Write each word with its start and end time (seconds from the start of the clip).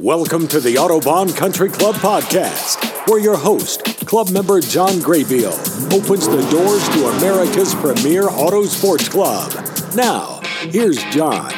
Welcome 0.00 0.48
to 0.48 0.60
the 0.60 0.76
Autobahn 0.76 1.36
Country 1.36 1.68
Club 1.68 1.94
podcast, 1.96 3.06
where 3.06 3.20
your 3.20 3.36
host, 3.36 3.84
club 4.06 4.30
member 4.30 4.58
John 4.62 4.94
Graybeal, 4.94 5.52
opens 5.92 6.26
the 6.26 6.40
doors 6.50 6.88
to 6.88 7.06
America's 7.18 7.74
premier 7.74 8.26
auto 8.30 8.64
sports 8.64 9.10
club. 9.10 9.52
Now, 9.94 10.40
here's 10.60 11.04
John. 11.10 11.52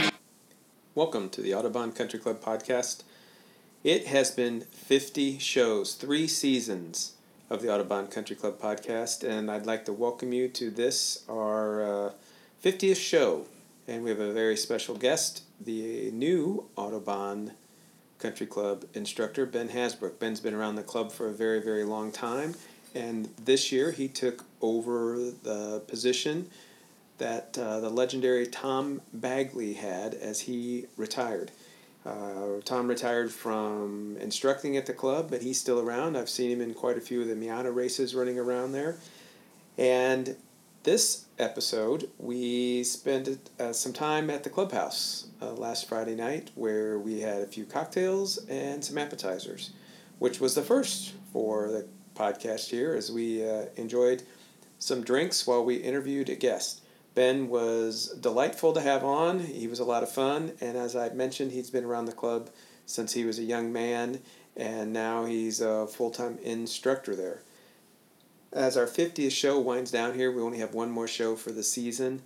Welcome 0.97 1.31
to 1.31 1.41
the 1.41 1.53
Autobahn 1.53 1.95
Country 1.95 2.19
Club 2.19 2.43
podcast. 2.43 3.05
It 3.85 4.09
has 4.09 4.33
been 4.33 4.63
50 4.63 5.39
shows, 5.39 5.95
three 5.95 6.27
seasons 6.27 7.13
of 7.49 7.63
the 7.63 7.69
Autobahn 7.69 8.11
Country 8.11 8.35
Club 8.35 8.59
podcast, 8.61 9.23
and 9.23 9.53
I'd 9.53 9.67
like 9.67 9.85
to 9.85 9.93
welcome 9.93 10.33
you 10.33 10.49
to 10.49 10.69
this, 10.69 11.23
our 11.29 12.09
uh, 12.09 12.11
50th 12.61 12.97
show. 12.97 13.47
And 13.87 14.03
we 14.03 14.11
have 14.11 14.19
a 14.19 14.33
very 14.33 14.57
special 14.57 14.97
guest, 14.97 15.45
the 15.65 16.11
new 16.11 16.67
Autobahn 16.77 17.53
Country 18.23 18.47
Club 18.47 18.85
instructor, 18.95 19.45
Ben 19.45 19.69
Hasbrouck. 19.69 20.21
Ben's 20.21 20.41
been 20.41 20.55
around 20.55 20.77
the 20.77 20.83
club 20.85 21.11
for 21.11 21.29
a 21.29 21.33
very, 21.33 21.61
very 21.61 21.83
long 21.83 22.13
time, 22.13 22.55
and 22.95 23.29
this 23.45 23.73
year 23.73 23.91
he 23.91 24.07
took 24.07 24.45
over 24.61 25.17
the 25.43 25.83
position 25.89 26.49
that 27.19 27.59
uh, 27.59 27.81
the 27.81 27.91
legendary 27.91 28.47
Tom 28.47 29.03
Bagley 29.13 29.75
had 29.75 30.15
as 30.15 30.41
he 30.41 30.87
retired. 30.97 31.51
Uh, 32.05 32.61
Tom 32.65 32.89
retired 32.89 33.31
from 33.31 34.17
instructing 34.21 34.77
at 34.77 34.87
the 34.87 34.93
club, 34.93 35.29
but 35.31 35.43
he's 35.43 35.61
still 35.61 35.81
around. 35.81 36.17
I've 36.17 36.31
seen 36.31 36.51
him 36.51 36.61
in 36.61 36.75
quite 36.75 36.97
a 36.97 37.01
few 37.01 37.23
of 37.23 37.29
the 37.29 37.35
Miata 37.35 37.75
races 37.75 38.15
running 38.15 38.39
around 38.39 38.73
there. 38.73 38.97
And 39.79 40.37
this 40.85 41.27
episode, 41.39 42.11
we 42.19 42.83
spent 42.83 43.51
uh, 43.61 43.73
some 43.73 43.93
time 43.93 44.31
at 44.31 44.43
the 44.43 44.51
clubhouse 44.51 45.29
uh, 45.41 45.53
last 45.53 45.89
Friday 45.89 46.15
night 46.15 46.51
where 46.55 46.99
we 46.99 47.21
had 47.21 47.43
a 47.43 47.47
few 47.47 47.65
cocktails 47.65 48.39
and 48.49 48.85
some 48.85 48.99
appetizers, 48.99 49.71
which 50.19 50.41
was 50.41 50.55
the 50.55 50.63
first 50.63 51.15
for 51.33 51.71
the 51.71 51.87
podcast 52.15 52.69
here 52.69 52.95
as 52.95 53.13
we 53.13 53.49
uh, 53.49 53.67
enjoyed 53.77 54.25
some 54.79 55.03
drinks 55.03 55.47
while 55.47 55.65
we 55.65 55.77
interviewed 55.77 56.29
a 56.29 56.35
guest. 56.35 56.83
Ben 57.15 57.49
was 57.49 58.09
delightful 58.21 58.73
to 58.73 58.81
have 58.81 59.05
on. 59.05 59.39
He 59.39 59.69
was 59.69 59.79
a 59.79 59.85
lot 59.85 60.03
of 60.03 60.11
fun, 60.11 60.53
and 60.61 60.77
as 60.77 60.97
I 60.97 61.11
mentioned, 61.11 61.53
he's 61.53 61.71
been 61.71 61.85
around 61.85 62.07
the 62.07 62.13
club 62.13 62.51
since 62.87 63.13
he 63.13 63.25
was 63.25 63.39
a 63.39 63.45
young 63.45 63.73
man, 63.73 64.21
and 64.57 64.93
now 64.93 65.27
he's 65.27 65.61
a 65.61 65.87
full 65.87 66.11
time 66.11 66.39
instructor 66.43 67.15
there. 67.15 67.43
As 68.53 68.77
our 68.77 68.87
50th 68.87 69.33
show 69.33 69.59
winds 69.59 69.91
down 69.91 70.15
here, 70.15 70.31
we 70.31 70.43
only 70.43 70.59
have 70.59 70.75
one 70.75 70.91
more 70.91 71.09
show 71.09 71.37
for 71.37 71.53
the 71.53 71.63
season. 71.63 72.21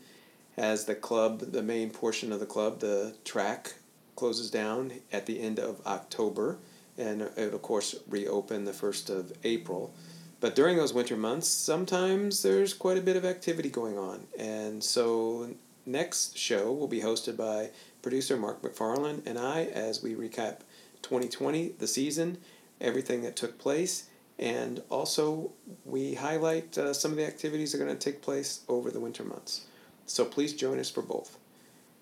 As 0.56 0.86
the 0.86 0.96
club, 0.96 1.52
the 1.52 1.62
main 1.62 1.90
portion 1.90 2.32
of 2.32 2.40
the 2.40 2.46
club, 2.46 2.80
the 2.80 3.14
track, 3.24 3.74
closes 4.16 4.50
down 4.50 4.92
at 5.12 5.26
the 5.26 5.40
end 5.40 5.60
of 5.60 5.86
October, 5.86 6.58
and 6.98 7.22
it, 7.22 7.54
of 7.54 7.62
course, 7.62 7.94
reopen 8.08 8.64
the 8.64 8.72
1st 8.72 9.10
of 9.10 9.32
April. 9.44 9.94
But 10.40 10.56
during 10.56 10.76
those 10.76 10.92
winter 10.92 11.16
months, 11.16 11.46
sometimes 11.46 12.42
there's 12.42 12.74
quite 12.74 12.98
a 12.98 13.02
bit 13.02 13.16
of 13.16 13.24
activity 13.24 13.68
going 13.68 13.96
on. 13.96 14.26
And 14.36 14.82
so, 14.82 15.54
next 15.84 16.36
show 16.36 16.72
will 16.72 16.88
be 16.88 17.00
hosted 17.00 17.36
by 17.36 17.70
producer 18.02 18.36
Mark 18.36 18.62
McFarland 18.62 19.26
and 19.26 19.38
I 19.38 19.64
as 19.66 20.02
we 20.02 20.14
recap 20.14 20.60
2020, 21.02 21.74
the 21.78 21.86
season, 21.86 22.38
everything 22.80 23.22
that 23.22 23.36
took 23.36 23.58
place, 23.58 24.08
and 24.38 24.82
also 24.90 25.52
we 25.84 26.14
highlight 26.14 26.76
uh, 26.76 26.92
some 26.92 27.10
of 27.10 27.16
the 27.16 27.26
activities 27.26 27.72
that 27.72 27.80
are 27.80 27.84
going 27.84 27.96
to 27.96 28.12
take 28.12 28.22
place 28.22 28.60
over 28.68 28.90
the 28.90 29.00
winter 29.00 29.24
months. 29.24 29.66
So, 30.06 30.24
please 30.24 30.52
join 30.52 30.78
us 30.78 30.90
for 30.90 31.02
both. 31.02 31.38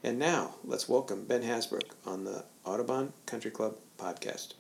And 0.03 0.19
now, 0.19 0.57
let's 0.65 0.89
welcome 0.89 1.25
Ben 1.25 1.43
Hasbrouck 1.43 1.93
on 2.05 2.25
the 2.25 2.45
Autobahn 2.67 3.13
Country 3.25 3.51
Club 3.51 3.77
podcast. 3.99 4.53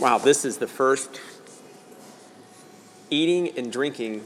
Wow, 0.00 0.18
this 0.18 0.44
is 0.44 0.58
the 0.58 0.66
first 0.66 1.20
eating 3.10 3.56
and 3.56 3.70
drinking 3.70 4.22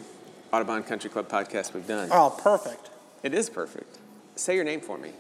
Autobahn 0.53 0.87
Country 0.87 1.11
Club 1.11 1.29
podcast 1.29 1.75
we've 1.75 1.87
done. 1.87 2.09
Oh, 2.11 2.35
perfect. 2.37 2.89
It 3.23 3.35
is 3.35 3.51
perfect. 3.51 3.99
Say 4.35 4.55
your 4.55 4.65
name 4.65 4.81
for 4.81 4.97
me. 4.97 5.11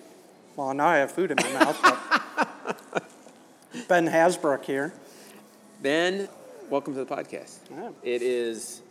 Well, 0.58 0.74
now 0.74 0.88
I 0.88 0.96
have 0.96 1.12
food 1.12 1.30
in 1.30 1.36
my 1.41 1.52
mouth. 1.52 1.78
But 2.92 3.04
ben 3.88 4.08
Hasbrouck 4.08 4.64
here. 4.64 4.92
Ben, 5.82 6.28
welcome 6.69 6.94
to 6.94 7.04
the 7.04 7.06
podcast. 7.06 7.58
Yeah. 7.70 7.91
It 8.02 8.22
is 8.22 8.82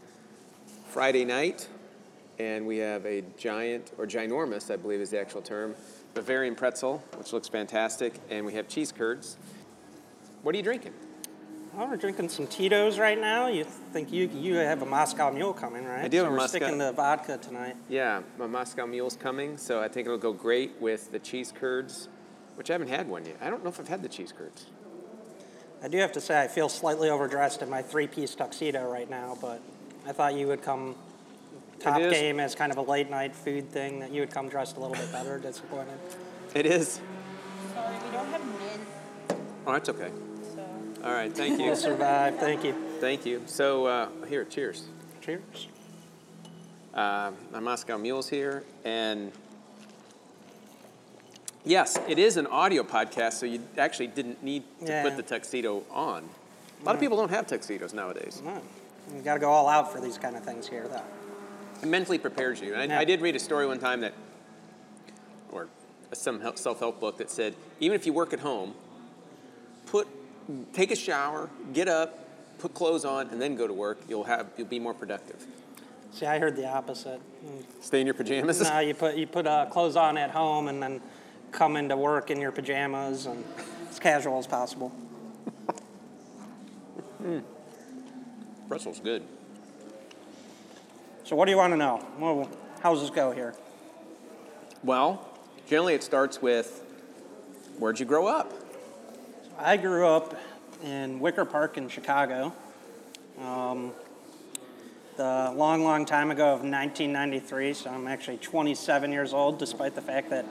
Friday 0.92 1.26
night, 1.26 1.68
and 2.40 2.66
we 2.66 2.78
have 2.78 3.06
a 3.06 3.22
giant, 3.38 3.92
or 3.98 4.08
ginormous, 4.08 4.72
I 4.72 4.78
believe 4.78 5.02
is 5.02 5.10
the 5.10 5.20
actual 5.20 5.42
term, 5.42 5.76
Bavarian 6.14 6.56
pretzel, 6.56 7.04
which 7.18 7.34
looks 7.34 7.50
fantastic, 7.50 8.14
and 8.30 8.46
we 8.46 8.54
have 8.54 8.70
cheese 8.70 8.94
curds. 8.94 9.36
What 10.44 10.56
are 10.56 10.58
you 10.58 10.64
drinking? 10.64 10.94
Oh, 11.78 11.82
well, 11.82 11.90
we're 11.90 11.98
drinking 11.98 12.30
some 12.30 12.48
Tito's 12.48 12.98
right 12.98 13.20
now. 13.22 13.46
You 13.48 13.64
think 13.64 14.12
you 14.12 14.28
you 14.34 14.56
have 14.56 14.82
a 14.82 14.86
Moscow 14.86 15.30
Mule 15.30 15.54
coming, 15.54 15.86
right? 15.86 16.06
I 16.06 16.08
do 16.08 16.18
have 16.18 16.24
so 16.24 16.28
a 16.28 16.32
we're 16.32 16.38
Moscow- 16.38 16.58
sticking 16.58 16.80
to 16.80 16.92
vodka 16.92 17.38
tonight. 17.38 17.76
Yeah, 17.88 18.22
my 18.40 18.48
Moscow 18.48 18.88
Mule's 18.88 19.16
coming, 19.16 19.58
so 19.58 19.80
I 19.80 19.88
think 19.88 20.08
it'll 20.08 20.18
go 20.18 20.34
great 20.34 20.72
with 20.82 21.12
the 21.12 21.20
cheese 21.20 21.54
curds, 21.56 22.08
which 22.56 22.72
I 22.72 22.74
haven't 22.74 22.88
had 22.88 23.08
one 23.08 23.26
yet. 23.26 23.36
I 23.42 23.52
don't 23.52 23.64
know 23.64 23.70
if 23.70 23.80
I've 23.80 23.88
had 23.88 24.02
the 24.02 24.10
cheese 24.10 24.34
curds. 24.36 24.66
I 25.84 25.88
do 25.88 26.00
have 26.00 26.12
to 26.14 26.22
say 26.22 26.42
I 26.42 26.48
feel 26.48 26.68
slightly 26.68 27.12
overdressed 27.12 27.62
in 27.62 27.70
my 27.70 27.84
three-piece 27.84 28.34
tuxedo 28.34 28.92
right 28.92 29.08
now, 29.08 29.38
but 29.40 29.62
I 30.08 30.14
thought 30.14 30.34
you 30.34 30.48
would 30.48 30.64
come 30.64 30.96
top 31.80 32.00
game 32.00 32.40
as 32.40 32.56
kind 32.56 32.72
of 32.72 32.80
a 32.80 32.82
late 32.82 33.12
night 33.12 33.36
food 33.36 33.70
thing. 33.70 34.00
That 34.00 34.12
you 34.12 34.22
would 34.22 34.32
come 34.32 34.50
dressed 34.50 34.78
a 34.78 34.80
little 34.80 34.96
bit 34.96 35.12
better. 35.12 35.38
Disappointed. 35.38 35.94
It 36.56 36.66
is. 36.66 37.00
Sorry, 37.76 37.94
we 38.04 38.12
don't 38.12 38.26
have 38.30 38.42
mint, 38.60 38.82
Oh, 39.68 39.74
that's 39.74 39.90
okay. 39.90 40.10
All 41.08 41.14
right, 41.14 41.34
thank 41.34 41.58
you. 41.58 41.68
We'll 41.68 41.76
survive. 41.78 42.38
Thank 42.38 42.66
you. 42.66 42.76
Thank 43.00 43.26
you. 43.26 43.42
So, 43.46 43.86
uh, 43.86 44.10
here, 44.28 44.44
cheers. 44.44 44.84
Cheers. 45.22 45.68
Uh, 46.94 47.32
my 47.50 47.62
Moscow 47.62 47.98
Mule's 47.98 48.28
here, 48.28 48.66
and 48.84 49.32
yes, 51.64 51.98
it 52.10 52.20
is 52.20 52.36
an 52.36 52.46
audio 52.48 52.84
podcast, 52.84 53.34
so 53.34 53.46
you 53.46 53.62
actually 53.78 54.08
didn't 54.08 54.44
need 54.44 54.64
to 54.82 54.86
Yeah. 54.92 55.04
put 55.04 55.16
the 55.16 55.24
tuxedo 55.24 55.86
on. 55.92 56.28
A 56.82 56.86
lot 56.86 56.96
of 56.96 57.00
people 57.00 57.16
don't 57.16 57.30
have 57.30 57.48
tuxedos 57.48 57.94
nowadays. 57.94 58.42
No, 58.44 58.62
you 59.16 59.22
got 59.22 59.36
to 59.36 59.40
go 59.40 59.50
all 59.50 59.70
out 59.70 59.94
for 59.94 60.02
these 60.02 60.18
kind 60.18 60.36
of 60.36 60.44
things 60.44 60.68
here, 60.68 60.90
though. 60.90 61.04
It 61.82 61.88
mentally 61.88 62.18
prepares 62.18 62.60
you. 62.60 62.74
And 62.74 62.82
I, 62.82 62.96
Yeah. 62.96 63.00
I 63.00 63.06
did 63.06 63.22
read 63.22 63.38
a 63.38 63.40
story 63.40 63.66
one 63.66 63.80
time 63.80 64.02
that, 64.02 64.14
or 65.54 65.70
some 66.12 66.42
self-help 66.58 67.00
book 67.00 67.18
that 67.20 67.30
said, 67.32 67.56
even 67.80 67.96
if 67.96 68.06
you 68.06 68.12
work 68.12 68.34
at 68.34 68.42
home, 68.42 68.76
take 70.74 70.92
a 70.92 70.96
shower, 70.96 71.50
get 71.74 71.88
up, 71.88 72.20
put 72.60 72.74
clothes 72.74 73.06
on, 73.06 73.30
and 73.30 73.42
then 73.42 73.56
go 73.56 73.68
to 73.68 73.74
work. 73.74 74.00
You'll 74.08 74.24
have, 74.24 74.48
you'll 74.58 74.68
be 74.68 74.80
more 74.80 74.94
productive. 74.94 75.46
See, 76.12 76.26
I 76.26 76.40
heard 76.40 76.56
the 76.56 76.68
opposite. 76.68 77.22
Stay 77.82 78.02
in 78.02 78.08
your 78.08 78.14
pajamas. 78.14 78.62
No, 78.62 78.80
you 78.80 78.94
put 78.94 79.16
you 79.16 79.28
put 79.28 79.46
uh, 79.46 79.66
clothes 79.68 79.96
on 79.96 80.18
at 80.18 80.32
home 80.32 80.68
and 80.68 80.82
then 80.82 81.02
come 81.52 81.76
into 81.76 81.96
work 81.96 82.32
in 82.32 82.42
your 82.42 82.52
pajamas 82.52 83.26
and 83.26 83.44
as 83.90 84.00
casual 84.00 84.40
as 84.40 84.48
possible. 84.48 84.92
Pretzel's 88.68 89.00
good. 89.00 89.24
So, 91.24 91.36
what 91.36 91.46
do 91.46 91.52
you 91.52 91.58
want 91.58 91.74
to 91.74 91.78
know? 91.78 92.06
Well, 92.20 92.50
how's 92.82 93.02
this 93.02 93.10
go 93.10 93.32
here? 93.32 93.54
Well, 94.84 95.28
generally 95.68 95.94
it 95.94 96.04
starts 96.04 96.42
with, 96.42 96.84
where'd 97.80 98.00
you 98.00 98.06
grow 98.06 98.28
up? 98.28 98.54
I 99.60 99.76
grew 99.78 100.06
up 100.06 100.40
in 100.84 101.20
Wicker 101.20 101.44
Park 101.44 101.78
in 101.78 101.90
Chicago. 101.90 102.54
Um, 103.42 103.92
the 105.16 105.52
long, 105.56 105.84
long 105.84 106.06
time 106.06 106.30
ago 106.30 106.50
of 106.50 106.60
1993, 106.60 107.74
so 107.74 107.90
I'm 107.90 108.06
actually 108.08 108.38
27 108.38 109.12
years 109.12 109.34
old, 109.34 109.58
despite 109.58 109.96
the 109.96 110.02
fact 110.02 110.30
that 110.30 110.46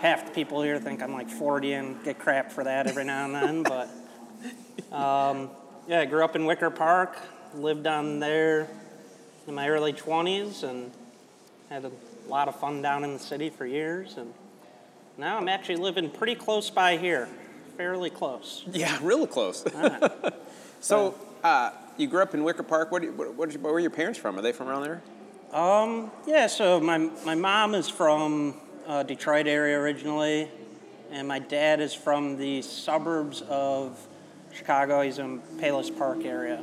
half 0.00 0.26
the 0.26 0.32
people 0.32 0.62
here 0.62 0.80
think 0.80 1.00
I'm 1.00 1.12
like 1.12 1.30
40 1.30 1.74
and 1.74 2.04
get 2.04 2.18
crap 2.18 2.50
for 2.50 2.64
that 2.64 2.88
every 2.88 3.04
now 3.04 3.26
and 3.26 3.34
then. 3.36 3.62
But 3.62 3.88
um, 4.92 5.50
yeah, 5.86 6.00
I 6.00 6.06
grew 6.06 6.24
up 6.24 6.34
in 6.34 6.44
Wicker 6.44 6.70
Park, 6.70 7.16
lived 7.54 7.84
down 7.84 8.18
there 8.18 8.68
in 9.46 9.54
my 9.54 9.68
early 9.68 9.92
20s, 9.92 10.64
and 10.64 10.90
had 11.68 11.84
a 11.84 11.92
lot 12.26 12.48
of 12.48 12.58
fun 12.58 12.82
down 12.82 13.04
in 13.04 13.12
the 13.12 13.20
city 13.20 13.48
for 13.48 13.64
years. 13.64 14.16
And 14.16 14.34
now 15.16 15.36
I'm 15.36 15.48
actually 15.48 15.76
living 15.76 16.10
pretty 16.10 16.34
close 16.34 16.68
by 16.68 16.96
here, 16.96 17.28
fairly 17.80 18.10
close. 18.10 18.62
Yeah, 18.70 18.98
really 19.00 19.26
close. 19.26 19.64
so, 20.80 21.14
uh, 21.42 21.70
you 21.96 22.06
grew 22.08 22.20
up 22.20 22.34
in 22.34 22.44
Wicker 22.44 22.62
Park. 22.62 22.92
What, 22.92 23.02
you- 23.02 23.12
what, 23.12 23.50
you- 23.54 23.58
where 23.58 23.72
are 23.72 23.80
your 23.80 23.88
parents 23.88 24.18
from? 24.18 24.38
Are 24.38 24.42
they 24.42 24.52
from 24.52 24.68
around 24.68 24.82
there? 24.82 25.02
Um, 25.50 26.10
yeah, 26.26 26.46
so 26.46 26.78
my, 26.78 26.98
my 27.24 27.34
mom 27.34 27.74
is 27.74 27.88
from 27.88 28.54
uh, 28.86 29.02
Detroit 29.02 29.46
area 29.46 29.78
originally, 29.78 30.48
and 31.10 31.26
my 31.26 31.38
dad 31.38 31.80
is 31.80 31.94
from 31.94 32.36
the 32.36 32.60
suburbs 32.60 33.40
of 33.48 33.98
Chicago. 34.52 35.00
He's 35.00 35.18
in 35.18 35.40
Palos 35.58 35.88
Park 35.88 36.22
area. 36.26 36.62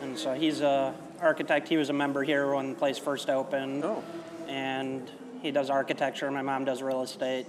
And 0.00 0.16
so 0.16 0.32
he's 0.32 0.60
a 0.60 0.94
architect. 1.20 1.66
He 1.66 1.76
was 1.76 1.90
a 1.90 1.92
member 1.92 2.22
here 2.22 2.54
when 2.54 2.70
the 2.70 2.76
place 2.76 2.98
first 2.98 3.28
opened. 3.28 3.84
Oh. 3.84 4.04
and 4.46 5.10
he 5.42 5.50
does 5.50 5.70
architecture. 5.70 6.30
My 6.30 6.42
mom 6.42 6.64
does 6.66 6.82
real 6.82 7.02
estate, 7.02 7.46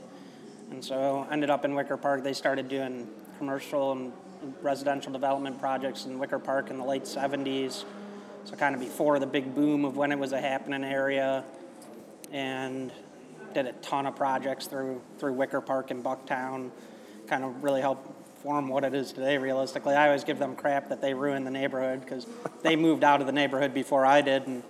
and 0.71 0.83
so 0.83 1.27
ended 1.29 1.49
up 1.49 1.65
in 1.65 1.75
Wicker 1.75 1.97
Park. 1.97 2.23
They 2.23 2.33
started 2.33 2.67
doing 2.67 3.07
commercial 3.37 3.91
and 3.91 4.13
residential 4.61 5.11
development 5.11 5.59
projects 5.59 6.05
in 6.05 6.17
Wicker 6.17 6.39
Park 6.39 6.69
in 6.69 6.77
the 6.77 6.83
late 6.83 7.03
70s. 7.03 7.83
So 8.45 8.55
kind 8.55 8.73
of 8.73 8.81
before 8.81 9.19
the 9.19 9.27
big 9.27 9.53
boom 9.53 9.85
of 9.85 9.97
when 9.97 10.11
it 10.11 10.17
was 10.17 10.31
a 10.31 10.41
happening 10.41 10.83
area, 10.83 11.43
and 12.31 12.91
did 13.53 13.67
a 13.67 13.73
ton 13.73 14.05
of 14.05 14.15
projects 14.15 14.65
through 14.65 15.01
through 15.19 15.33
Wicker 15.33 15.61
Park 15.61 15.91
and 15.91 16.03
Bucktown. 16.03 16.71
Kind 17.27 17.43
of 17.43 17.63
really 17.63 17.81
helped 17.81 18.09
form 18.41 18.67
what 18.69 18.83
it 18.83 18.95
is 18.95 19.11
today. 19.11 19.37
Realistically, 19.37 19.93
I 19.93 20.07
always 20.07 20.23
give 20.23 20.39
them 20.39 20.55
crap 20.55 20.89
that 20.89 21.01
they 21.01 21.13
ruined 21.13 21.45
the 21.45 21.51
neighborhood 21.51 22.01
because 22.01 22.25
they 22.63 22.75
moved 22.75 23.03
out 23.03 23.21
of 23.21 23.27
the 23.27 23.33
neighborhood 23.33 23.73
before 23.73 24.05
I 24.05 24.21
did, 24.21 24.47
and 24.47 24.63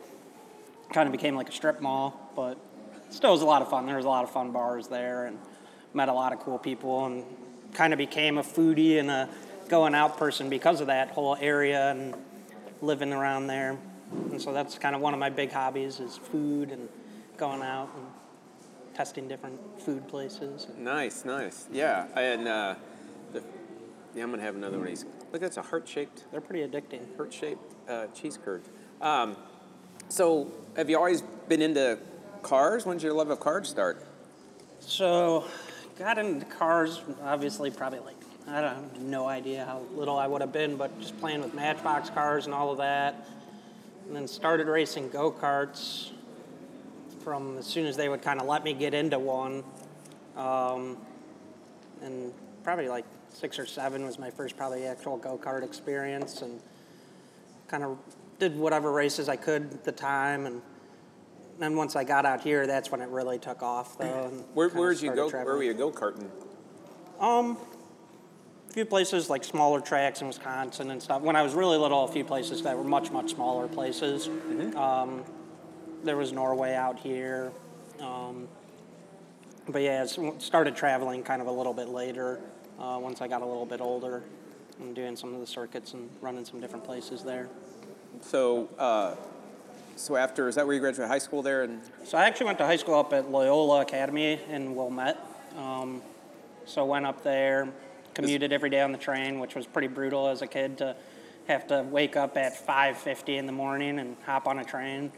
kind 0.92 1.08
of 1.08 1.14
became 1.14 1.36
like 1.36 1.48
a 1.48 1.54
strip 1.54 1.80
mall. 1.80 2.32
But 2.36 2.58
still 3.10 3.32
was 3.32 3.42
a 3.42 3.46
lot 3.46 3.62
of 3.62 3.70
fun. 3.70 3.86
There 3.86 3.96
was 3.96 4.06
a 4.06 4.10
lot 4.10 4.24
of 4.24 4.32
fun 4.32 4.52
bars 4.52 4.88
there, 4.88 5.28
and 5.28 5.38
met 5.94 6.10
a 6.10 6.14
lot 6.14 6.34
of 6.34 6.40
cool 6.40 6.58
people, 6.58 7.06
and 7.06 7.24
kind 7.74 7.94
of 7.94 7.98
became 7.98 8.38
a 8.38 8.44
foodie 8.44 9.00
and 9.00 9.10
a 9.10 9.30
going 9.70 9.96
out 9.96 10.18
person 10.18 10.50
because 10.50 10.82
of 10.82 10.88
that 10.88 11.10
whole 11.12 11.38
area 11.40 11.92
and 11.92 12.14
living 12.82 13.14
around 13.14 13.48
there. 13.48 13.78
And 14.32 14.42
so 14.42 14.52
that's 14.52 14.78
kind 14.78 14.96
of 14.96 15.02
one 15.02 15.14
of 15.14 15.20
my 15.20 15.30
big 15.30 15.52
hobbies 15.52 16.00
is 16.00 16.18
food 16.18 16.72
and 16.72 16.90
going 17.38 17.62
out 17.62 17.90
and 17.96 18.06
testing 18.94 19.28
different 19.28 19.58
food 19.80 20.08
places. 20.08 20.68
Nice, 20.78 21.24
nice. 21.24 21.68
Yeah, 21.72 22.08
and 22.16 22.48
uh, 22.48 22.76
the, 23.32 23.42
yeah, 24.14 24.24
I'm 24.24 24.32
gonna 24.32 24.44
have 24.44 24.56
another 24.56 24.78
one 24.78 24.88
of 24.88 24.92
these. 24.92 25.06
Look, 25.32 25.42
that's 25.42 25.56
a 25.56 25.62
heart-shaped, 25.62 26.26
They're 26.32 26.42
pretty 26.42 26.68
addicting. 26.68 27.16
heart-shaped 27.16 27.90
uh, 27.90 28.08
cheese 28.08 28.38
curd. 28.44 28.64
Um, 29.00 29.38
so, 30.10 30.52
have 30.76 30.90
you 30.90 30.98
always 30.98 31.22
been 31.48 31.62
into 31.62 31.98
cars? 32.44 32.86
When 32.86 32.98
did 32.98 33.04
your 33.04 33.14
love 33.14 33.30
of 33.30 33.40
cars 33.40 33.70
start? 33.70 34.06
So, 34.82 35.46
got 36.02 36.18
into 36.18 36.46
cars, 36.46 37.00
obviously, 37.24 37.70
probably 37.70 38.00
like, 38.00 38.16
I 38.48 38.60
don't 38.60 38.74
have 38.74 39.00
no 39.02 39.28
idea 39.28 39.66
how 39.66 39.84
little 39.94 40.18
I 40.18 40.26
would 40.26 40.42
have 40.42 40.52
been, 40.52 40.76
but 40.76 41.00
just 41.00 41.20
playing 41.20 41.42
with 41.42 41.54
Matchbox 41.54 42.10
cars 42.10 42.46
and 42.46 42.56
all 42.56 42.72
of 42.72 42.80
that. 42.80 43.28
And 44.08 44.16
then 44.16 44.28
started 44.28 44.66
racing 44.66 45.10
go 45.10 45.32
karts 45.32 46.10
from 47.24 47.60
as 47.60 47.68
soon 47.68 47.86
as 47.86 47.96
they 47.96 48.10
would 48.10 48.24
kind 48.24 48.42
of 48.42 48.48
let 48.48 48.64
me 48.64 48.74
get 48.74 48.96
into 48.96 49.20
one. 49.20 49.64
Um, 50.36 50.98
and 52.02 52.34
probably 52.64 52.90
like 52.90 53.06
six 53.30 53.60
or 53.60 53.68
seven 53.68 54.04
was 54.04 54.18
my 54.18 54.32
first, 54.32 54.58
probably 54.58 54.86
actual 54.86 55.18
go 55.18 55.38
kart 55.38 55.64
experience. 55.64 56.42
And 56.42 56.60
kind 57.68 57.84
of 57.84 58.00
did 58.40 58.58
whatever 58.58 58.92
races 58.92 59.30
I 59.30 59.36
could 59.36 59.72
at 59.72 59.84
the 59.84 59.92
time. 59.92 60.48
And 60.48 60.64
then 61.62 61.76
once 61.76 61.96
I 61.96 62.04
got 62.04 62.26
out 62.26 62.42
here, 62.42 62.66
that's 62.66 62.92
when 62.92 63.02
it 63.02 63.10
really 63.10 63.38
took 63.40 63.62
off, 63.62 63.98
though. 63.98 64.30
Where 64.54 64.70
where 64.70 64.94
did 64.94 65.02
you 65.02 65.14
go? 65.14 65.30
Where 65.30 65.46
were 65.46 65.64
you 65.64 65.74
go 65.74 65.92
karting? 65.92 66.30
Um, 67.20 67.58
a 68.70 68.74
few 68.74 68.86
places 68.86 69.30
like 69.30 69.44
smaller 69.44 69.80
tracks 69.82 70.22
in 70.22 70.28
Wisconsin 70.28 70.92
and 70.92 71.02
stuff. 71.02 71.22
When 71.22 71.36
I 71.36 71.42
was 71.44 71.54
really 71.54 71.78
little, 71.78 72.04
a 72.06 72.08
few 72.12 72.24
places 72.24 72.64
that 72.64 72.78
were 72.78 72.84
much 72.84 73.12
much 73.12 73.32
smaller 73.32 73.68
places. 73.68 74.28
Um, 74.76 75.24
there 76.04 76.18
was 76.18 76.32
Norway 76.32 76.74
out 76.74 76.98
here. 77.00 77.52
Um, 78.00 78.48
but 79.68 79.84
yeah, 79.84 80.02
s- 80.02 80.18
started 80.40 80.76
traveling 80.76 81.22
kind 81.22 81.42
of 81.42 81.48
a 81.48 81.52
little 81.52 81.74
bit 81.74 81.90
later 81.90 82.40
uh, 82.80 82.98
once 83.00 83.22
I 83.22 83.28
got 83.28 83.42
a 83.44 83.46
little 83.46 83.66
bit 83.68 83.80
older 83.82 84.24
and 84.80 84.96
doing 84.96 85.16
some 85.16 85.34
of 85.36 85.40
the 85.40 85.46
circuits 85.46 85.94
and 85.94 86.10
running 86.22 86.44
some 86.44 86.60
different 86.60 86.84
places 86.84 87.24
there. 87.24 87.48
So, 88.22 88.68
uh, 88.80 89.16
so 89.96 90.16
after 90.16 90.48
is 90.48 90.56
that 90.56 90.66
where 90.66 90.74
you 90.74 90.80
graduated 90.82 91.10
high 91.10 91.18
school 91.20 91.42
there? 91.42 91.64
And 91.64 91.82
So 92.06 92.18
I 92.18 92.26
actually 92.26 92.48
went 92.48 92.58
to 92.60 92.66
high 92.66 92.76
school 92.78 92.96
up 92.96 93.14
at 93.14 93.30
Loyola 93.32 93.82
Academy 93.82 94.40
in 94.50 94.76
Wilmette. 94.76 95.18
Um, 95.58 96.02
so 96.66 96.86
went 96.86 97.06
up 97.06 97.24
there, 97.24 97.68
commuted 98.14 98.52
every 98.54 98.70
day 98.70 98.82
on 98.82 98.92
the 98.92 98.98
train, 98.98 99.40
which 99.40 99.56
was 99.56 99.66
pretty 99.66 99.88
brutal 99.88 100.28
as 100.28 100.42
a 100.42 100.48
kid 100.48 100.78
to 100.80 100.96
have 101.48 101.68
to 101.68 101.84
wake 101.84 102.16
up 102.16 102.38
at 102.38 102.54
5:50 102.66 103.38
in 103.38 103.46
the 103.46 103.52
morning 103.52 104.00
and 104.00 104.16
hop 104.26 104.48
on 104.48 104.60
a 104.60 104.64
train. 104.64 105.12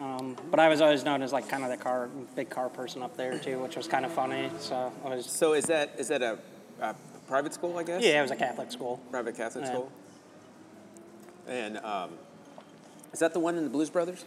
Um, 0.00 0.36
but 0.50 0.58
I 0.58 0.68
was 0.68 0.80
always 0.80 1.04
known 1.04 1.22
as 1.22 1.32
like 1.32 1.48
kind 1.48 1.62
of 1.62 1.70
the 1.70 1.76
car, 1.76 2.08
big 2.34 2.50
car 2.50 2.68
person 2.68 3.02
up 3.02 3.16
there 3.16 3.38
too, 3.38 3.60
which 3.60 3.76
was 3.76 3.86
kind 3.86 4.04
of 4.04 4.12
funny. 4.12 4.50
So 4.58 4.92
I 5.04 5.08
was, 5.08 5.26
so 5.26 5.52
is 5.54 5.64
that 5.66 5.94
is 5.98 6.08
that 6.08 6.20
a, 6.22 6.38
a 6.80 6.94
private 7.28 7.54
school? 7.54 7.78
I 7.78 7.84
guess. 7.84 8.02
yeah, 8.02 8.18
it 8.18 8.22
was 8.22 8.32
a 8.32 8.36
Catholic 8.36 8.72
school. 8.72 9.00
Private 9.10 9.36
Catholic 9.36 9.64
Yeah. 9.64 9.70
school. 9.70 9.92
And 11.46 11.78
um, 11.78 12.10
is 13.14 13.20
that 13.20 13.32
the 13.32 13.40
one 13.40 13.56
in 13.56 13.64
the 13.64 13.70
Blues 13.70 13.88
Brothers? 13.88 14.24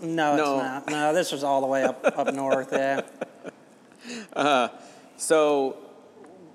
No, 0.00 0.34
No. 0.36 0.54
it's 0.56 0.62
not. 0.64 0.90
No, 0.90 1.14
this 1.14 1.30
was 1.30 1.44
all 1.44 1.60
the 1.60 1.66
way 1.68 1.84
up 1.84 2.04
up 2.18 2.34
north. 2.34 2.70
Yeah. 2.72 3.02
So, 5.16 5.76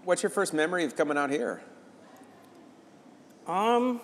what's 0.04 0.22
your 0.22 0.30
first 0.30 0.54
memory 0.54 0.84
of 0.84 0.96
coming 0.96 1.18
out 1.18 1.30
here? 1.32 1.62
Um, 3.48 4.02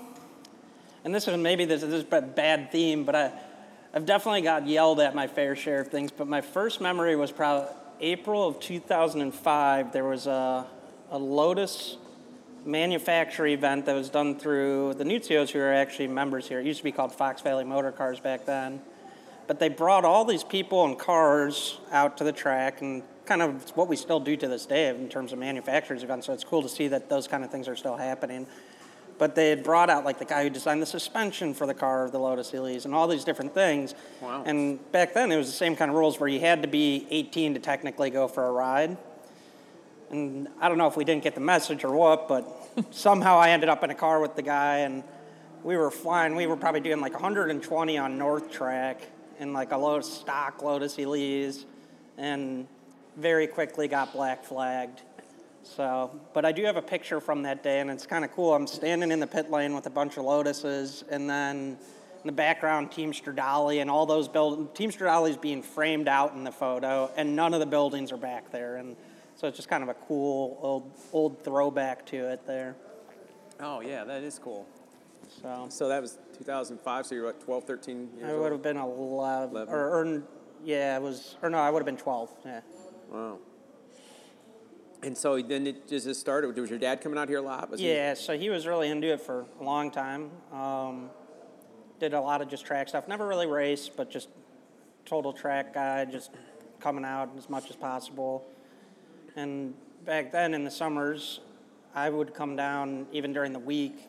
and 1.03 1.13
this 1.13 1.27
is 1.27 1.37
maybe 1.37 1.65
this, 1.65 1.81
this 1.81 1.93
is 1.93 2.05
a 2.09 2.21
bad 2.21 2.71
theme, 2.71 3.03
but 3.03 3.15
I, 3.15 3.31
I've 3.93 4.05
definitely 4.05 4.41
got 4.41 4.65
yelled 4.65 5.01
at 5.01 5.13
my 5.13 5.27
fair 5.27 5.55
share 5.57 5.81
of 5.81 5.89
things. 5.89 6.09
But 6.11 6.27
my 6.27 6.39
first 6.39 6.79
memory 6.79 7.17
was 7.17 7.31
probably 7.33 7.67
April 7.99 8.47
of 8.47 8.59
2005. 8.61 9.91
There 9.91 10.05
was 10.05 10.25
a, 10.25 10.65
a 11.11 11.17
Lotus 11.19 11.97
manufacturer 12.65 13.47
event 13.47 13.85
that 13.85 13.93
was 13.93 14.09
done 14.09 14.37
through 14.37 14.95
the 14.95 15.03
Nuzios, 15.03 15.51
who 15.51 15.59
are 15.59 15.73
actually 15.73 16.07
members 16.07 16.47
here. 16.47 16.59
It 16.59 16.65
used 16.65 16.79
to 16.79 16.83
be 16.83 16.91
called 16.91 17.13
Fox 17.13 17.41
Valley 17.41 17.63
Motor 17.63 17.91
Cars 17.91 18.19
back 18.19 18.45
then. 18.45 18.81
But 19.47 19.59
they 19.59 19.69
brought 19.69 20.03
all 20.03 20.25
these 20.25 20.43
people 20.43 20.85
and 20.85 20.97
cars 20.97 21.79
out 21.91 22.17
to 22.17 22.23
the 22.23 22.31
track, 22.31 22.81
and 22.81 23.03
kind 23.25 23.41
of 23.41 23.69
what 23.77 23.87
we 23.87 23.95
still 23.95 24.19
do 24.19 24.35
to 24.35 24.47
this 24.47 24.65
day 24.65 24.89
in 24.89 25.07
terms 25.09 25.31
of 25.31 25.39
manufacturers 25.39 26.03
events. 26.03 26.25
So 26.25 26.33
it's 26.33 26.43
cool 26.43 26.63
to 26.63 26.69
see 26.69 26.87
that 26.87 27.09
those 27.09 27.27
kind 27.27 27.43
of 27.43 27.51
things 27.51 27.67
are 27.67 27.75
still 27.75 27.97
happening. 27.97 28.47
But 29.17 29.35
they 29.35 29.49
had 29.49 29.63
brought 29.63 29.89
out 29.89 30.03
like 30.03 30.19
the 30.19 30.25
guy 30.25 30.43
who 30.43 30.49
designed 30.49 30.81
the 30.81 30.87
suspension 30.87 31.53
for 31.53 31.65
the 31.65 31.73
car, 31.73 32.05
of 32.05 32.11
the 32.11 32.19
Lotus 32.19 32.53
Elise, 32.53 32.85
and 32.85 32.93
all 32.93 33.07
these 33.07 33.23
different 33.23 33.53
things. 33.53 33.95
Wow. 34.21 34.43
And 34.45 34.91
back 34.91 35.13
then 35.13 35.31
it 35.31 35.37
was 35.37 35.47
the 35.47 35.53
same 35.53 35.75
kind 35.75 35.89
of 35.89 35.95
rules 35.95 36.19
where 36.19 36.27
you 36.27 36.39
had 36.39 36.63
to 36.63 36.67
be 36.67 37.07
18 37.09 37.53
to 37.53 37.59
technically 37.59 38.09
go 38.09 38.27
for 38.27 38.47
a 38.47 38.51
ride. 38.51 38.97
And 40.15 40.47
I 40.61 40.69
don't 40.69 40.77
know 40.77 40.87
if 40.87 40.95
we 40.95 41.03
didn't 41.03 41.23
get 41.23 41.35
the 41.35 41.41
message 41.41 41.83
or 41.83 41.93
what, 41.93 42.29
but 42.29 42.47
somehow 42.91 43.37
I 43.37 43.49
ended 43.49 43.67
up 43.67 43.83
in 43.83 43.89
a 43.89 43.95
car 43.95 44.21
with 44.21 44.35
the 44.37 44.41
guy, 44.41 44.79
and 44.79 45.03
we 45.61 45.75
were 45.75 45.91
flying. 45.91 46.35
We 46.35 46.47
were 46.47 46.55
probably 46.55 46.79
doing 46.79 47.01
like 47.01 47.13
120 47.13 47.97
on 47.97 48.17
North 48.17 48.49
Track 48.49 49.01
in 49.39 49.51
like 49.51 49.73
a 49.73 49.77
Lotus 49.77 50.11
stock 50.11 50.61
Lotus 50.63 50.97
Elise, 50.97 51.65
and 52.17 52.65
very 53.17 53.45
quickly 53.45 53.89
got 53.89 54.13
black 54.13 54.45
flagged. 54.45 55.01
So, 55.63 56.17
but 56.33 56.45
I 56.45 56.53
do 56.53 56.63
have 56.63 56.77
a 56.77 56.81
picture 56.81 57.19
from 57.19 57.43
that 57.43 57.61
day, 57.61 57.81
and 57.81 57.89
it's 57.89 58.05
kind 58.05 58.23
of 58.23 58.31
cool. 58.31 58.53
I'm 58.53 58.67
standing 58.67 59.11
in 59.11 59.19
the 59.19 59.27
pit 59.27 59.51
lane 59.51 59.75
with 59.75 59.85
a 59.85 59.89
bunch 59.89 60.15
of 60.15 60.23
Lotuses, 60.23 61.03
and 61.09 61.29
then 61.29 61.77
in 62.23 62.27
the 62.27 62.31
background, 62.31 62.91
Team 62.91 63.11
Stradali 63.11 63.81
and 63.81 63.89
all 63.89 64.05
those 64.05 64.29
buildings. 64.29 64.69
Team 64.75 64.91
Stradali's 64.91 65.35
being 65.35 65.61
framed 65.61 66.07
out 66.07 66.35
in 66.35 66.45
the 66.45 66.53
photo, 66.53 67.11
and 67.17 67.35
none 67.35 67.53
of 67.53 67.59
the 67.59 67.65
buildings 67.65 68.13
are 68.13 68.17
back 68.17 68.51
there. 68.51 68.77
And 68.77 68.95
so 69.35 69.47
it's 69.47 69.57
just 69.57 69.69
kind 69.69 69.83
of 69.83 69.89
a 69.89 69.93
cool 69.93 70.57
old 70.61 70.91
old 71.13 71.43
throwback 71.43 72.05
to 72.07 72.17
it 72.31 72.45
there. 72.47 72.75
Oh 73.59 73.81
yeah, 73.81 74.03
that 74.03 74.23
is 74.23 74.39
cool. 74.39 74.65
So 75.41 75.67
So 75.69 75.87
that 75.87 76.01
was 76.01 76.17
2005. 76.37 77.05
So 77.05 77.15
you're 77.15 77.25
what, 77.25 77.39
12, 77.41 77.63
13 77.65 78.09
years 78.17 78.29
I 78.29 78.31
old? 78.33 78.41
would 78.43 78.51
have 78.51 78.61
been 78.61 78.77
11, 78.77 79.49
11. 79.51 79.73
or, 79.73 79.89
or 79.89 80.23
yeah, 80.63 80.95
it 80.97 81.01
was, 81.01 81.35
or 81.41 81.49
no, 81.49 81.57
I 81.57 81.69
would 81.69 81.79
have 81.79 81.85
been 81.85 81.97
12. 81.97 82.31
Yeah. 82.45 82.61
Wow. 83.11 83.37
And 85.03 85.15
so 85.17 85.39
then 85.41 85.67
it 85.67 85.87
just 85.87 86.05
just 86.05 86.19
started. 86.19 86.57
Was 86.57 86.69
your 86.69 86.79
dad 86.79 87.01
coming 87.01 87.17
out 87.19 87.29
here 87.29 87.37
a 87.37 87.41
lot? 87.41 87.69
Was 87.69 87.79
he- 87.79 87.89
Yeah, 87.91 88.13
so 88.15 88.37
he 88.37 88.49
was 88.49 88.65
really 88.65 88.89
into 88.89 89.11
it 89.13 89.21
for 89.21 89.45
a 89.59 89.63
long 89.63 89.91
time. 89.91 90.31
Um, 90.51 91.09
did 91.99 92.13
a 92.13 92.19
lot 92.21 92.41
of 92.41 92.49
just 92.49 92.65
track 92.65 92.89
stuff. 92.89 93.07
Never 93.07 93.27
really 93.27 93.47
raced, 93.47 93.95
but 93.95 94.09
just 94.09 94.29
total 95.05 95.31
track 95.31 95.73
guy, 95.73 96.05
just 96.05 96.31
coming 96.79 97.05
out 97.05 97.29
as 97.37 97.49
much 97.49 97.69
as 97.69 97.75
possible. 97.75 98.45
And 99.35 99.73
back 100.05 100.31
then 100.31 100.53
in 100.53 100.63
the 100.63 100.71
summers, 100.71 101.39
I 101.93 102.09
would 102.09 102.33
come 102.33 102.55
down 102.55 103.07
even 103.11 103.33
during 103.33 103.53
the 103.53 103.59
week. 103.59 104.07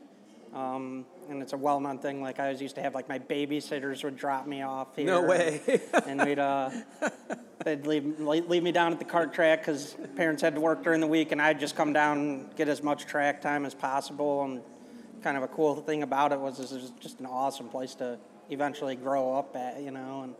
Um, 0.54 1.04
and 1.28 1.42
it's 1.42 1.52
a 1.52 1.56
well-known 1.56 1.98
thing. 1.98 2.22
Like 2.22 2.38
I 2.38 2.50
was 2.50 2.62
used 2.62 2.76
to 2.76 2.82
have 2.82 2.94
like 2.94 3.08
my 3.08 3.18
babysitters 3.18 4.04
would 4.04 4.16
drop 4.16 4.46
me 4.46 4.62
off 4.62 4.94
here. 4.96 5.06
No 5.06 5.22
way. 5.22 5.60
and 6.06 6.24
we'd 6.24 6.38
uh, 6.38 6.70
they'd 7.64 7.86
leave 7.86 8.20
leave 8.20 8.62
me 8.62 8.72
down 8.72 8.92
at 8.92 8.98
the 8.98 9.04
kart 9.04 9.32
track 9.32 9.60
because 9.60 9.96
parents 10.14 10.40
had 10.40 10.54
to 10.54 10.60
work 10.60 10.82
during 10.84 11.00
the 11.00 11.06
week, 11.06 11.32
and 11.32 11.42
I'd 11.42 11.58
just 11.58 11.76
come 11.76 11.92
down 11.92 12.18
and 12.18 12.56
get 12.56 12.68
as 12.68 12.82
much 12.82 13.06
track 13.06 13.42
time 13.42 13.66
as 13.66 13.74
possible. 13.74 14.44
And 14.44 14.62
kind 15.22 15.36
of 15.36 15.42
a 15.42 15.48
cool 15.48 15.74
thing 15.76 16.04
about 16.04 16.32
it 16.32 16.38
was 16.38 16.60
it 16.60 16.72
was 16.72 16.92
just 17.00 17.20
an 17.20 17.26
awesome 17.26 17.68
place 17.68 17.94
to 17.96 18.18
eventually 18.50 18.94
grow 18.94 19.34
up 19.34 19.56
at, 19.56 19.80
you 19.80 19.90
know, 19.90 20.22
and 20.22 20.34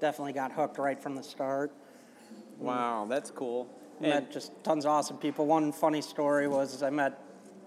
definitely 0.00 0.32
got 0.32 0.52
hooked 0.52 0.78
right 0.78 1.00
from 1.00 1.14
the 1.14 1.22
start. 1.22 1.72
wow, 2.58 3.06
that's 3.08 3.30
cool. 3.30 3.68
Met 4.00 4.16
And 4.16 4.32
just 4.32 4.52
tons 4.64 4.84
of 4.84 4.90
awesome 4.90 5.18
people. 5.18 5.46
One 5.46 5.72
funny 5.72 6.00
story 6.00 6.48
was 6.48 6.82
I 6.82 6.90
met 6.90 7.18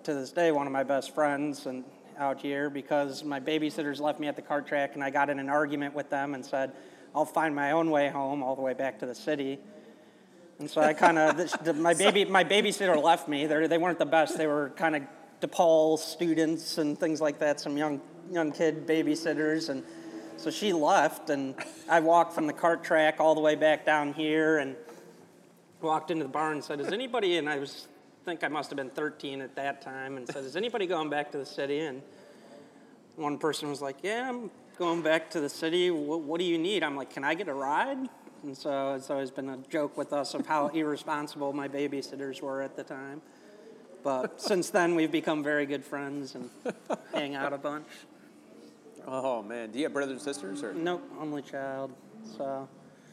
to 0.06 0.14
this 0.14 0.32
day 0.32 0.52
one 0.52 0.68
of 0.68 0.74
my 0.74 0.84
best 0.84 1.14
friends 1.14 1.66
and 1.66 1.84
out 2.18 2.42
here 2.42 2.70
because 2.70 3.24
my 3.24 3.40
babysitters 3.40 4.00
left 4.00 4.20
me 4.20 4.28
at 4.28 4.36
the 4.36 4.42
kart 4.42 4.66
track 4.66 4.96
and 4.96 5.04
I 5.04 5.10
got 5.10 5.30
in 5.30 5.40
an 5.40 5.50
argument 5.50 5.94
with 5.94 6.10
them 6.10 6.34
and 6.34 6.46
said, 6.46 6.74
I'll 7.16 7.26
find 7.26 7.56
my 7.56 7.72
own 7.72 7.92
way 7.92 8.10
home 8.10 8.42
all 8.42 8.56
the 8.56 8.62
way 8.62 8.74
back 8.74 9.00
to 9.00 9.06
the 9.06 9.16
city. 9.16 9.60
And 10.60 10.70
so 10.70 10.82
I 10.82 10.94
kind 11.06 11.20
of, 11.20 11.78
my 11.78 11.94
baby, 11.94 12.26
my 12.26 12.44
babysitter 12.44 13.02
left 13.02 13.28
me. 13.28 13.46
They 13.46 13.68
they 13.68 13.78
weren't 13.78 14.00
the 14.00 14.06
best. 14.06 14.38
They 14.38 14.48
were 14.48 14.72
kind 14.76 14.96
of 14.96 15.04
DePaul 15.42 16.00
students 16.00 16.78
and 16.78 17.00
things 17.00 17.22
like 17.22 17.40
that. 17.40 17.60
Some 17.60 17.78
young 17.78 18.02
young 18.32 18.52
kid 18.52 18.88
babysitters, 18.88 19.70
and 19.70 19.84
so 20.38 20.50
she 20.50 20.74
left, 20.74 21.30
and 21.30 21.56
I 21.90 22.00
walked 22.00 22.34
from 22.34 22.48
the 22.48 22.54
cart 22.54 22.84
track 22.84 23.20
all 23.20 23.36
the 23.36 23.42
way 23.42 23.56
back 23.56 23.86
down 23.86 24.14
here, 24.14 24.58
and 24.60 24.76
walked 25.84 26.12
into 26.12 26.24
the 26.24 26.30
bar 26.30 26.52
and 26.52 26.64
said, 26.64 26.80
"Is 26.80 26.92
anybody?" 26.92 27.38
And 27.38 27.50
I 27.50 27.60
was 27.60 27.88
think 28.26 28.44
I 28.44 28.48
must 28.48 28.70
have 28.70 28.78
been 28.78 28.90
13 28.90 29.42
at 29.42 29.56
that 29.56 29.82
time, 29.82 30.18
and 30.18 30.28
said, 30.28 30.44
"Is 30.46 30.56
anybody 30.56 30.88
going 30.88 31.10
back 31.10 31.32
to 31.34 31.38
the 31.38 31.46
city?" 31.46 31.82
And 31.82 32.02
one 33.16 33.38
person 33.38 33.70
was 33.70 33.82
like, 33.82 33.98
"Yeah, 34.02 34.30
I'm 34.30 34.50
going 34.78 35.02
back 35.02 35.30
to 35.32 35.40
the 35.40 35.50
city. 35.50 35.92
What, 35.92 36.22
what 36.22 36.40
do 36.40 36.46
you 36.46 36.58
need?" 36.58 36.84
I'm 36.84 36.96
like, 36.96 37.10
"Can 37.10 37.24
I 37.24 37.34
get 37.34 37.48
a 37.48 37.54
ride?" 37.54 38.10
And 38.44 38.58
so 38.58 38.96
it's 38.96 39.10
always 39.10 39.32
been 39.32 39.50
a 39.50 39.58
joke 39.70 39.98
with 39.98 40.12
us 40.12 40.34
of 40.34 40.46
how 40.48 40.68
irresponsible 40.68 41.54
my 41.54 41.68
babysitters 41.68 42.42
were 42.42 42.62
at 42.62 42.76
the 42.76 42.84
time. 42.84 43.22
But 44.04 44.42
since 44.42 44.70
then, 44.70 44.96
we've 44.96 45.12
become 45.12 45.44
very 45.44 45.66
good 45.66 45.86
friends 45.86 46.36
and 46.36 46.50
hang 47.14 47.36
out 47.36 47.54
a 47.54 47.58
bunch. 47.58 47.88
Oh 49.08 49.42
man, 49.42 49.72
do 49.72 49.80
you 49.80 49.86
have 49.86 49.94
brothers 49.94 50.12
and 50.12 50.22
sisters 50.22 50.64
or? 50.64 50.74
Nope, 50.74 51.04
only 51.20 51.42
child. 51.42 51.94
So 52.38 52.68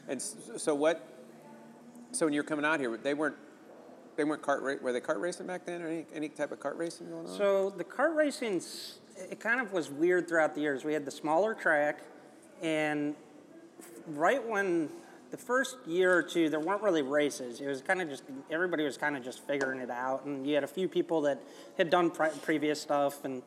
And 0.09 0.21
so 0.21 0.75
what? 0.75 1.07
So 2.13 2.27
when 2.27 2.33
you 2.33 2.41
were 2.41 2.45
coming 2.45 2.65
out 2.65 2.81
here, 2.81 2.97
they 2.97 3.15
weren't 3.15 3.37
they 4.17 4.25
weren't 4.25 4.43
kart 4.43 4.61
ra- 4.61 4.75
were 4.83 4.93
they 4.93 5.01
kart 5.01 5.21
racing 5.21 5.47
back 5.47 5.65
then 5.65 5.83
or 5.83 5.89
any, 5.89 6.05
any 6.15 6.29
type 6.29 6.53
of 6.53 6.61
kart 6.61 6.77
racing 6.77 7.09
going 7.09 7.27
on? 7.27 7.37
So 7.37 7.71
the 7.71 7.85
kart 7.85 8.15
racing, 8.15 8.61
it 9.31 9.41
kind 9.41 9.61
of 9.61 9.73
was 9.73 9.91
weird 9.91 10.29
throughout 10.29 10.55
the 10.55 10.61
years. 10.61 10.85
We 10.85 10.93
had 10.93 11.05
the 11.05 11.11
smaller 11.11 11.55
track, 11.55 12.01
and 12.61 13.15
right 14.09 14.47
when 14.47 14.91
the 15.31 15.37
first 15.37 15.77
year 15.87 16.13
or 16.15 16.23
two, 16.23 16.51
there 16.51 16.61
weren't 16.61 16.83
really 16.83 17.03
races. 17.03 17.61
It 17.61 17.67
was 17.67 17.81
kind 17.83 18.03
of 18.03 18.09
just 18.09 18.25
everybody 18.51 18.85
was 18.85 18.99
kind 18.99 19.17
of 19.17 19.23
just 19.23 19.47
figuring 19.47 19.81
it 19.81 19.91
out, 19.91 20.25
and 20.25 20.47
you 20.47 20.55
had 20.55 20.65
a 20.65 20.69
few 20.69 20.89
people 20.89 21.21
that 21.23 21.41
had 21.79 21.89
done 21.89 22.11
pre- 22.11 22.31
previous 22.43 22.81
stuff 22.81 23.25
and 23.25 23.43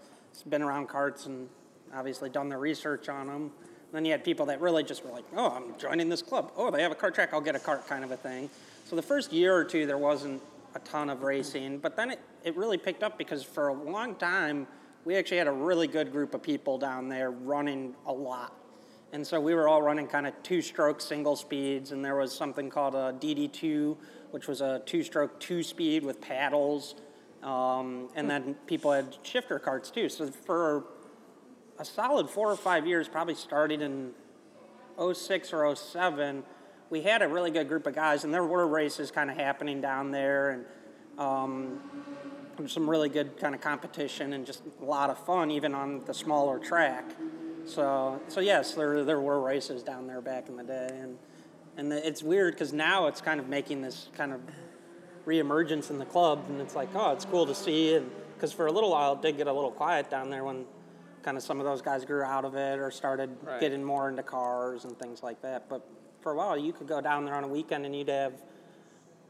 been 0.50 0.64
around 0.64 0.88
carts 0.88 1.26
and 1.28 1.50
obviously 1.94 2.30
done 2.30 2.50
their 2.50 2.60
research 2.60 3.10
on 3.10 3.28
them. 3.28 3.52
Then 3.94 4.06
you 4.06 4.12
had 4.12 4.24
people 4.24 4.46
that 4.48 4.60
really 4.60 4.84
just 4.84 5.06
were 5.06 5.12
like, 5.12 5.26
"Oh, 5.36 5.52
I'm 5.52 5.78
joining 5.78 6.10
this 6.10 6.22
club. 6.22 6.52
Oh, 6.58 6.72
they 6.72 6.82
have 6.82 6.92
a 6.92 6.96
kart 6.96 7.14
track. 7.14 7.34
I'll 7.34 7.42
get 7.42 7.56
a 7.56 7.60
kart," 7.60 7.86
kind 7.88 8.04
of 8.04 8.12
a 8.12 8.18
thing. 8.18 8.50
So 8.86 8.96
the 8.96 9.02
first 9.02 9.32
year 9.32 9.56
or 9.56 9.64
two, 9.64 9.86
there 9.86 9.98
wasn't 9.98 10.42
a 10.76 10.80
ton 10.80 11.10
of 11.10 11.22
racing, 11.22 11.78
but 11.78 11.96
then 11.96 12.12
it, 12.12 12.20
it 12.44 12.58
really 12.58 12.78
picked 12.78 13.04
up 13.04 13.18
because 13.18 13.44
for 13.44 13.68
a 13.70 13.74
long 13.74 14.16
time, 14.16 14.68
we 15.06 15.16
actually 15.16 15.38
had 15.38 15.48
a 15.48 15.52
really 15.52 15.88
good 15.88 16.12
group 16.12 16.34
of 16.34 16.42
people 16.42 16.78
down 16.78 17.10
there 17.10 17.32
running 17.32 17.96
a 18.06 18.14
lot. 18.14 18.54
And 19.12 19.26
so 19.26 19.40
we 19.40 19.54
were 19.54 19.68
all 19.68 19.82
running 19.82 20.08
kind 20.08 20.26
of 20.26 20.34
two 20.42 20.62
stroke 20.62 21.00
single 21.00 21.36
speeds, 21.36 21.92
and 21.92 22.04
there 22.04 22.16
was 22.16 22.34
something 22.34 22.70
called 22.70 22.96
a 22.96 23.14
DD2, 23.20 23.96
which 24.32 24.48
was 24.48 24.62
a 24.62 24.82
two 24.88 25.04
stroke 25.04 25.40
two 25.40 25.62
speed 25.62 26.04
with 26.04 26.20
paddles. 26.20 26.96
Um, 27.44 28.10
and 28.16 28.28
then 28.28 28.56
people 28.66 28.92
had 28.92 29.18
shifter 29.22 29.60
carts 29.60 29.92
too. 29.92 30.10
So 30.10 30.28
for 30.28 30.86
a 31.80 31.86
solid 31.86 32.30
four 32.30 32.52
or 32.52 32.56
five 32.56 32.86
years, 32.88 33.08
probably 33.08 33.36
starting 33.36 33.82
in 33.82 34.12
06 35.14 35.54
or 35.54 35.76
07, 35.76 36.44
we 36.90 37.02
had 37.02 37.22
a 37.22 37.28
really 37.28 37.52
good 37.52 37.68
group 37.68 37.88
of 37.88 37.96
guys, 37.96 38.24
and 38.24 38.34
there 38.34 38.44
were 38.44 38.68
races 38.68 39.10
kind 39.12 39.32
of 39.32 39.38
happening 39.38 39.82
down 39.82 40.12
there, 40.12 40.52
and 40.52 40.66
um, 41.18 41.80
some 42.68 42.90
really 42.90 43.10
good 43.10 43.38
kind 43.38 43.56
of 43.56 43.62
competition 43.62 44.34
and 44.34 44.46
just 44.46 44.62
a 44.82 44.86
lot 44.86 45.10
of 45.10 45.18
fun, 45.18 45.50
even 45.52 45.74
on 45.74 46.04
the 46.06 46.14
smaller 46.14 46.60
track. 46.60 47.04
So, 47.66 48.22
so 48.28 48.42
yes, 48.42 48.74
there 48.74 49.04
there 49.04 49.22
were 49.22 49.42
races 49.42 49.84
down 49.84 50.06
there 50.06 50.22
back 50.22 50.50
in 50.50 50.58
the 50.58 50.64
day, 50.64 50.90
and 50.92 51.18
and 51.78 51.92
the, 51.92 52.06
it's 52.06 52.22
weird 52.22 52.54
because 52.54 52.74
now 52.74 53.08
it's 53.08 53.22
kind 53.22 53.40
of 53.40 53.48
making 53.48 53.82
this 53.82 54.10
kind 54.16 54.34
of 54.34 54.42
reemergence 55.26 55.90
in 55.90 55.98
the 55.98 56.06
club, 56.06 56.46
and 56.50 56.62
it's 56.62 56.76
like, 56.76 56.90
oh, 56.94 57.14
it's 57.14 57.26
cool 57.26 57.46
to 57.46 57.56
see, 57.56 57.96
and 57.96 58.12
because 58.36 58.52
for 58.52 58.68
a 58.68 58.72
little 58.72 58.92
while 58.92 59.14
it 59.14 59.22
did 59.22 59.38
get 59.38 59.48
a 59.48 59.54
little 59.54 59.72
quiet 59.72 60.10
down 60.10 60.30
there 60.30 60.44
when 60.44 60.66
kind 61.24 61.38
of 61.38 61.44
some 61.44 61.60
of 61.60 61.66
those 61.66 61.82
guys 61.82 62.06
grew 62.06 62.22
out 62.22 62.46
of 62.46 62.56
it 62.56 62.80
or 62.80 62.92
started 62.92 63.30
Right. 63.44 63.60
getting 63.60 63.84
more 63.84 64.10
into 64.10 64.24
cars 64.24 64.84
and 64.86 64.98
things 65.00 65.24
like 65.24 65.42
that. 65.42 65.70
But 65.70 65.82
for 66.22 66.34
a 66.34 66.36
while, 66.36 66.58
you 66.58 66.74
could 66.74 66.88
go 66.88 67.02
down 67.02 67.26
there 67.26 67.36
on 67.36 67.44
a 67.44 67.48
weekend 67.48 67.86
and 67.86 67.96
you'd 67.96 68.10
have 68.10 68.34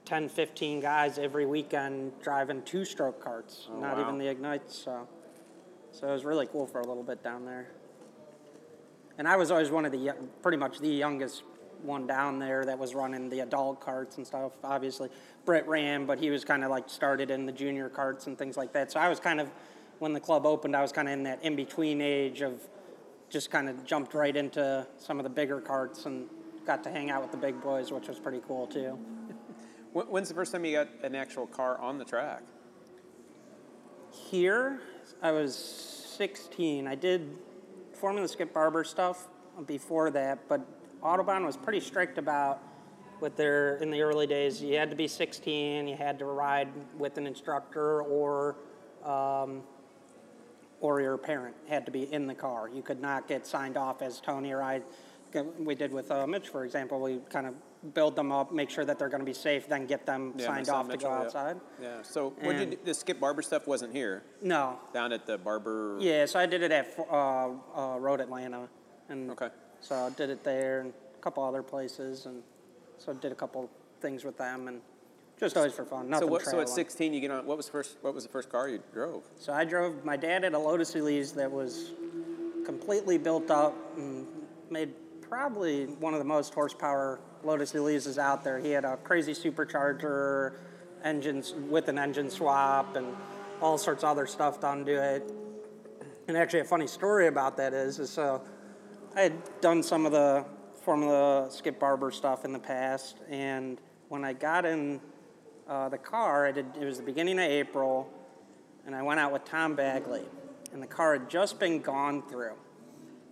10, 0.06 0.28
15 0.28 0.80
guys 0.82 1.18
every 1.18 1.46
weekend 1.46 2.12
driving 2.22 2.62
two-stroke 2.64 3.24
carts, 3.24 3.68
Oh, 3.72 3.80
not 3.80 3.96
wow. 3.98 4.02
even 4.02 4.18
the 4.18 4.28
ignites. 4.28 4.76
So, 4.76 5.08
so 5.92 6.10
it 6.10 6.12
was 6.12 6.26
really 6.26 6.48
cool 6.48 6.66
for 6.68 6.82
a 6.82 6.86
little 6.88 7.04
bit 7.04 7.24
down 7.24 7.46
there. 7.46 7.68
And 9.18 9.28
I 9.28 9.36
was 9.36 9.52
always 9.52 9.70
one 9.70 9.86
of 9.86 9.92
the 9.92 10.14
pretty 10.42 10.58
much 10.58 10.80
the 10.80 10.90
youngest 10.90 11.44
one 11.84 12.08
down 12.08 12.40
there 12.40 12.66
that 12.66 12.80
was 12.80 12.96
running 12.96 13.30
the 13.30 13.42
adult 13.42 13.80
carts 13.80 14.18
and 14.18 14.26
stuff. 14.26 14.54
Obviously, 14.64 15.10
Brett 15.46 15.68
ran, 15.68 16.06
but 16.06 16.18
he 16.18 16.30
was 16.32 16.44
kind 16.44 16.64
of 16.64 16.72
like 16.72 16.90
started 16.90 17.30
in 17.30 17.46
the 17.46 17.52
junior 17.52 17.90
carts 17.90 18.26
and 18.28 18.38
things 18.38 18.58
like 18.58 18.74
that. 18.74 18.92
So 18.92 19.00
I 19.00 19.10
was 19.10 19.20
kind 19.20 19.40
of 19.40 19.52
when 20.04 20.12
the 20.12 20.20
club 20.20 20.46
opened, 20.46 20.76
I 20.76 20.82
was 20.82 20.92
kind 20.92 21.08
of 21.08 21.14
in 21.14 21.24
that 21.24 21.42
in 21.44 21.56
between 21.56 22.02
age 22.02 22.42
of 22.42 22.62
just 23.30 23.50
kind 23.50 23.70
of 23.70 23.86
jumped 23.86 24.14
right 24.14 24.36
into 24.36 24.86
some 24.98 25.18
of 25.18 25.24
the 25.24 25.30
bigger 25.30 25.62
carts 25.62 26.06
and 26.06 26.28
got 26.66 26.84
to 26.84 26.92
hang 26.92 27.10
out 27.10 27.22
with 27.22 27.32
the 27.32 27.38
big 27.38 27.62
boys, 27.62 27.90
which 27.90 28.10
was 28.10 28.20
pretty 28.20 28.42
cool 28.46 28.68
too. 28.68 29.00
When's 29.94 30.28
the 30.28 30.36
first 30.36 30.52
time 30.52 30.66
you 30.66 30.74
got 30.74 30.90
an 31.04 31.16
actual 31.16 31.48
car 31.48 31.80
on 31.80 31.98
the 31.98 32.04
track? 32.04 32.44
Here, 34.12 34.82
I 35.22 35.32
was 35.32 35.56
16. 36.18 36.86
I 36.86 36.96
did 36.96 37.38
Formula 37.94 38.28
Skip 38.28 38.54
Barber 38.54 38.84
stuff 38.84 39.30
before 39.66 40.12
that, 40.12 40.50
but 40.50 40.60
Autobahn 41.02 41.46
was 41.46 41.56
pretty 41.56 41.80
strict 41.80 42.18
about 42.18 42.62
with 43.22 43.38
their 43.38 43.78
in 43.78 43.90
the 43.90 44.02
early 44.02 44.28
days. 44.28 44.62
You 44.62 44.76
had 44.76 44.90
to 44.90 44.98
be 44.98 45.08
16. 45.08 45.88
You 45.88 45.96
had 45.96 46.20
to 46.20 46.26
ride 46.26 46.68
with 46.98 47.18
an 47.18 47.26
instructor 47.26 48.02
or 48.02 48.58
um, 49.06 49.64
or 50.84 51.00
your 51.00 51.18
parent 51.18 51.56
had 51.70 51.86
to 51.86 51.92
be 51.92 52.12
in 52.14 52.28
the 52.28 52.36
car. 52.36 52.70
You 52.72 52.82
could 52.82 53.02
not 53.02 53.26
get 53.26 53.48
signed 53.48 53.78
off 53.78 54.02
as 54.02 54.20
Tony 54.20 54.52
or 54.52 54.62
I. 54.62 54.82
We 55.58 55.74
did 55.76 55.92
with 55.94 56.12
uh, 56.12 56.28
Mitch, 56.28 56.50
for 56.50 56.64
example. 56.66 57.00
We 57.00 57.20
kind 57.30 57.48
of 57.48 57.56
build 57.96 58.18
them 58.18 58.32
up, 58.34 58.52
make 58.52 58.70
sure 58.70 58.84
that 58.86 59.00
they're 59.00 59.10
going 59.10 59.22
to 59.22 59.26
be 59.26 59.34
safe, 59.34 59.68
then 59.68 59.88
get 59.88 60.06
them 60.06 60.34
Yeah, 60.38 60.46
signed 60.46 60.70
off 60.70 60.90
to 60.90 60.98
go 60.98 61.10
outside. 61.10 61.56
Yeah. 61.82 62.02
So 62.04 62.34
when 62.42 62.58
did 62.58 62.86
the 62.86 62.94
Skip 62.94 63.20
Barber 63.20 63.42
stuff 63.42 63.66
wasn't 63.66 63.94
here? 63.94 64.24
No, 64.42 64.78
Down 64.94 65.14
at 65.14 65.26
the 65.26 65.38
barber. 65.38 65.98
Yeah, 66.02 66.26
so 66.26 66.38
I 66.38 66.46
did 66.46 66.62
it 66.62 66.72
at 66.72 66.94
uh, 67.00 67.50
uh, 67.76 67.98
Road 67.98 68.20
Atlanta, 68.20 68.68
and 69.10 69.32
Okay. 69.32 69.50
so 69.80 69.96
I 69.96 70.10
did 70.12 70.30
it 70.30 70.44
there 70.44 70.82
and 70.82 70.94
a 71.16 71.22
couple 71.22 71.44
other 71.44 71.64
places, 71.64 72.26
and 72.26 72.44
so 72.98 73.14
I 73.14 73.16
did 73.16 73.32
a 73.32 73.36
couple 73.36 73.70
things 74.02 74.24
with 74.26 74.38
them, 74.38 74.68
and 74.68 74.82
just 75.40 75.58
always 75.58 75.74
for 75.74 75.86
fun. 75.86 76.10
Nothing 76.10 76.28
So 76.28 76.32
what? 76.32 76.42
So 76.44 76.50
at 76.50 76.68
traveling. 76.68 76.76
16, 76.76 77.14
you 77.14 77.20
get 77.20 77.32
on. 77.32 77.46
What 77.46 77.58
was 77.58 77.68
first? 77.68 77.98
What 78.02 78.14
was 78.14 78.24
the 78.24 78.30
first 78.30 78.50
car 78.50 78.70
you 78.70 78.82
drove? 78.94 79.24
So 79.38 79.54
I 79.54 79.66
drove. 79.66 80.06
My 80.06 80.16
dad 80.16 80.44
had 80.44 80.54
a 80.54 80.60
Lotus 80.60 80.96
Elise 80.96 81.32
that 81.32 81.52
was 81.52 81.92
completely 82.66 83.18
built 83.18 83.52
up 83.52 83.76
and 83.98 84.26
made 84.70 84.94
probably 85.22 85.86
one 85.86 86.14
of 86.14 86.20
the 86.20 86.26
most 86.26 86.54
horsepower 86.54 87.20
Lotus 87.44 87.74
Elises 87.74 88.18
out 88.18 88.44
there. 88.44 88.60
He 88.60 88.70
had 88.70 88.86
a 88.86 88.98
crazy 88.98 89.34
supercharger, 89.34 90.54
engines 91.04 91.54
with 91.70 91.88
an 91.90 91.98
engine 91.98 92.30
swap, 92.30 92.96
and 92.96 93.08
all 93.62 93.78
sorts 93.78 94.04
of 94.04 94.10
other 94.10 94.28
stuff 94.28 94.62
done 94.62 94.86
to 94.86 95.16
it. 95.16 95.32
And 96.28 96.38
actually, 96.38 96.62
a 96.62 96.66
funny 96.66 96.88
story 96.88 97.28
about 97.28 97.58
that 97.58 97.74
is, 97.74 98.00
is 98.00 98.10
so 98.10 98.42
I 99.16 99.22
had 99.22 99.62
done 99.62 99.84
some 99.84 100.06
of 100.06 100.12
the 100.12 100.46
Formula 100.84 101.48
Skip 101.50 101.80
Barber 101.80 102.12
stuff 102.12 102.46
in 102.46 102.54
the 102.54 102.60
past, 102.60 103.18
and 103.30 103.80
when 104.10 104.24
I 104.24 104.34
got 104.34 104.66
in 104.66 105.02
uh, 105.68 105.90
the 105.90 105.98
car, 105.98 106.48
I 106.48 106.52
did, 106.52 106.66
it 106.80 106.86
was 106.86 106.98
the 106.98 107.04
beginning 107.04 107.40
of 107.40 107.46
April, 107.46 108.10
and 108.86 108.96
I 108.96 109.02
went 109.02 109.20
out 109.20 109.32
with 109.32 109.46
Tom 109.46 109.76
Bagley, 109.76 110.24
and 110.74 110.82
the 110.82 110.88
car 110.88 111.14
had 111.14 111.30
just 111.30 111.60
been 111.60 111.82
gone 111.82 112.22
through. 112.24 112.56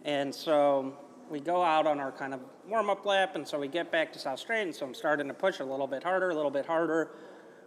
And 0.06 0.34
so 0.34 0.98
we 1.30 1.40
go 1.40 1.64
out 1.64 1.88
on 1.88 2.00
our 2.00 2.12
kind 2.12 2.34
of 2.34 2.40
warm 2.68 2.90
up 2.90 3.06
lap, 3.06 3.36
and 3.36 3.48
so 3.48 3.60
we 3.60 3.68
get 3.68 3.92
back 3.92 4.14
to 4.14 4.20
South 4.20 4.40
Straight, 4.40 4.64
and 4.64 4.76
so 4.76 4.86
I'm 4.86 4.94
starting 4.94 5.28
to 5.28 5.34
push 5.34 5.60
a 5.60 5.66
little 5.66 5.88
bit 5.88 6.04
harder, 6.04 6.30
a 6.30 6.36
little 6.36 6.52
bit 6.52 6.66
harder. 6.66 7.12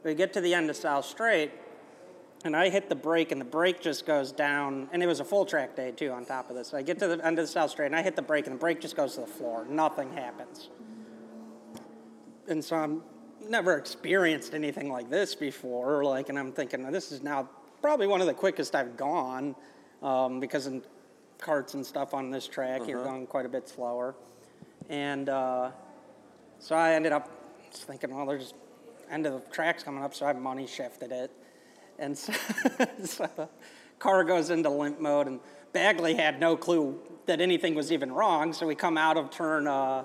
We 0.02 0.14
get 0.14 0.33
to 0.35 0.40
the 0.40 0.54
end 0.54 0.71
of 0.71 0.76
South 0.76 1.04
Straight, 1.04 1.52
and 2.44 2.54
I 2.54 2.68
hit 2.68 2.88
the 2.88 2.94
brake, 2.94 3.33
and 3.33 3.40
the 3.40 3.47
brake 3.47 3.80
just 3.80 4.06
goes 4.06 4.33
down, 4.33 4.88
and 4.92 5.02
it 5.02 5.06
was 5.06 5.21
a 5.21 5.25
full 5.25 5.47
track 5.47 5.76
day 5.76 5.92
too 5.92 6.11
on 6.11 6.25
top 6.25 6.50
of 6.50 6.56
this. 6.56 6.68
So 6.68 6.76
I 6.76 6.83
get 6.83 6.99
to 6.99 7.09
the 7.09 7.26
end 7.26 7.38
of 7.38 7.44
the 7.44 7.50
South 7.52 7.71
Straight, 7.71 7.87
and 7.87 7.97
I 7.97 8.02
hit 8.02 8.16
the 8.16 8.23
brake, 8.23 8.47
and 8.47 8.54
the 8.54 8.61
brake 8.61 8.80
just 8.80 8.97
goes 8.97 9.14
to 9.14 9.21
the 9.21 9.26
floor. 9.26 9.66
Nothing 9.68 10.12
happens. 10.12 10.68
And 12.49 12.62
so 12.62 12.76
I'm 12.76 13.02
never 13.48 13.76
experienced 13.76 14.54
anything 14.54 14.90
like 14.90 15.10
this 15.10 15.34
before. 15.34 16.04
Like, 16.04 16.28
and 16.28 16.38
I'm 16.38 16.52
thinking 16.52 16.90
this 16.90 17.12
is 17.12 17.22
now 17.22 17.48
probably 17.80 18.06
one 18.06 18.20
of 18.20 18.26
the 18.26 18.34
quickest 18.34 18.74
I've 18.74 18.96
gone 18.96 19.54
um, 20.02 20.40
because 20.40 20.66
in 20.66 20.82
carts 21.38 21.74
and 21.74 21.84
stuff 21.84 22.14
on 22.14 22.30
this 22.30 22.46
track, 22.46 22.86
you're 22.86 23.04
going 23.04 23.26
quite 23.26 23.46
a 23.46 23.48
bit 23.48 23.68
slower. 23.68 24.14
And 24.88 25.28
uh, 25.28 25.70
so 26.58 26.74
I 26.74 26.92
ended 26.94 27.12
up 27.12 27.30
thinking, 27.72 28.14
well, 28.14 28.26
there's 28.26 28.54
end 29.10 29.26
of 29.26 29.32
the 29.32 29.40
track's 29.50 29.82
coming 29.82 30.02
up, 30.02 30.14
so 30.14 30.26
I 30.26 30.32
money 30.32 30.66
shifted 30.66 31.12
it. 31.12 31.30
And 31.98 32.16
so, 32.18 32.32
so 33.04 33.48
car 33.98 34.24
goes 34.24 34.50
into 34.50 34.70
limp 34.70 35.00
mode, 35.00 35.26
and 35.26 35.40
Bagley 35.72 36.14
had 36.14 36.40
no 36.40 36.56
clue 36.56 36.98
that 37.26 37.40
anything 37.40 37.74
was 37.74 37.92
even 37.92 38.12
wrong. 38.12 38.52
So 38.52 38.66
we 38.66 38.74
come 38.74 38.98
out 38.98 39.16
of 39.16 39.30
turn 39.30 39.66
uh, 39.66 40.04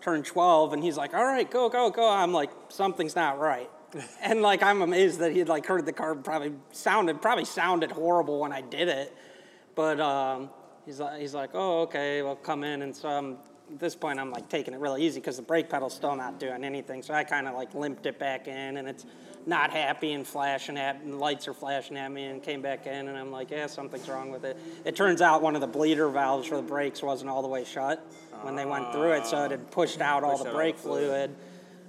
turn 0.00 0.22
12, 0.22 0.72
and 0.72 0.82
he's 0.82 0.96
like, 0.96 1.14
"All 1.14 1.24
right, 1.24 1.50
go, 1.50 1.68
go, 1.68 1.90
go." 1.90 2.08
I'm 2.08 2.32
like, 2.32 2.50
"Something's 2.68 3.16
not 3.16 3.38
right." 3.38 3.70
and 4.22 4.42
like 4.42 4.62
I'm 4.62 4.82
amazed 4.82 5.18
that 5.20 5.32
he'd 5.32 5.48
like 5.48 5.66
heard 5.66 5.86
the 5.86 5.92
car 5.92 6.14
probably 6.14 6.52
sounded 6.72 7.22
probably 7.22 7.44
sounded 7.44 7.90
horrible 7.90 8.40
when 8.40 8.52
I 8.52 8.60
did 8.60 8.88
it, 8.88 9.16
but 9.74 10.00
um, 10.00 10.50
he's 10.84 11.00
like 11.00 11.20
he's 11.20 11.34
like, 11.34 11.50
"Oh, 11.54 11.82
okay, 11.82 12.22
well 12.22 12.36
come 12.36 12.64
in." 12.64 12.82
And 12.82 12.94
so 12.94 13.08
I'm, 13.08 13.38
at 13.72 13.78
this 13.78 13.94
point 13.94 14.18
I'm 14.18 14.30
like 14.30 14.48
taking 14.48 14.74
it 14.74 14.80
really 14.80 15.04
easy 15.04 15.20
because 15.20 15.36
the 15.36 15.42
brake 15.42 15.68
pedal's 15.68 15.94
still 15.94 16.16
not 16.16 16.38
doing 16.38 16.64
anything. 16.64 17.02
So 17.02 17.14
I 17.14 17.24
kind 17.24 17.46
of 17.46 17.54
like 17.54 17.74
limped 17.74 18.06
it 18.06 18.18
back 18.18 18.48
in, 18.48 18.76
and 18.76 18.88
it's 18.88 19.06
not 19.46 19.70
happy 19.70 20.12
and 20.12 20.26
flashing 20.26 20.76
at, 20.76 20.96
and 21.02 21.18
lights 21.18 21.48
are 21.48 21.54
flashing 21.54 21.96
at 21.96 22.10
me, 22.10 22.24
and 22.26 22.42
came 22.42 22.60
back 22.62 22.86
in, 22.86 23.08
and 23.08 23.16
I'm 23.16 23.30
like, 23.30 23.50
"Yeah, 23.50 23.66
something's 23.66 24.08
wrong 24.08 24.30
with 24.30 24.44
it." 24.44 24.56
It 24.84 24.96
turns 24.96 25.20
out 25.20 25.42
one 25.42 25.54
of 25.54 25.60
the 25.60 25.66
bleeder 25.66 26.08
valves 26.08 26.46
for 26.48 26.56
the 26.56 26.62
brakes 26.62 27.02
wasn't 27.02 27.30
all 27.30 27.42
the 27.42 27.48
way 27.48 27.64
shut 27.64 28.04
when 28.42 28.56
they 28.56 28.64
went 28.64 28.92
through 28.92 29.12
it, 29.12 29.26
so 29.26 29.44
it 29.44 29.50
had 29.50 29.70
pushed 29.70 30.00
out 30.00 30.22
all 30.22 30.32
Pushed 30.32 30.44
the 30.44 30.48
out 30.50 30.54
all 30.54 30.58
brake 30.60 30.76
the 30.76 30.82
fluid. 30.82 31.06
fluid. 31.06 31.36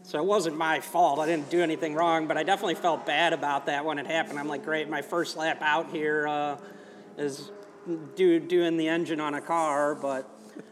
So 0.03 0.17
it 0.17 0.25
wasn't 0.25 0.57
my 0.57 0.79
fault. 0.79 1.19
I 1.19 1.25
didn't 1.25 1.49
do 1.49 1.61
anything 1.61 1.93
wrong, 1.93 2.25
but 2.25 2.37
I 2.37 2.43
definitely 2.43 2.75
felt 2.75 3.05
bad 3.05 3.33
about 3.33 3.65
that 3.67 3.83
when 3.85 3.99
it 3.99 4.07
happened. 4.07 4.39
I'm 4.39 4.47
like, 4.47 4.63
great, 4.63 4.89
my 4.89 5.01
first 5.01 5.37
lap 5.37 5.57
out 5.61 5.91
here 5.91 6.27
uh, 6.27 6.57
is 7.17 7.51
do, 8.15 8.39
doing 8.39 8.77
the 8.77 8.87
engine 8.87 9.19
on 9.19 9.35
a 9.35 9.41
car, 9.41 9.93
but 9.95 10.27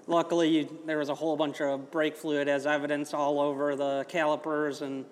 luckily 0.08 0.50
you, 0.50 0.80
there 0.86 0.98
was 0.98 1.10
a 1.10 1.16
whole 1.16 1.36
bunch 1.36 1.62
of 1.62 1.92
brake 1.92 2.16
fluid 2.16 2.48
as 2.48 2.66
evidence 2.66 3.14
all 3.14 3.40
over 3.40 3.76
the 3.76 4.06
calipers 4.08 4.82
and 4.82 5.06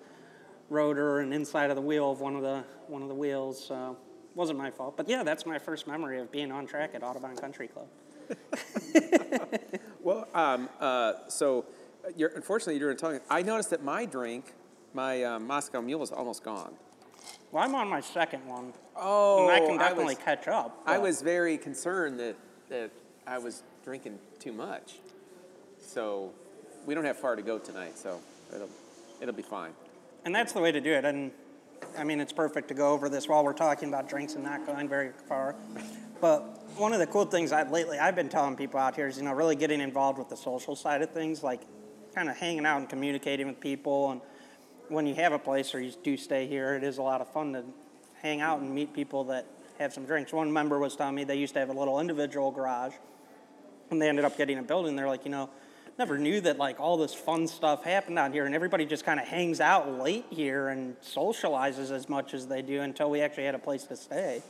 rotor 0.68 1.20
and 1.20 1.32
inside 1.32 1.70
of 1.70 1.76
the 1.76 1.82
wheel 1.82 2.10
of 2.10 2.20
one 2.20 2.36
of 2.36 2.42
the 2.42 2.64
one 2.88 3.02
of 3.02 3.08
the 3.08 3.14
wheels. 3.14 3.64
So 3.64 3.96
wasn't 4.34 4.58
my 4.58 4.70
fault. 4.70 4.96
But 4.96 5.08
yeah, 5.08 5.22
that's 5.22 5.46
my 5.46 5.58
first 5.58 5.86
memory 5.86 6.20
of 6.20 6.30
being 6.30 6.52
on 6.52 6.66
track 6.66 6.94
at 6.94 7.02
Autobahn 7.02 7.40
Country 7.40 7.68
Club. 7.68 7.86
Well, 10.06 10.28
um, 10.34 10.68
uh, 10.78 11.14
so 11.26 11.64
you're, 12.16 12.28
unfortunately, 12.28 12.78
during 12.78 12.96
talking, 12.96 13.18
I 13.28 13.42
noticed 13.42 13.70
that 13.70 13.82
my 13.82 14.04
drink, 14.06 14.54
my 14.94 15.24
uh, 15.24 15.40
Moscow 15.40 15.80
Mule, 15.80 16.00
is 16.04 16.12
almost 16.12 16.44
gone. 16.44 16.74
Well, 17.50 17.64
I'm 17.64 17.74
on 17.74 17.88
my 17.88 18.00
second 18.00 18.46
one. 18.46 18.72
Oh, 18.94 19.48
and 19.48 19.50
I 19.50 19.58
can 19.66 19.80
I 19.80 19.88
definitely 19.88 20.14
was- 20.14 20.22
catch 20.22 20.46
up. 20.46 20.80
I 20.86 20.98
was 20.98 21.22
very 21.22 21.58
concerned 21.58 22.20
that, 22.20 22.36
that 22.68 22.92
I 23.26 23.38
was 23.38 23.64
drinking 23.82 24.20
too 24.38 24.52
much. 24.52 25.00
So 25.80 26.30
we 26.86 26.94
don't 26.94 27.04
have 27.04 27.18
far 27.18 27.34
to 27.34 27.42
go 27.42 27.58
tonight, 27.58 27.98
so 27.98 28.20
it'll, 28.54 28.70
it'll 29.20 29.34
be 29.34 29.42
fine. 29.42 29.72
And 30.26 30.34
that's 30.34 30.52
the 30.52 30.60
way 30.60 30.72
to 30.72 30.80
do 30.80 30.92
it. 30.92 31.04
And 31.04 31.30
I 31.96 32.02
mean, 32.02 32.20
it's 32.20 32.32
perfect 32.32 32.66
to 32.68 32.74
go 32.74 32.90
over 32.90 33.08
this 33.08 33.28
while 33.28 33.44
we're 33.44 33.52
talking 33.52 33.88
about 33.88 34.08
drinks 34.08 34.34
and 34.34 34.42
not 34.42 34.66
going 34.66 34.88
very 34.88 35.12
far. 35.28 35.54
But 36.20 36.40
one 36.76 36.92
of 36.92 36.98
the 36.98 37.06
cool 37.06 37.26
things 37.26 37.52
I've 37.52 37.70
lately 37.70 38.00
I've 38.00 38.16
been 38.16 38.28
telling 38.28 38.56
people 38.56 38.80
out 38.80 38.96
here 38.96 39.06
is, 39.06 39.18
you 39.18 39.22
know, 39.22 39.32
really 39.32 39.54
getting 39.54 39.80
involved 39.80 40.18
with 40.18 40.28
the 40.28 40.36
social 40.36 40.74
side 40.74 41.00
of 41.00 41.10
things, 41.10 41.44
like 41.44 41.60
kind 42.12 42.28
of 42.28 42.36
hanging 42.36 42.66
out 42.66 42.78
and 42.78 42.88
communicating 42.88 43.46
with 43.46 43.60
people. 43.60 44.10
And 44.10 44.20
when 44.88 45.06
you 45.06 45.14
have 45.14 45.32
a 45.32 45.38
place 45.38 45.72
or 45.76 45.80
you 45.80 45.92
do 46.02 46.16
stay 46.16 46.48
here, 46.48 46.74
it 46.74 46.82
is 46.82 46.98
a 46.98 47.02
lot 47.02 47.20
of 47.20 47.32
fun 47.32 47.52
to 47.52 47.62
hang 48.20 48.40
out 48.40 48.58
and 48.58 48.74
meet 48.74 48.92
people 48.92 49.22
that 49.24 49.46
have 49.78 49.92
some 49.92 50.06
drinks. 50.06 50.32
One 50.32 50.52
member 50.52 50.80
was 50.80 50.96
telling 50.96 51.14
me 51.14 51.22
they 51.22 51.36
used 51.36 51.54
to 51.54 51.60
have 51.60 51.68
a 51.68 51.78
little 51.78 52.00
individual 52.00 52.50
garage 52.50 52.94
and 53.92 54.02
they 54.02 54.08
ended 54.08 54.24
up 54.24 54.36
getting 54.36 54.58
a 54.58 54.62
building. 54.62 54.96
They're 54.96 55.06
like, 55.06 55.24
you 55.24 55.30
know, 55.30 55.50
never 55.98 56.18
knew 56.18 56.40
that 56.42 56.58
like 56.58 56.78
all 56.80 56.96
this 56.96 57.14
fun 57.14 57.46
stuff 57.46 57.84
happened 57.84 58.18
out 58.18 58.32
here, 58.32 58.46
and 58.46 58.54
everybody 58.54 58.84
just 58.86 59.04
kind 59.04 59.18
of 59.18 59.26
hangs 59.26 59.60
out 59.60 59.98
late 59.98 60.26
here 60.30 60.68
and 60.68 60.96
socializes 61.00 61.90
as 61.90 62.08
much 62.08 62.34
as 62.34 62.46
they 62.46 62.62
do 62.62 62.80
until 62.80 63.10
we 63.10 63.20
actually 63.20 63.44
had 63.44 63.54
a 63.54 63.58
place 63.58 63.84
to 63.84 63.96
stay. 63.96 64.42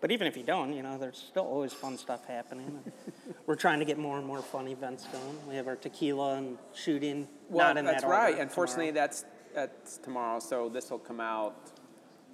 But 0.00 0.10
even 0.10 0.26
if 0.26 0.36
you 0.36 0.42
don't, 0.42 0.72
you 0.72 0.82
know, 0.82 0.98
there's 0.98 1.16
still 1.16 1.44
always 1.44 1.72
fun 1.72 1.96
stuff 1.96 2.26
happening. 2.26 2.80
We're 3.46 3.54
trying 3.54 3.78
to 3.78 3.84
get 3.84 3.98
more 3.98 4.18
and 4.18 4.26
more 4.26 4.42
fun 4.42 4.66
events 4.66 5.06
going. 5.06 5.48
We 5.48 5.54
have 5.54 5.68
our 5.68 5.76
tequila 5.76 6.34
and 6.34 6.58
shooting. 6.74 7.28
Well, 7.48 7.72
that's 7.72 8.02
that 8.02 8.08
right. 8.08 8.36
Unfortunately, 8.38 8.88
tomorrow. 8.88 9.06
that's, 9.06 9.24
that's 9.54 9.98
tomorrow, 9.98 10.40
so 10.40 10.68
this 10.68 10.90
will 10.90 10.98
come 10.98 11.20
out 11.20 11.54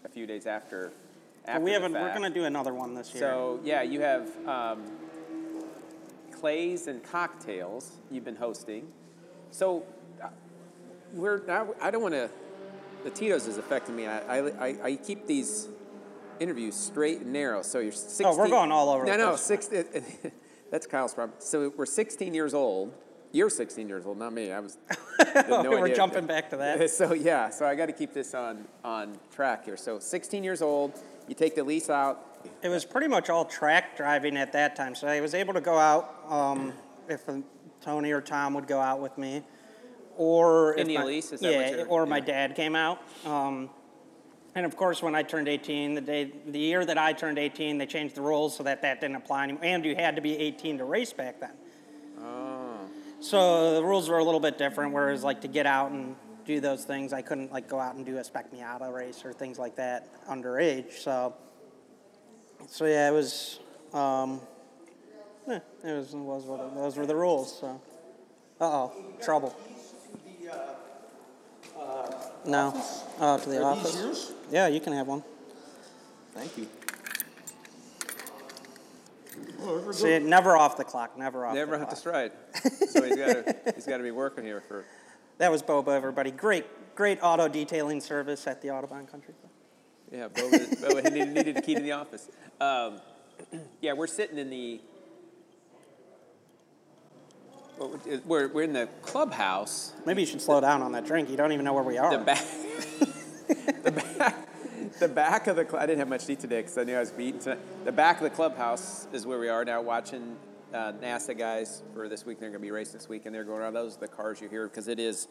a 0.04 0.08
few 0.08 0.26
days 0.26 0.46
after. 0.46 0.92
After 1.46 1.62
we 1.62 1.72
haven't. 1.72 1.92
We're 1.92 2.14
going 2.14 2.22
to 2.22 2.30
do 2.30 2.46
another 2.46 2.72
one 2.72 2.94
this 2.94 3.12
year. 3.12 3.22
So 3.22 3.60
yeah, 3.62 3.82
you 3.82 4.00
have 4.00 4.30
um, 4.46 4.84
clays 6.40 6.86
and 6.86 7.02
cocktails 7.02 7.92
you've 8.10 8.24
been 8.24 8.36
hosting. 8.36 8.88
So 9.50 9.84
uh, 10.22 10.28
we're 11.12 11.44
now. 11.46 11.74
I 11.80 11.90
don't 11.90 12.02
want 12.02 12.14
to. 12.14 12.30
The 13.04 13.10
Tito's 13.10 13.46
is 13.46 13.58
affecting 13.58 13.94
me. 13.94 14.06
I, 14.06 14.38
I, 14.38 14.76
I, 14.82 14.96
keep 14.96 15.26
these 15.28 15.68
interviews 16.40 16.74
straight 16.74 17.20
and 17.20 17.32
narrow. 17.32 17.62
So 17.62 17.78
you're 17.78 17.92
16. 17.92 18.26
Oh, 18.26 18.36
we're 18.36 18.48
going 18.48 18.72
all 18.72 18.90
over 18.90 19.04
No, 19.04 19.12
the 19.12 19.18
no, 19.18 19.28
place. 19.30 19.40
six. 19.42 19.68
That's 20.70 20.86
Kyle's 20.86 21.14
problem. 21.14 21.38
So 21.38 21.72
we're 21.76 21.86
16 21.86 22.34
years 22.34 22.54
old. 22.54 22.92
You're 23.30 23.50
16 23.50 23.88
years 23.88 24.04
old, 24.04 24.18
not 24.18 24.32
me. 24.32 24.50
I 24.50 24.60
was. 24.60 24.78
no 25.48 25.70
we're 25.70 25.84
idea. 25.84 25.96
jumping 25.96 26.26
back 26.26 26.50
to 26.50 26.56
that. 26.56 26.90
So 26.90 27.12
yeah, 27.14 27.50
so 27.50 27.66
I 27.66 27.74
got 27.74 27.86
to 27.86 27.92
keep 27.92 28.12
this 28.12 28.34
on 28.34 28.64
on 28.82 29.18
track 29.34 29.64
here. 29.64 29.76
So 29.76 29.98
16 29.98 30.42
years 30.42 30.60
old, 30.62 30.98
you 31.28 31.34
take 31.34 31.54
the 31.54 31.62
Elise 31.62 31.90
out. 31.90 32.24
It 32.62 32.68
was 32.68 32.84
pretty 32.84 33.08
much 33.08 33.30
all 33.30 33.44
track 33.44 33.96
driving 33.96 34.36
at 34.36 34.52
that 34.52 34.76
time, 34.76 34.94
so 34.94 35.06
I 35.06 35.20
was 35.20 35.34
able 35.34 35.54
to 35.54 35.60
go 35.60 35.76
out 35.76 36.14
um, 36.28 36.72
if 37.08 37.28
uh, 37.28 37.38
Tony 37.80 38.12
or 38.12 38.20
Tom 38.20 38.54
would 38.54 38.66
go 38.66 38.80
out 38.80 39.00
with 39.00 39.16
me, 39.18 39.42
or 40.16 40.74
In 40.74 40.80
if 40.82 40.86
the 40.88 40.94
my- 40.96 41.02
Elise? 41.02 41.32
Is 41.32 41.40
that 41.40 41.52
yeah, 41.52 41.58
what 41.58 41.70
you're- 41.70 41.84
or 41.84 42.06
my 42.06 42.20
dad 42.20 42.54
came 42.54 42.74
out. 42.74 43.02
Um, 43.26 43.70
and 44.54 44.64
of 44.64 44.76
course, 44.76 45.02
when 45.02 45.14
I 45.14 45.22
turned 45.22 45.46
18, 45.46 45.94
the 45.94 46.00
day, 46.00 46.32
the 46.46 46.58
year 46.58 46.84
that 46.84 46.98
I 46.98 47.12
turned 47.12 47.38
18, 47.38 47.78
they 47.78 47.86
changed 47.86 48.14
the 48.14 48.22
rules 48.22 48.56
so 48.56 48.62
that 48.64 48.82
that 48.82 49.00
didn't 49.00 49.16
apply 49.16 49.44
anymore, 49.44 49.64
and 49.64 49.84
you 49.84 49.94
had 49.94 50.16
to 50.16 50.22
be 50.22 50.36
18 50.36 50.78
to 50.78 50.84
race 50.84 51.12
back 51.12 51.38
then. 51.40 51.52
Oh. 52.20 52.78
So 53.20 53.74
the 53.74 53.84
rules 53.84 54.08
were 54.08 54.18
a 54.18 54.24
little 54.24 54.40
bit 54.40 54.58
different. 54.58 54.92
Whereas, 54.94 55.22
like 55.22 55.40
to 55.42 55.48
get 55.48 55.66
out 55.66 55.90
and 55.90 56.16
do 56.48 56.60
those 56.60 56.84
things, 56.84 57.12
I 57.12 57.20
couldn't 57.20 57.52
like 57.52 57.68
go 57.68 57.78
out 57.78 57.94
and 57.94 58.06
do 58.06 58.16
a 58.16 58.24
spec 58.24 58.50
Miata 58.50 58.90
race 58.92 59.22
or 59.22 59.34
things 59.34 59.58
like 59.58 59.76
that 59.76 60.08
underage. 60.26 60.92
So, 60.92 61.34
so 62.66 62.86
yeah, 62.86 63.08
it 63.08 63.12
was. 63.12 63.60
Um, 63.92 64.40
yeah, 65.46 65.60
it 65.84 65.92
was, 65.92 66.14
it 66.14 66.16
was 66.16 66.44
what 66.44 66.60
it, 66.60 66.74
those 66.74 66.96
were 66.96 67.06
the 67.06 67.14
rules. 67.14 67.60
So, 67.60 67.80
uh 68.60 68.64
oh, 68.64 68.92
trouble. 69.22 69.54
No, 72.46 72.72
oh, 73.20 73.38
to 73.38 73.50
the 73.50 73.62
Are 73.62 73.76
these 73.76 73.84
office. 73.84 74.00
yours? 74.00 74.32
Yeah, 74.50 74.68
you 74.68 74.80
can 74.80 74.94
have 74.94 75.06
one. 75.06 75.22
Thank 76.32 76.56
you. 76.56 76.66
Oh, 79.60 79.66
there 79.66 79.78
we 79.80 79.84
go. 79.84 79.92
See, 79.92 80.18
never 80.18 80.56
off 80.56 80.78
the 80.78 80.84
clock. 80.84 81.18
Never 81.18 81.44
off. 81.44 81.54
Never 81.54 81.72
the 81.72 81.78
have 81.80 81.88
to 81.90 81.94
clock. 81.94 81.98
stride. 81.98 82.32
So 82.88 83.02
he's 83.02 83.16
got 83.16 83.26
to 83.26 83.56
he's 83.74 83.86
got 83.86 83.98
to 83.98 84.02
be 84.02 84.12
working 84.12 84.44
here 84.44 84.62
for. 84.62 84.86
That 85.38 85.52
was 85.52 85.62
Boba, 85.62 85.94
everybody. 85.94 86.32
Great, 86.32 86.66
great 86.96 87.20
auto 87.22 87.46
detailing 87.46 88.00
service 88.00 88.46
at 88.48 88.60
the 88.60 88.68
Autobahn 88.68 89.08
Country 89.08 89.34
Club. 89.40 89.52
Yeah, 90.10 90.28
Bo, 90.28 90.50
Bo 90.88 90.96
he 90.96 91.10
needed, 91.10 91.32
needed 91.32 91.56
a 91.56 91.62
key 91.62 91.74
to 91.76 91.80
the 91.80 91.92
office. 91.92 92.28
Um, 92.60 93.00
yeah, 93.80 93.92
we're 93.92 94.08
sitting 94.08 94.38
in 94.38 94.50
the. 94.50 94.80
We're, 98.26 98.48
we're 98.48 98.64
in 98.64 98.72
the 98.72 98.88
clubhouse. 99.02 99.92
Maybe 100.04 100.22
you 100.22 100.26
should 100.26 100.42
slow 100.42 100.60
down 100.60 100.82
on 100.82 100.90
that 100.92 101.06
drink. 101.06 101.30
You 101.30 101.36
don't 101.36 101.52
even 101.52 101.64
know 101.64 101.74
where 101.74 101.84
we 101.84 101.96
are. 101.96 102.18
The 102.18 102.24
back. 102.24 102.44
the 103.84 103.92
back. 103.92 104.98
The 104.98 105.08
back 105.08 105.46
of 105.46 105.54
the. 105.54 105.78
I 105.78 105.86
didn't 105.86 106.00
have 106.00 106.08
much 106.08 106.24
to 106.26 106.32
eat 106.32 106.40
today 106.40 106.62
because 106.62 106.76
I 106.76 106.82
knew 106.82 106.96
I 106.96 107.00
was 107.00 107.12
beaten 107.12 107.38
tonight. 107.38 107.60
The 107.84 107.92
back 107.92 108.16
of 108.16 108.24
the 108.24 108.30
clubhouse 108.30 109.06
is 109.12 109.24
where 109.24 109.38
we 109.38 109.48
are 109.48 109.64
now, 109.64 109.80
watching 109.82 110.36
uh, 110.72 110.92
NASA 110.92 111.36
guys 111.36 111.82
for 111.94 112.08
this 112.08 112.24
week. 112.26 112.38
They're 112.40 112.50
going 112.50 112.60
to 112.60 112.66
be 112.66 112.70
racing 112.70 112.94
this 112.94 113.08
week, 113.08 113.26
and 113.26 113.34
they're 113.34 113.44
going 113.44 113.60
around. 113.60 113.74
Those 113.74 113.96
are 113.96 114.00
the 114.00 114.08
cars 114.08 114.40
you 114.40 114.48
hear 114.48 114.68
because 114.68 114.88
it 114.88 114.98
is 114.98 115.28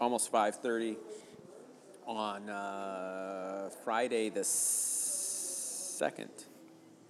almost 0.00 0.32
5:30 0.32 0.96
on 2.06 2.48
uh, 2.48 3.70
Friday 3.84 4.28
the 4.28 4.44
second. 4.44 6.30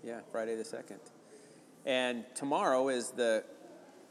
Yeah, 0.03 0.21
Friday 0.31 0.57
the 0.57 0.65
second. 0.65 1.01
And 1.87 2.25
tomorrow 2.35 2.89
is 2.89 3.11
the 3.11 3.45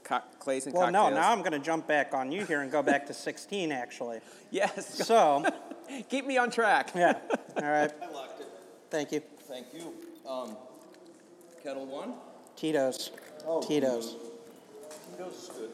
co- 0.03 0.21
Clays 0.39 0.65
and 0.65 0.75
well, 0.75 0.91
no, 0.91 1.09
now 1.09 1.31
I'm 1.31 1.39
going 1.39 1.51
to 1.53 1.59
jump 1.59 1.87
back 1.87 2.13
on 2.13 2.31
you 2.31 2.45
here 2.45 2.61
and 2.61 2.71
go 2.71 2.81
back 2.81 3.05
to 3.07 3.13
16, 3.13 3.71
actually. 3.71 4.19
Yes. 4.51 4.97
So, 5.07 5.45
Keep 6.09 6.25
me 6.27 6.37
on 6.37 6.51
track. 6.51 6.91
yeah. 6.95 7.17
All 7.57 7.63
right. 7.63 7.91
I 8.01 8.11
locked 8.11 8.41
it. 8.41 8.47
Thank 8.89 9.11
you. 9.13 9.21
Thank 9.43 9.67
you. 9.73 9.93
Um, 10.29 10.57
Ketel 11.63 11.85
One. 11.85 12.13
Tito's. 12.57 13.11
Oh, 13.45 13.61
Tito's. 13.61 14.15
Tito's 15.11 15.33
is 15.33 15.49
good. 15.49 15.69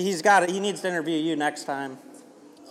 He's 0.00 0.22
got 0.22 0.42
it. 0.44 0.50
He 0.50 0.60
needs 0.60 0.80
to 0.82 0.88
interview 0.88 1.18
you 1.18 1.36
next 1.36 1.64
time. 1.64 1.98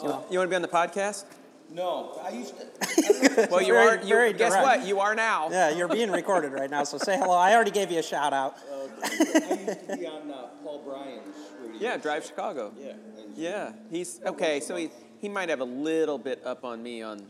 You 0.01 0.09
want 0.09 0.29
to 0.31 0.47
be 0.47 0.55
on 0.55 0.61
the 0.61 0.67
podcast? 0.67 1.25
No, 1.71 2.17
I 2.23 2.29
used 2.29 2.55
to. 2.57 3.47
Well, 3.51 3.61
you 3.61 3.73
Very- 3.73 3.87
are. 3.87 4.01
You, 4.01 4.07
very 4.07 4.33
guess 4.33 4.51
direct. 4.53 4.65
what? 4.79 4.87
You 4.87 4.99
are 4.99 5.13
now. 5.15 5.49
Yeah, 5.49 5.69
you're 5.69 5.87
being 5.87 6.11
recorded 6.11 6.51
right 6.51 6.69
now, 6.69 6.83
so 6.83 6.97
say 6.97 7.17
hello. 7.17 7.35
I 7.37 7.53
already 7.53 7.71
gave 7.71 7.91
you 7.91 7.99
a 7.99 8.03
shout 8.03 8.33
out. 8.33 8.57
I 9.03 9.09
used 9.09 9.87
to 9.87 9.97
be 9.97 10.07
on 10.07 10.29
uh, 10.31 10.47
Paul 10.63 10.81
Brian's 10.83 11.35
radio. 11.61 11.79
Yeah, 11.79 11.97
Drive 11.97 12.25
Chicago. 12.25 12.73
Yeah. 12.79 12.93
Yeah, 13.35 13.71
he's 13.91 14.19
okay. 14.25 14.59
So 14.59 14.75
he 14.75 14.89
he 15.19 15.29
might 15.29 15.47
have 15.49 15.61
a 15.61 15.65
little 15.65 16.17
bit 16.17 16.41
up 16.45 16.63
on 16.65 16.81
me 16.83 17.01
on 17.01 17.25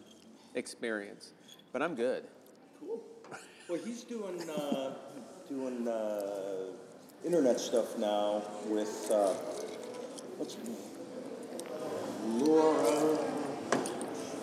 experience, 0.56 1.34
but 1.74 1.82
I'm 1.84 1.93
good. 1.95 2.24
Cool. 2.80 3.02
Well, 3.67 3.80
he's 3.84 4.04
doing 4.04 4.50
uh, 4.50 4.93
doing 5.48 5.88
uh, 5.88 6.72
internet 7.25 7.60
stuff 7.60 7.97
now 7.97 8.43
with 8.67 9.10
uh, 9.12 9.34
what's 10.38 10.58
Laura. 12.25 13.17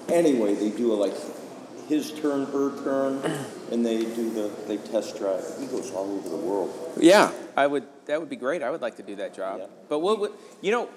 Anyway, 0.09 0.55
they 0.55 0.71
do 0.71 0.93
a, 0.93 0.95
like 0.95 1.15
his 1.89 2.13
turn, 2.13 2.47
her 2.47 2.83
turn, 2.83 3.19
and 3.73 3.85
they 3.85 3.99
do 4.05 4.31
the 4.31 4.51
they 4.67 4.77
test 4.77 5.19
drive. 5.19 5.45
He 5.59 5.67
goes 5.67 5.91
all 5.93 6.11
over 6.11 6.29
the 6.29 6.37
world. 6.37 6.95
Yeah, 6.99 7.33
I 7.57 7.67
would. 7.67 7.87
That 8.07 8.21
would 8.21 8.31
be 8.31 8.37
great. 8.37 8.63
I 8.63 8.71
would 8.71 8.83
like 8.83 8.97
to 8.97 9.03
do 9.03 9.17
that 9.17 9.35
job. 9.35 9.61
Yeah. 9.61 9.67
But 9.89 10.01
what 10.01 10.21
would 10.21 10.33
you 10.61 10.71
know? 10.71 10.89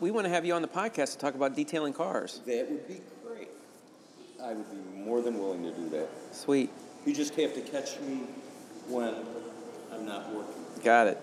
We 0.00 0.12
want 0.12 0.26
to 0.26 0.30
have 0.30 0.44
you 0.44 0.54
on 0.54 0.62
the 0.62 0.68
podcast 0.68 1.14
to 1.14 1.18
talk 1.18 1.34
about 1.34 1.56
detailing 1.56 1.92
cars. 1.92 2.40
That 2.46 2.70
would 2.70 2.86
be 2.86 3.00
great. 3.26 3.48
I 4.40 4.54
would 4.54 4.70
be 4.70 5.00
more 5.00 5.20
than 5.20 5.40
willing 5.40 5.64
to 5.64 5.72
do 5.72 5.88
that. 5.88 6.08
Sweet. 6.30 6.70
You 7.04 7.12
just 7.12 7.34
have 7.34 7.52
to 7.54 7.60
catch 7.62 7.98
me 8.00 8.20
when 8.86 9.12
I'm 9.92 10.06
not 10.06 10.32
working, 10.32 10.57
Got 10.84 11.06
it. 11.08 11.18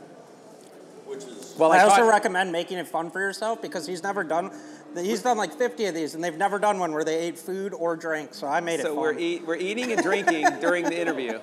which 1.06 1.24
is 1.24 1.56
Well, 1.58 1.72
I, 1.72 1.80
also 1.84 1.98
thought- 1.98 2.10
recommend 2.10 2.52
making 2.52 2.78
it 2.78 2.88
fun 2.88 3.10
for 3.12 3.20
yourself 3.20 3.62
because 3.62 3.86
he's 3.88 4.04
never 4.04 4.24
done. 4.24 4.52
He's 4.96 5.22
done 5.22 5.38
like 5.38 5.54
50 5.54 5.86
of 5.88 5.96
these, 5.96 6.16
and 6.16 6.24
they've 6.24 6.38
never 6.38 6.58
done 6.58 6.80
one 6.80 6.94
where 6.94 7.04
they 7.04 7.18
ate 7.18 7.38
food 7.38 7.74
or 7.74 7.96
drink. 7.98 8.34
So 8.34 8.48
I 8.48 8.60
made 8.62 8.80
it 8.80 8.84
So 8.84 8.94
fun. 8.96 9.02
we're 9.02 9.18
eat, 9.20 9.46
we're 9.46 9.56
eating 9.58 9.92
and 9.92 10.02
drinking 10.02 10.48
during 10.62 10.86
the 10.86 10.98
interview. 11.00 11.40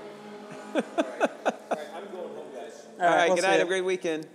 All 0.75 0.81
right, 0.81 0.91
I'm 1.95 2.05
going 2.11 2.35
home, 2.35 2.47
guys. 2.55 2.87
All 3.01 3.07
All 3.07 3.15
right. 3.15 3.27
we'll 3.29 3.37
good 3.37 3.43
night. 3.43 3.53
ya. 3.53 3.59
Have 3.59 3.67
a 3.67 3.71
great 3.71 3.85
weekend. 3.85 4.27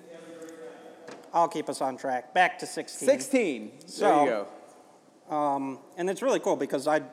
I'll 1.33 1.47
keep 1.47 1.67
us 1.69 1.81
on 1.81 1.97
track. 1.97 2.33
Back 2.33 2.59
to 2.59 2.65
16. 2.67 3.07
16. 3.07 3.69
there 3.79 3.87
So- 3.87 4.23
you 4.23 4.29
go. 5.29 5.35
Um, 5.35 5.79
and 5.97 6.09
it's 6.09 6.21
really 6.21 6.39
cool 6.39 6.55
because 6.55 6.87
I've 6.87 7.03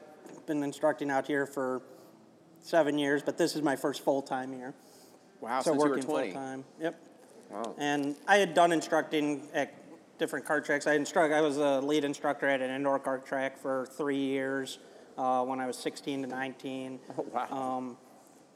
been 0.46 0.62
instructing 0.62 1.10
out 1.10 1.26
here 1.26 1.46
for 1.46 1.82
seven 2.60 2.96
years, 2.98 3.22
but 3.22 3.36
this 3.38 3.56
is 3.56 3.62
my 3.62 3.74
first 3.76 4.02
full 4.02 4.22
time 4.22 4.52
year. 4.52 4.72
Wow. 5.40 5.60
so 5.60 5.72
since 5.72 5.82
you 5.82 5.88
were 5.88 5.96
working 5.96 6.04
20. 6.04 6.32
full 6.32 6.40
time. 6.40 6.64
Yep. 6.80 7.00
Wow. 7.50 7.74
And 7.78 8.16
I 8.26 8.36
had 8.36 8.54
done 8.54 8.72
instructing 8.72 9.42
at 9.52 9.74
different 10.18 10.46
kart 10.46 10.64
tracks. 10.64 10.86
I 10.86 10.94
instruct. 10.94 11.34
I 11.34 11.40
was 11.40 11.58
a 11.58 11.80
lead 11.80 12.04
instructor 12.04 12.48
at 12.48 12.60
an 12.60 12.70
indoor 12.70 12.98
kart 12.98 13.24
track 13.24 13.58
for 13.58 13.86
three 13.96 14.18
years 14.18 14.78
uh, 15.18 15.44
when 15.44 15.60
I 15.60 15.66
was 15.66 15.76
16 15.78 16.22
to 16.22 16.28
19. 16.28 16.98
Oh, 17.18 17.26
wow. 17.32 17.48
Um, 17.50 17.96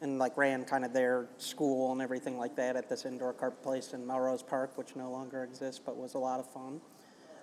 and 0.01 0.19
like 0.19 0.37
ran 0.37 0.65
kind 0.65 0.85
of 0.85 0.93
their 0.93 1.27
school 1.39 1.93
and 1.93 2.01
everything 2.01 2.39
like 2.39 2.55
that 2.57 2.77
at 2.77 2.89
this 2.89 3.05
indoor 3.05 3.35
kart 3.35 3.61
place 3.63 3.93
in 3.93 4.07
Melrose 4.07 4.43
Park, 4.43 4.79
which 4.79 4.95
no 4.95 5.11
longer 5.11 5.43
exists, 5.43 5.81
but 5.85 5.97
was 5.97 6.15
a 6.15 6.19
lot 6.19 6.39
of 6.39 6.49
fun. 6.53 6.81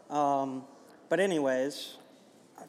Um, 0.10 0.64
but 1.10 1.20
anyways, 1.20 1.98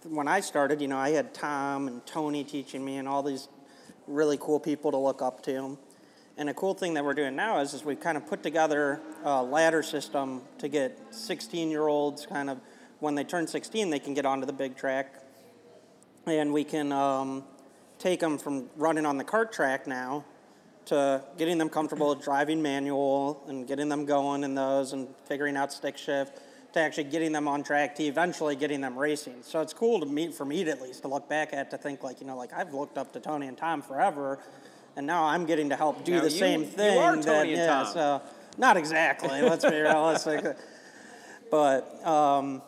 when 0.04 0.26
I 0.28 0.40
started, 0.40 0.80
you 0.80 0.88
know, 0.88 0.98
I 0.98 1.10
had 1.10 1.32
Tom 1.32 1.88
and 1.88 2.04
Tony 2.04 2.42
teaching 2.44 2.84
me 2.84 2.96
and 2.96 3.06
all 3.06 3.22
these 3.22 3.48
really 4.06 4.36
cool 4.40 4.58
people 4.58 4.90
to 4.90 4.96
look 4.96 5.22
up 5.22 5.42
to. 5.44 5.78
And 6.38 6.50
a 6.50 6.54
cool 6.54 6.74
thing 6.74 6.94
that 6.94 7.04
we're 7.04 7.14
doing 7.14 7.34
now 7.34 7.60
is, 7.60 7.72
is 7.72 7.82
we've 7.82 8.00
kind 8.00 8.16
of 8.16 8.26
put 8.26 8.42
together 8.42 9.00
a 9.24 9.42
ladder 9.42 9.82
system 9.82 10.42
to 10.58 10.68
get 10.68 10.98
16 11.10 11.70
year 11.70 11.88
olds 11.88 12.26
kind 12.26 12.50
of, 12.50 12.60
when 13.00 13.14
they 13.14 13.24
turn 13.24 13.46
16, 13.46 13.88
they 13.88 13.98
can 13.98 14.12
get 14.12 14.26
onto 14.26 14.46
the 14.46 14.52
big 14.52 14.76
track. 14.76 15.22
And 16.26 16.52
we 16.52 16.64
can 16.64 16.92
um, 16.92 17.44
take 17.98 18.20
them 18.20 18.36
from 18.36 18.68
running 18.76 19.06
on 19.06 19.16
the 19.16 19.24
cart 19.24 19.50
track 19.50 19.86
now 19.86 20.24
to 20.86 21.24
getting 21.38 21.56
them 21.56 21.70
comfortable 21.70 22.14
driving 22.28 22.60
manual 22.60 23.42
and 23.48 23.66
getting 23.66 23.88
them 23.88 24.04
going 24.04 24.44
in 24.44 24.54
those 24.54 24.92
and 24.92 25.08
figuring 25.24 25.56
out 25.56 25.72
stick 25.72 25.96
shift 25.96 26.38
to 26.74 26.80
actually 26.80 27.04
getting 27.04 27.32
them 27.32 27.48
on 27.48 27.62
track 27.62 27.94
to 27.94 28.02
eventually 28.02 28.56
getting 28.56 28.82
them 28.82 28.98
racing. 28.98 29.36
So 29.40 29.62
it's 29.62 29.72
cool 29.72 30.00
to 30.00 30.06
meet 30.06 30.34
for 30.34 30.44
me 30.44 30.68
at 30.68 30.82
least 30.82 31.00
to 31.02 31.08
look 31.08 31.28
back 31.30 31.54
at 31.54 31.70
to 31.70 31.78
think 31.78 32.02
like, 32.02 32.20
you 32.20 32.26
know, 32.26 32.36
like 32.36 32.52
I've 32.52 32.74
looked 32.74 32.98
up 32.98 33.14
to 33.14 33.20
Tony 33.20 33.46
and 33.46 33.56
Tom 33.56 33.80
forever 33.80 34.38
and 34.96 35.06
now 35.06 35.24
I'm 35.24 35.46
getting 35.46 35.68
to 35.70 35.76
help 35.76 36.04
do 36.04 36.12
Now 36.14 36.20
the 36.22 36.30
you- 36.30 36.38
same 36.38 36.60
you 36.60 36.66
thing. 36.66 36.98
are 36.98 37.16
that, 37.16 37.24
Tony 37.24 37.50
and 37.50 37.58
yeah, 37.58 37.66
Tom. 37.66 37.86
so 37.92 38.22
not 38.58 38.76
exactly, 38.76 39.42
let's 39.42 39.64
be 39.64 39.76
realistic. 39.76 40.56
But 41.50 42.04
um, 42.06 42.62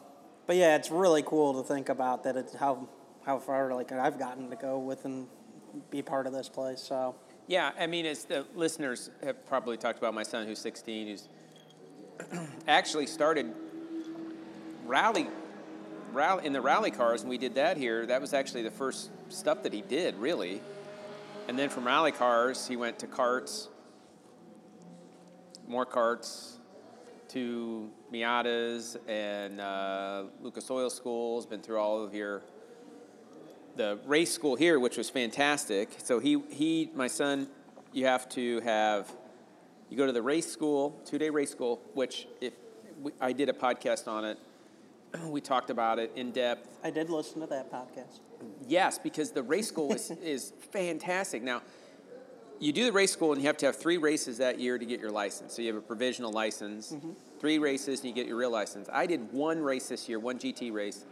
but 0.46 0.56
yeah, 0.56 0.76
it's 0.76 0.90
really 0.90 1.22
cool 1.22 1.60
to 1.62 1.66
think 1.66 1.88
about 1.88 2.24
that 2.24 2.36
it's 2.36 2.54
how 2.54 2.88
how 3.24 3.38
far 3.38 3.74
like 3.74 3.90
I've 3.92 4.18
gotten 4.18 4.48
to 4.50 4.56
go 4.56 4.78
with 4.78 5.04
and 5.04 5.26
be 5.90 6.00
part 6.02 6.26
of 6.26 6.32
this 6.32 6.48
place. 6.48 6.80
So 6.80 7.14
Yeah, 7.46 7.72
I 7.78 7.86
mean, 7.86 8.06
as 8.06 8.24
the 8.24 8.46
listeners 8.54 9.10
have 9.22 9.44
probably 9.46 9.76
talked 9.76 9.98
about 9.98 10.14
my 10.14 10.22
son 10.22 10.46
who's 10.46 10.58
16, 10.58 11.08
who's 11.08 11.28
actually 12.68 13.06
started 13.06 13.52
rally, 14.86 15.28
rally 16.12 16.46
in 16.46 16.52
the 16.52 16.60
rally 16.60 16.90
cars, 16.90 17.20
and 17.22 17.30
we 17.30 17.38
did 17.38 17.54
that 17.56 17.76
here. 17.76 18.06
That 18.06 18.20
was 18.20 18.32
actually 18.32 18.62
the 18.62 18.70
first 18.70 19.10
stuff 19.30 19.62
that 19.64 19.72
he 19.72 19.82
did, 19.82 20.16
really. 20.16 20.60
And 21.48 21.58
then 21.58 21.70
from 21.70 21.86
rally 21.86 22.12
cars, 22.12 22.68
he 22.68 22.76
went 22.76 22.98
to 22.98 23.06
carts, 23.06 23.68
more 25.66 25.86
carts, 25.86 26.58
to 27.28 27.90
Miatas 28.12 28.96
and 29.08 29.60
uh, 29.60 30.24
Lucas 30.42 30.70
Oil 30.70 30.90
Schools. 30.90 31.46
Been 31.46 31.60
through 31.60 31.78
all 31.78 32.04
of 32.04 32.14
your 32.14 32.42
the 33.76 33.98
race 34.06 34.30
school 34.30 34.56
here, 34.56 34.78
which 34.78 34.98
was 34.98 35.08
fantastic. 35.08 35.88
So 35.98 36.18
he, 36.18 36.42
he, 36.50 36.90
my 36.94 37.06
son, 37.06 37.48
you 37.92 38.06
have 38.06 38.28
to 38.30 38.60
have, 38.60 39.10
you 39.88 39.96
go 39.96 40.04
to 40.04 40.12
the 40.12 40.22
race 40.22 40.50
school, 40.50 41.00
two 41.06 41.16
day 41.16 41.30
race 41.30 41.50
school, 41.50 41.80
which 41.94 42.26
if 42.40 42.52
we, 43.00 43.12
I 43.20 43.32
did 43.32 43.48
a 43.48 43.52
podcast 43.52 44.06
on 44.06 44.24
it, 44.24 44.38
we 45.24 45.40
talked 45.40 45.70
about 45.70 45.98
it 45.98 46.12
in 46.16 46.32
depth. 46.32 46.68
I 46.84 46.90
did 46.90 47.08
listen 47.08 47.40
to 47.40 47.46
that 47.46 47.72
podcast. 47.72 48.20
Yes, 48.66 48.98
because 48.98 49.32
the 49.32 49.42
race 49.42 49.68
school 49.68 49.92
is, 49.92 50.10
is 50.22 50.52
fantastic. 50.72 51.42
Now, 51.42 51.62
you 52.60 52.72
do 52.72 52.84
the 52.84 52.92
race 52.92 53.12
school 53.12 53.32
and 53.32 53.40
you 53.40 53.46
have 53.46 53.56
to 53.58 53.66
have 53.66 53.76
three 53.76 53.98
races 53.98 54.38
that 54.38 54.58
year 54.58 54.78
to 54.78 54.84
get 54.84 55.00
your 55.00 55.10
license. 55.10 55.54
So 55.54 55.62
you 55.62 55.68
have 55.68 55.76
a 55.76 55.84
provisional 55.86 56.32
license, 56.32 56.92
mm-hmm. 56.92 57.12
three 57.38 57.58
races, 57.58 58.00
and 58.00 58.08
you 58.08 58.14
get 58.14 58.26
your 58.26 58.36
real 58.36 58.50
license. 58.50 58.88
I 58.92 59.06
did 59.06 59.32
one 59.32 59.60
race 59.60 59.88
this 59.88 60.08
year, 60.08 60.18
one 60.18 60.38
GT 60.38 60.72
race. 60.72 61.04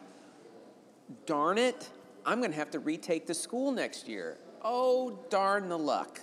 Darn 1.24 1.56
it, 1.56 1.88
I'm 2.24 2.40
going 2.40 2.50
to 2.50 2.56
have 2.56 2.70
to 2.72 2.80
retake 2.80 3.26
the 3.26 3.34
school 3.34 3.70
next 3.70 4.08
year. 4.08 4.38
Oh, 4.62 5.20
darn 5.30 5.68
the 5.68 5.78
luck. 5.78 6.20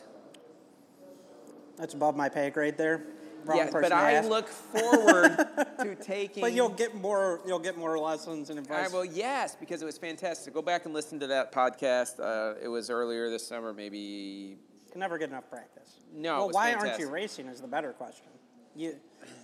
That's 1.77 1.93
above 1.93 2.15
my 2.15 2.27
pay 2.27 2.49
grade 2.49 2.77
there. 2.77 3.05
Wrong 3.45 3.57
yeah, 3.57 3.65
person 3.65 3.81
but 3.81 3.89
to 3.89 3.95
I 3.95 4.11
ask. 4.13 4.29
look 4.29 4.47
forward 4.47 5.37
to 5.79 5.95
taking. 5.95 6.41
But 6.41 6.53
you'll 6.53 6.69
get 6.69 6.95
more. 6.95 7.41
You'll 7.45 7.59
get 7.59 7.77
more 7.77 7.97
lessons 7.99 8.49
and 8.49 8.59
I, 8.59 8.61
advice. 8.61 8.91
well, 8.93 9.05
yes, 9.05 9.55
because 9.59 9.81
it 9.81 9.85
was 9.85 9.97
fantastic. 9.97 10.53
Go 10.53 10.61
back 10.61 10.85
and 10.85 10.93
listen 10.93 11.19
to 11.19 11.27
that 11.27 11.51
podcast. 11.51 12.19
Uh, 12.19 12.55
it 12.61 12.67
was 12.67 12.89
earlier 12.89 13.29
this 13.29 13.45
summer, 13.45 13.73
maybe 13.73 14.57
Can 14.91 14.99
never 14.99 15.17
get 15.17 15.29
enough 15.29 15.49
practice. 15.49 15.89
No, 16.13 16.35
it 16.35 16.37
Well, 16.37 16.47
was 16.47 16.53
why 16.55 16.73
aren't 16.73 16.99
you 16.99 17.09
racing? 17.09 17.47
Is 17.47 17.61
the 17.61 17.67
better 17.67 17.91
question. 17.93 18.27
You, 18.75 18.95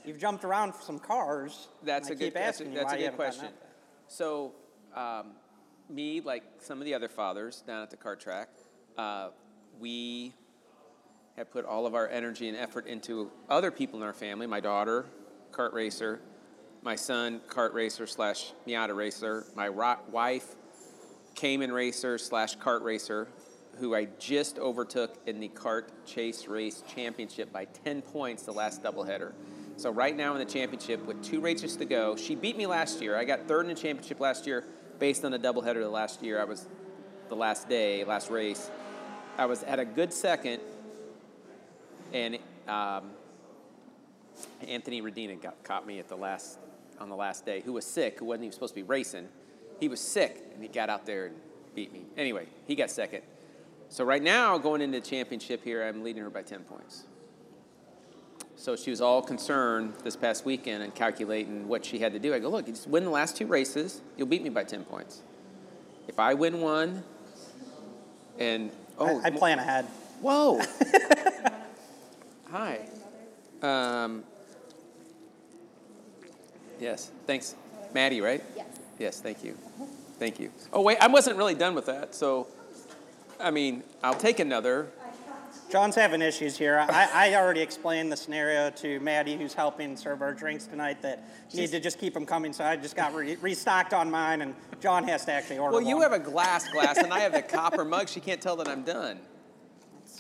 you've 0.06 0.18
jumped 0.20 0.44
around 0.44 0.74
for 0.74 0.82
some 0.82 0.98
cars. 1.00 1.68
That's 1.84 2.10
and 2.10 2.20
a 2.20 2.24
I 2.24 2.26
keep 2.26 2.34
good. 2.34 2.42
That's 2.42 2.60
a, 2.60 2.64
asking 2.64 2.74
you 2.74 2.80
that's 2.80 2.94
why 2.94 3.00
a 3.00 3.10
good 3.10 3.16
question. 3.16 3.48
So, 4.08 4.54
um, 4.96 5.34
me, 5.90 6.22
like 6.22 6.44
some 6.60 6.80
of 6.80 6.86
the 6.86 6.94
other 6.94 7.10
fathers 7.10 7.64
down 7.66 7.84
at 7.84 7.90
the 7.90 7.98
car 7.98 8.16
track, 8.16 8.50
uh, 8.98 9.30
we 9.80 10.34
have 11.40 11.50
put 11.52 11.64
all 11.64 11.86
of 11.86 11.96
our 11.96 12.10
energy 12.10 12.50
and 12.50 12.58
effort 12.58 12.86
into 12.86 13.32
other 13.48 13.72
people 13.72 13.98
in 13.98 14.06
our 14.06 14.12
family. 14.12 14.46
My 14.46 14.60
daughter, 14.60 15.06
kart 15.52 15.72
racer. 15.72 16.20
My 16.82 16.98
son, 16.98 17.40
kart 17.48 17.74
racer 17.74 18.08
slash 18.08 18.52
Miata 18.68 18.94
racer. 18.94 19.46
My 19.56 19.70
wife, 19.70 20.56
Cayman 21.36 21.72
racer 21.72 22.18
slash 22.18 22.58
kart 22.58 22.82
racer, 22.82 23.30
who 23.78 23.96
I 23.96 24.10
just 24.20 24.60
overtook 24.60 25.18
in 25.28 25.40
the 25.40 25.48
kart 25.48 25.86
chase 26.06 26.46
race 26.46 26.84
championship 26.94 27.54
by 27.54 27.66
10 27.86 28.02
points 28.02 28.44
the 28.44 28.52
last 28.52 28.84
doubleheader. 28.84 29.32
So 29.78 29.92
right 29.92 30.18
now 30.18 30.34
in 30.34 30.40
the 30.40 30.52
championship 30.52 31.06
with 31.06 31.24
two 31.24 31.40
races 31.40 31.78
to 31.78 31.86
go, 31.86 32.18
she 32.18 32.36
beat 32.36 32.58
me 32.58 32.68
last 32.68 33.02
year. 33.02 33.16
I 33.16 33.24
got 33.24 33.48
third 33.48 33.62
in 33.62 33.74
the 33.74 33.82
championship 33.82 34.20
last 34.20 34.46
year 34.46 34.66
based 35.00 35.24
on 35.24 35.32
the 35.32 35.40
doubleheader 35.40 35.80
the 35.80 35.88
last 35.88 36.22
year. 36.22 36.42
I 36.42 36.44
was 36.44 36.68
the 37.30 37.36
last 37.36 37.70
day, 37.70 38.04
last 38.04 38.30
race. 38.30 38.70
I 39.38 39.46
was 39.46 39.64
at 39.64 39.80
a 39.80 39.86
good 39.86 40.12
second, 40.12 40.62
and 42.14 42.38
um, 42.68 43.12
Anthony 44.68 45.02
Redina 45.02 45.42
got, 45.42 45.64
caught 45.64 45.86
me 45.86 46.00
at 46.00 46.08
the 46.08 46.16
last 46.16 46.60
on 47.00 47.10
the 47.10 47.16
last 47.16 47.46
day. 47.46 47.62
Who 47.62 47.74
was 47.74 47.86
sick? 47.86 48.20
Who 48.20 48.26
wasn't 48.26 48.46
even 48.46 48.54
supposed 48.54 48.74
to 48.74 48.82
be 48.82 48.84
racing? 48.84 49.28
He 49.80 49.88
was 49.88 50.02
sick, 50.02 50.44
and 50.54 50.62
he 50.62 50.68
got 50.68 50.90
out 50.90 51.06
there 51.06 51.28
and 51.28 51.36
beat 51.74 51.94
me. 51.94 52.02
Anyway, 52.18 52.48
he 52.68 52.76
got 52.76 52.90
second. 52.90 53.22
So 53.88 54.04
right 54.04 54.22
now, 54.22 54.58
going 54.58 54.82
into 54.82 55.00
the 55.00 55.06
championship 55.06 55.64
here, 55.64 55.88
I'm 55.88 56.04
leading 56.04 56.22
her 56.22 56.30
by 56.30 56.44
10 56.44 56.62
points. 56.62 57.06
So 58.56 58.76
she 58.76 58.90
was 58.90 59.00
all 59.00 59.22
concerned 59.22 59.94
this 60.04 60.18
past 60.18 60.46
weekend 60.46 60.84
and 60.84 60.94
calculating 60.94 61.68
what 61.68 61.86
she 61.86 62.00
had 62.00 62.12
to 62.12 62.20
do. 62.20 62.34
I 62.34 62.40
go, 62.40 62.50
look, 62.50 62.68
you 62.68 62.74
just 62.74 62.88
win 62.88 63.06
the 63.06 63.10
last 63.10 63.38
two 63.38 63.48
races, 63.48 64.02
you'll 64.18 64.28
beat 64.28 64.44
me 64.44 64.50
by 64.50 64.66
10 64.66 64.84
points. 64.84 65.22
If 66.08 66.20
I 66.20 66.34
win 66.34 66.60
one, 66.60 67.04
and 68.38 68.72
oh, 68.98 69.22
I, 69.24 69.28
I 69.28 69.30
plan 69.32 69.60
ahead. 69.60 69.86
Whoa. 70.22 70.60
Hi. 73.62 74.04
Um, 74.04 74.24
yes, 76.80 77.12
thanks. 77.28 77.56
Maddie, 77.94 78.22
right? 78.22 78.44
Yes. 78.56 78.68
Yes, 79.00 79.22
thank 79.22 79.44
you. 79.44 79.58
Thank 80.18 80.40
you. 80.40 80.52
Oh, 80.74 80.82
wait, 80.82 80.98
I 81.00 81.08
wasn't 81.08 81.38
really 81.38 81.56
done 81.56 81.74
with 81.76 81.86
that. 81.88 82.14
So 82.14 82.48
I 83.40 83.52
mean, 83.52 83.84
I'll 84.04 84.14
take 84.16 84.40
another. 84.40 84.88
John's 85.72 85.96
having 85.96 86.22
issues 86.22 86.58
here. 86.58 86.80
I, 86.80 87.10
I 87.14 87.36
already 87.36 87.62
explained 87.62 88.12
the 88.12 88.18
scenario 88.18 88.72
to 88.72 89.00
Maddie, 89.02 89.38
who's 89.38 89.54
helping 89.54 89.96
serve 89.96 90.22
our 90.22 90.34
drinks 90.34 90.66
tonight, 90.66 91.02
that 91.04 91.24
need 91.54 91.70
to 91.72 91.80
just 91.80 92.00
keep 92.00 92.16
them 92.16 92.26
coming. 92.26 92.54
So 92.54 92.64
I 92.66 92.76
just 92.76 92.96
got 92.96 93.14
re- 93.14 93.38
restocked 93.40 93.94
on 93.94 94.10
mine, 94.10 94.42
and 94.42 94.56
John 94.82 95.04
has 95.08 95.26
to 95.26 95.32
actually 95.32 95.60
order 95.60 95.78
Well, 95.78 95.88
you 95.88 95.98
one. 95.98 96.04
have 96.12 96.14
a 96.14 96.20
glass 96.20 96.68
glass, 96.70 96.98
and 96.98 97.14
I 97.14 97.20
have 97.20 97.34
the 97.34 97.44
copper 97.44 97.86
mug. 97.86 98.10
She 98.10 98.20
can't 98.20 98.42
tell 98.42 98.56
that 98.58 98.68
I'm 98.68 98.82
done. 98.84 99.20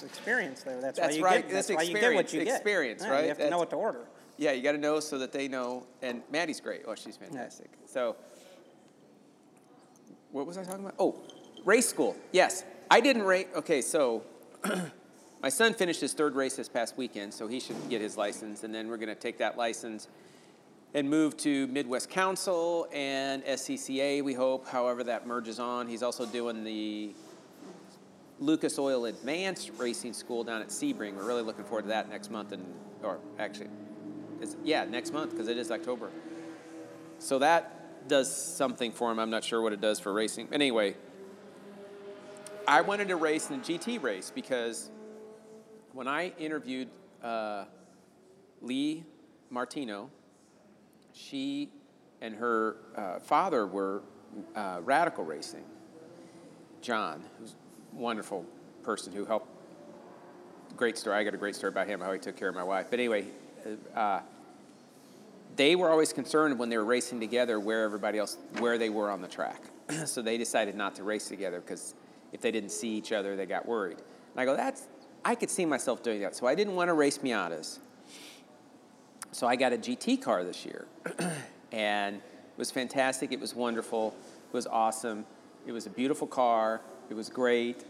It's 0.01 0.17
experience 0.17 0.63
there. 0.63 0.79
That's, 0.79 0.97
That's 0.97 1.13
why 1.13 1.17
you 1.17 1.23
right. 1.25 1.41
get. 1.41 1.51
That's, 1.53 1.67
That's 1.67 1.77
why 1.77 1.83
you 1.83 1.93
get 1.93 2.13
what 2.13 2.21
experience. 2.21 2.33
you 2.33 2.45
get. 2.45 2.55
Experience, 2.55 3.01
Yeah, 3.03 3.11
right? 3.11 3.21
You 3.23 3.27
have 3.27 3.37
to 3.39 3.49
know 3.49 3.57
what 3.57 3.69
to 3.71 3.75
order. 3.75 4.05
Yeah, 4.37 4.53
you 4.53 4.63
got 4.63 4.71
to 4.71 4.77
know 4.77 5.01
so 5.01 5.17
that 5.17 5.33
they 5.33 5.49
know. 5.49 5.83
And 6.01 6.21
Maddie's 6.31 6.61
great. 6.61 6.83
Oh, 6.87 6.95
she's 6.95 7.17
fantastic. 7.17 7.69
So, 7.85 8.15
what 10.31 10.47
was 10.47 10.57
I 10.57 10.63
talking 10.63 10.85
about? 10.85 10.95
Oh, 10.99 11.21
race 11.65 11.89
school. 11.89 12.15
Yes, 12.31 12.63
I 12.89 13.01
didn't 13.01 13.23
race. 13.23 13.47
Okay, 13.55 13.81
so 13.81 14.23
my 15.43 15.49
son 15.49 15.73
finished 15.73 15.99
his 15.99 16.13
third 16.13 16.33
race 16.35 16.55
this 16.55 16.69
past 16.69 16.97
weekend, 16.97 17.33
so 17.33 17.47
he 17.49 17.59
should 17.59 17.75
get 17.89 17.99
his 17.99 18.15
license, 18.15 18.63
and 18.63 18.73
then 18.73 18.87
we're 18.87 18.97
going 18.97 19.09
to 19.09 19.15
take 19.15 19.37
that 19.39 19.57
license 19.57 20.07
and 20.93 21.09
move 21.09 21.35
to 21.37 21.67
Midwest 21.67 22.09
Council 22.09 22.87
and 22.93 23.43
SCCA. 23.43 24.23
We 24.23 24.33
hope, 24.33 24.65
however 24.65 25.03
that 25.03 25.27
merges 25.27 25.59
on. 25.59 25.87
He's 25.87 26.01
also 26.01 26.25
doing 26.25 26.63
the 26.63 27.13
Lucas 28.39 28.79
Oil 28.79 29.05
Advanced 29.05 29.71
Racing 29.77 30.13
School 30.13 30.43
down 30.43 30.61
at 30.61 30.69
Sebring. 30.69 31.15
We're 31.15 31.25
really 31.25 31.41
looking 31.41 31.65
forward 31.65 31.83
to 31.83 31.87
that 31.89 32.09
next 32.09 32.31
month, 32.31 32.51
and 32.51 32.65
or 33.03 33.19
actually, 33.37 33.69
yeah, 34.63 34.85
next 34.85 35.13
month 35.13 35.31
because 35.31 35.47
it 35.47 35.57
is 35.57 35.71
October. 35.71 36.09
So 37.19 37.39
that 37.39 38.07
does 38.07 38.33
something 38.33 38.91
for 38.91 39.11
him. 39.11 39.19
I'm 39.19 39.29
not 39.29 39.43
sure 39.43 39.61
what 39.61 39.73
it 39.73 39.81
does 39.81 39.99
for 39.99 40.13
racing. 40.13 40.47
Anyway, 40.53 40.95
I 42.67 42.81
wanted 42.81 43.09
to 43.09 43.17
race 43.17 43.49
in 43.49 43.57
a 43.57 43.63
GT 43.63 44.01
race 44.01 44.31
because 44.33 44.89
when 45.93 46.07
I 46.07 46.29
interviewed 46.37 46.87
uh, 47.21 47.65
Lee 48.61 49.03
Martino, 49.49 50.09
she 51.13 51.69
and 52.21 52.35
her 52.35 52.77
uh, 52.95 53.19
father 53.19 53.67
were 53.67 54.01
uh, 54.55 54.79
radical 54.83 55.25
racing. 55.25 55.63
John, 56.81 57.23
wonderful 57.93 58.45
person 58.83 59.13
who 59.13 59.25
helped. 59.25 59.47
Great 60.77 60.97
story. 60.97 61.17
I 61.17 61.23
got 61.23 61.33
a 61.33 61.37
great 61.37 61.55
story 61.55 61.71
about 61.71 61.87
him, 61.87 61.99
how 61.99 62.11
he 62.11 62.19
took 62.19 62.37
care 62.37 62.49
of 62.49 62.55
my 62.55 62.63
wife. 62.63 62.87
But 62.89 62.99
anyway, 62.99 63.25
uh, 63.95 64.21
they 65.55 65.75
were 65.75 65.89
always 65.89 66.13
concerned 66.13 66.57
when 66.57 66.69
they 66.69 66.77
were 66.77 66.85
racing 66.85 67.19
together 67.19 67.59
where 67.59 67.83
everybody 67.83 68.17
else, 68.17 68.37
where 68.59 68.77
they 68.77 68.89
were 68.89 69.09
on 69.09 69.21
the 69.21 69.27
track. 69.27 69.61
so 70.05 70.21
they 70.21 70.37
decided 70.37 70.75
not 70.75 70.95
to 70.95 71.03
race 71.03 71.27
together 71.27 71.59
because 71.59 71.95
if 72.31 72.41
they 72.41 72.51
didn't 72.51 72.71
see 72.71 72.89
each 72.89 73.11
other, 73.11 73.35
they 73.35 73.45
got 73.45 73.67
worried. 73.67 73.97
And 73.97 74.41
I 74.41 74.45
go, 74.45 74.55
that's, 74.55 74.87
I 75.25 75.35
could 75.35 75.49
see 75.49 75.65
myself 75.65 76.01
doing 76.03 76.21
that. 76.21 76.35
So 76.35 76.47
I 76.47 76.55
didn't 76.55 76.75
want 76.75 76.89
to 76.89 76.93
race 76.93 77.17
Miatas. 77.17 77.79
So 79.31 79.47
I 79.47 79.55
got 79.55 79.73
a 79.73 79.77
GT 79.77 80.21
car 80.21 80.43
this 80.43 80.65
year. 80.65 80.85
and 81.71 82.15
it 82.17 82.57
was 82.57 82.71
fantastic. 82.71 83.31
It 83.31 83.39
was 83.39 83.55
wonderful. 83.55 84.15
It 84.47 84.53
was 84.53 84.67
awesome. 84.67 85.25
It 85.67 85.71
was 85.71 85.85
a 85.85 85.89
beautiful 85.89 86.27
car. 86.27 86.81
It 87.09 87.15
was 87.15 87.29
great. 87.29 87.83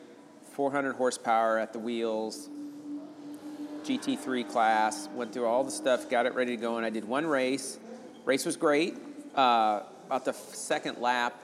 400 0.53 0.93
horsepower 0.95 1.57
at 1.59 1.73
the 1.73 1.79
wheels. 1.79 2.49
GT3 3.83 4.49
class. 4.49 5.09
Went 5.13 5.33
through 5.33 5.45
all 5.45 5.63
the 5.63 5.71
stuff, 5.71 6.09
got 6.09 6.25
it 6.25 6.35
ready 6.35 6.55
to 6.55 6.61
go, 6.61 6.77
and 6.77 6.85
I 6.85 6.89
did 6.89 7.05
one 7.05 7.25
race. 7.25 7.79
Race 8.25 8.45
was 8.45 8.55
great. 8.55 8.95
Uh, 9.35 9.81
about 10.05 10.25
the 10.25 10.33
second 10.33 10.99
lap, 10.99 11.41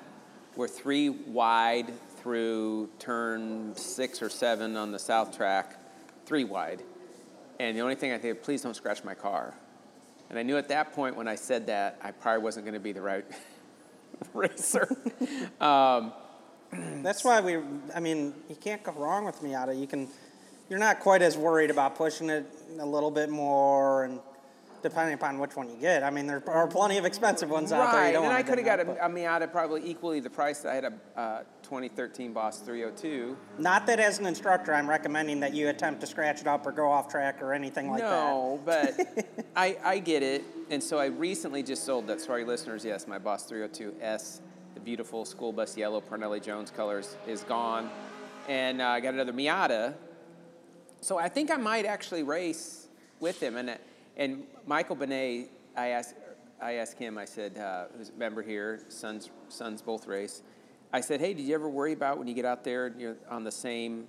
we're 0.56 0.68
three 0.68 1.10
wide 1.10 1.92
through 2.18 2.90
turn 2.98 3.76
six 3.76 4.22
or 4.22 4.30
seven 4.30 4.78
on 4.78 4.92
the 4.92 5.00
south 5.00 5.36
track, 5.36 5.76
three 6.26 6.44
wide. 6.44 6.82
And 7.60 7.78
the 7.78 7.82
only 7.82 7.96
thing 7.96 8.12
I 8.12 8.18
think, 8.18 8.42
please 8.42 8.62
don't 8.62 8.76
scratch 8.76 9.04
my 9.04 9.14
car. 9.14 9.54
And 10.30 10.40
I 10.40 10.44
knew 10.44 10.58
at 10.58 10.70
that 10.70 10.94
point 10.94 11.16
when 11.16 11.28
I 11.28 11.36
said 11.36 11.68
that, 11.68 12.00
I 12.04 12.12
probably 12.12 12.44
wasn't 12.44 12.66
going 12.66 12.74
to 12.74 12.80
be 12.80 12.92
the 12.92 13.02
right 13.02 13.26
racer. 14.34 14.96
Um, 15.62 16.14
That's 17.04 17.24
why 17.24 17.42
we. 17.42 17.58
I 17.94 18.00
mean, 18.00 18.34
you 18.50 18.56
can't 18.56 18.84
go 18.84 18.92
wrong 18.94 19.26
with 19.26 19.42
Miata. 19.42 19.80
You 19.80 19.88
can. 19.88 20.08
You're 20.70 20.80
not 20.80 21.00
quite 21.00 21.22
as 21.22 21.38
worried 21.38 21.70
about 21.70 21.96
pushing 21.96 22.30
it 22.30 22.46
a 22.80 22.86
little 22.86 23.12
bit 23.12 23.30
more, 23.30 24.06
and 24.06 24.20
depending 24.82 25.16
upon 25.16 25.40
which 25.40 25.56
one 25.56 25.68
you 25.68 25.78
get. 25.78 26.04
I 26.04 26.12
mean, 26.12 26.28
there 26.28 26.44
are 26.48 26.68
plenty 26.68 26.98
of 26.98 27.06
expensive 27.06 27.50
ones 27.50 27.72
out 27.72 27.92
there. 27.92 28.02
right, 28.02 28.08
You 28.10 28.14
don't 28.14 28.26
and 28.26 28.34
I 28.34 28.44
could 28.44 28.60
have 28.60 28.66
got 28.66 28.80
a, 28.80 29.06
a 29.06 29.10
Miata 29.10 29.52
probably 29.52 29.82
equally 29.90 30.20
the 30.20 30.30
price. 30.30 30.64
I 30.64 30.76
had 30.76 30.86
a 30.86 31.20
uh, 31.20 31.40
2013 31.64 32.34
Boss 32.34 32.60
302. 32.60 33.36
Not 33.58 33.88
that 33.88 34.00
as 34.00 34.20
an 34.20 34.28
instructor, 34.28 34.76
I'm 34.76 34.88
recommending 34.88 35.40
that 35.40 35.56
you 35.56 35.70
attempt 35.70 36.02
to 36.02 36.08
scratch 36.08 36.42
it 36.42 36.48
up 36.48 36.68
or 36.68 36.72
go 36.72 36.92
off 36.92 37.08
track 37.10 37.42
or 37.42 37.52
anything 37.52 37.90
like 37.90 38.02
that. 38.02 38.10
no, 38.12 38.60
but 38.64 38.94
I, 39.56 39.76
I 39.84 39.98
get 39.98 40.22
it. 40.22 40.44
And 40.70 40.84
so 40.84 41.00
I 41.00 41.08
recently 41.08 41.64
just 41.64 41.84
sold 41.84 42.06
that. 42.08 42.22
Sorry, 42.22 42.44
listeners. 42.44 42.86
Yes, 42.86 43.08
my 43.08 43.18
Boss 43.18 43.50
302S, 43.50 44.38
the 44.38 44.42
beautiful 44.86 45.26
school 45.26 45.52
bus 45.52 45.76
yellow 45.76 46.00
Parnelli 46.00 46.42
Jones 46.42 46.70
colors, 46.70 47.18
is 47.28 47.42
gone. 47.44 47.90
And 48.48 48.82
uh, 48.82 48.90
I 48.90 49.00
got 49.00 49.16
another 49.16 49.34
Miata. 49.34 49.96
So 51.02 51.18
I 51.18 51.28
think 51.28 51.50
I 51.50 51.58
might 51.58 51.88
actually 51.88 52.22
race 52.22 52.88
with 53.20 53.42
him. 53.42 53.58
And, 53.58 53.80
and 54.16 54.44
Michael 54.68 54.96
Benet, 54.96 55.50
I 55.76 55.88
asked, 55.88 56.14
I 56.62 56.74
asked 56.74 57.00
him, 57.00 57.18
I 57.18 57.26
said, 57.26 57.58
uh, 57.58 57.86
who's 57.98 58.10
a 58.10 58.14
member 58.14 58.44
here, 58.44 58.82
sons, 58.90 59.32
sons 59.50 59.82
both 59.82 60.06
race. 60.06 60.44
I 60.94 61.02
said, 61.02 61.20
hey, 61.20 61.34
did 61.34 61.48
you 61.48 61.56
ever 61.56 61.68
worry 61.68 61.94
about 61.94 62.20
when 62.20 62.28
you 62.28 62.36
get 62.36 62.46
out 62.46 62.64
there 62.64 62.86
and 62.86 63.02
you're 63.02 63.18
on 63.30 63.44
the 63.44 63.52
same 63.52 64.08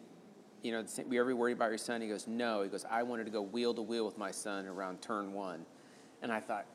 you 0.62 0.72
know, 0.72 0.82
do 0.82 1.04
you 1.08 1.20
ever 1.20 1.36
worry 1.36 1.52
about 1.52 1.68
your 1.68 1.78
son? 1.78 2.00
He 2.00 2.08
goes, 2.08 2.26
no. 2.26 2.62
He 2.62 2.68
goes, 2.68 2.84
I 2.90 3.04
wanted 3.04 3.24
to 3.24 3.30
go 3.30 3.40
wheel 3.40 3.72
to 3.74 3.82
wheel 3.82 4.04
with 4.04 4.18
my 4.18 4.32
son 4.32 4.66
around 4.66 5.00
turn 5.00 5.32
one. 5.32 5.64
And 6.22 6.32
I 6.32 6.40
thought, 6.40 6.66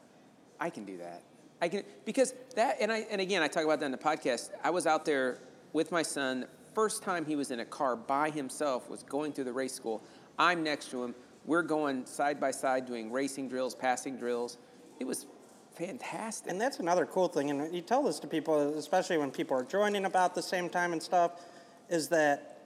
I 0.62 0.70
can 0.70 0.86
do 0.86 0.98
that. 0.98 1.24
I 1.62 1.70
can, 1.70 1.84
because 2.06 2.34
that, 2.56 2.78
and 2.82 2.92
I, 2.92 3.06
and 3.12 3.22
again, 3.22 3.44
I 3.44 3.48
talk 3.48 3.64
about 3.64 3.80
that 3.80 3.86
in 3.86 3.92
the 3.92 3.98
podcast. 3.98 4.50
I 4.64 4.72
was 4.72 4.88
out 4.88 5.06
there 5.06 5.40
with 5.74 5.92
my 5.92 6.02
son. 6.02 6.46
First 6.74 7.04
time 7.04 7.26
he 7.26 7.36
was 7.36 7.52
in 7.52 7.60
a 7.60 7.66
car 7.66 7.96
by 7.96 8.30
himself 8.32 8.90
was 8.90 9.04
going 9.04 9.32
through 9.32 9.44
the 9.44 9.54
race 9.54 9.74
school. 9.74 10.04
I'm 10.40 10.64
next 10.64 10.90
to 10.92 11.04
him. 11.04 11.14
We're 11.46 11.62
going 11.62 12.06
side 12.06 12.40
by 12.40 12.52
side 12.52 12.86
doing 12.86 13.12
racing 13.12 13.48
drills, 13.48 13.76
passing 13.76 14.18
drills. 14.18 14.58
It 15.00 15.06
was 15.06 15.28
fantastic. 15.76 16.52
And 16.52 16.60
that's 16.60 16.80
another 16.80 17.06
cool 17.06 17.28
thing, 17.28 17.50
and 17.50 17.74
you 17.74 17.82
tell 17.82 18.04
this 18.04 18.20
to 18.20 18.28
people, 18.28 18.78
especially 18.78 19.18
when 19.18 19.32
people 19.32 19.56
are 19.58 19.64
joining 19.64 20.06
about 20.06 20.36
the 20.36 20.42
same 20.42 20.70
time 20.70 20.94
and 20.94 21.02
stuff, 21.02 21.42
is 21.90 22.08
that 22.10 22.61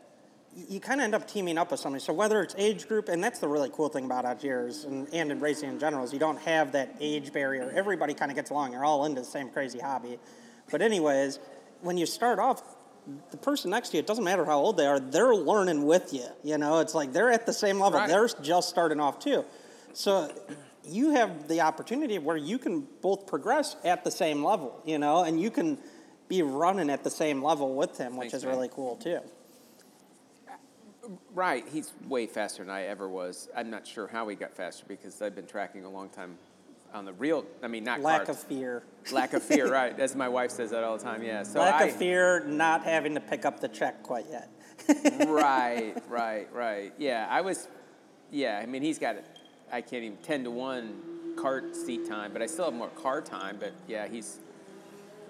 you 0.55 0.79
kind 0.79 1.01
of 1.01 1.05
end 1.05 1.15
up 1.15 1.27
teaming 1.27 1.57
up 1.57 1.71
with 1.71 1.79
somebody. 1.79 2.03
So 2.03 2.13
whether 2.13 2.41
it's 2.41 2.55
age 2.57 2.87
group, 2.87 3.09
and 3.09 3.23
that's 3.23 3.39
the 3.39 3.47
really 3.47 3.69
cool 3.73 3.89
thing 3.89 4.05
about 4.05 4.25
Algiers 4.25 4.85
and, 4.85 5.07
and 5.13 5.31
in 5.31 5.39
racing 5.39 5.69
in 5.69 5.79
general, 5.79 6.03
is 6.03 6.13
you 6.13 6.19
don't 6.19 6.39
have 6.39 6.71
that 6.71 6.95
age 7.01 7.33
barrier. 7.33 7.71
Everybody 7.75 8.13
kind 8.13 8.31
of 8.31 8.35
gets 8.35 8.51
along. 8.51 8.71
You're 8.71 8.85
all 8.85 9.05
into 9.05 9.21
the 9.21 9.27
same 9.27 9.49
crazy 9.49 9.79
hobby. 9.79 10.17
But 10.71 10.81
anyways, 10.81 11.39
when 11.81 11.97
you 11.97 12.05
start 12.05 12.39
off, 12.39 12.63
the 13.31 13.37
person 13.37 13.69
next 13.69 13.89
to 13.89 13.97
you, 13.97 13.99
it 13.99 14.07
doesn't 14.07 14.23
matter 14.23 14.45
how 14.45 14.57
old 14.57 14.77
they 14.77 14.87
are, 14.87 14.99
they're 14.99 15.35
learning 15.35 15.85
with 15.85 16.13
you. 16.13 16.25
You 16.43 16.57
know, 16.57 16.79
it's 16.79 16.95
like 16.95 17.11
they're 17.11 17.31
at 17.31 17.45
the 17.45 17.53
same 17.53 17.79
level. 17.79 17.99
Right. 17.99 18.09
They're 18.09 18.27
just 18.41 18.69
starting 18.69 18.99
off 18.99 19.19
too. 19.19 19.45
So 19.93 20.31
you 20.83 21.11
have 21.11 21.47
the 21.47 21.61
opportunity 21.61 22.17
where 22.17 22.37
you 22.37 22.57
can 22.57 22.87
both 23.01 23.27
progress 23.27 23.75
at 23.83 24.03
the 24.03 24.11
same 24.11 24.43
level, 24.43 24.81
you 24.85 24.97
know, 24.97 25.23
and 25.23 25.39
you 25.39 25.51
can 25.51 25.77
be 26.27 26.41
running 26.41 26.89
at 26.89 27.03
the 27.03 27.09
same 27.11 27.43
level 27.43 27.75
with 27.75 27.97
him, 27.97 28.17
which 28.17 28.31
Thanks, 28.31 28.37
is 28.37 28.45
man. 28.45 28.55
really 28.55 28.69
cool 28.73 28.95
too. 28.95 29.19
Right, 31.33 31.65
he's 31.71 31.93
way 32.07 32.27
faster 32.27 32.63
than 32.63 32.71
I 32.71 32.83
ever 32.83 33.07
was. 33.09 33.49
I'm 33.55 33.69
not 33.69 33.85
sure 33.85 34.07
how 34.07 34.27
he 34.27 34.35
got 34.35 34.53
faster 34.55 34.85
because 34.87 35.21
I've 35.21 35.35
been 35.35 35.47
tracking 35.47 35.83
a 35.85 35.89
long 35.89 36.09
time 36.09 36.37
on 36.93 37.05
the 37.05 37.13
real. 37.13 37.45
I 37.61 37.67
mean, 37.67 37.83
not 37.83 38.01
Lack 38.01 38.25
cars. 38.25 38.37
of 38.37 38.43
fear. 38.43 38.83
lack 39.11 39.33
of 39.33 39.43
fear. 39.43 39.69
Right, 39.71 39.99
as 39.99 40.15
my 40.15 40.29
wife 40.29 40.51
says 40.51 40.71
that 40.71 40.83
all 40.83 40.97
the 40.97 41.03
time. 41.03 41.21
Yeah. 41.21 41.43
So 41.43 41.59
Lack 41.59 41.81
I, 41.81 41.85
of 41.85 41.95
fear, 41.95 42.45
not 42.45 42.83
having 42.83 43.13
to 43.15 43.19
pick 43.19 43.45
up 43.45 43.59
the 43.59 43.67
check 43.67 44.01
quite 44.03 44.25
yet. 44.29 44.49
right, 45.27 45.93
right, 46.09 46.47
right. 46.53 46.93
Yeah, 46.97 47.27
I 47.29 47.41
was. 47.41 47.67
Yeah, 48.31 48.59
I 48.61 48.65
mean, 48.65 48.81
he's 48.81 48.99
got. 48.99 49.17
I 49.71 49.81
can't 49.81 50.03
even 50.03 50.17
ten 50.17 50.43
to 50.43 50.51
one 50.51 51.01
cart 51.37 51.75
seat 51.75 52.07
time, 52.07 52.31
but 52.31 52.41
I 52.41 52.45
still 52.45 52.65
have 52.65 52.73
more 52.73 52.89
car 52.89 53.21
time. 53.21 53.57
But 53.59 53.73
yeah, 53.87 54.07
he's 54.07 54.39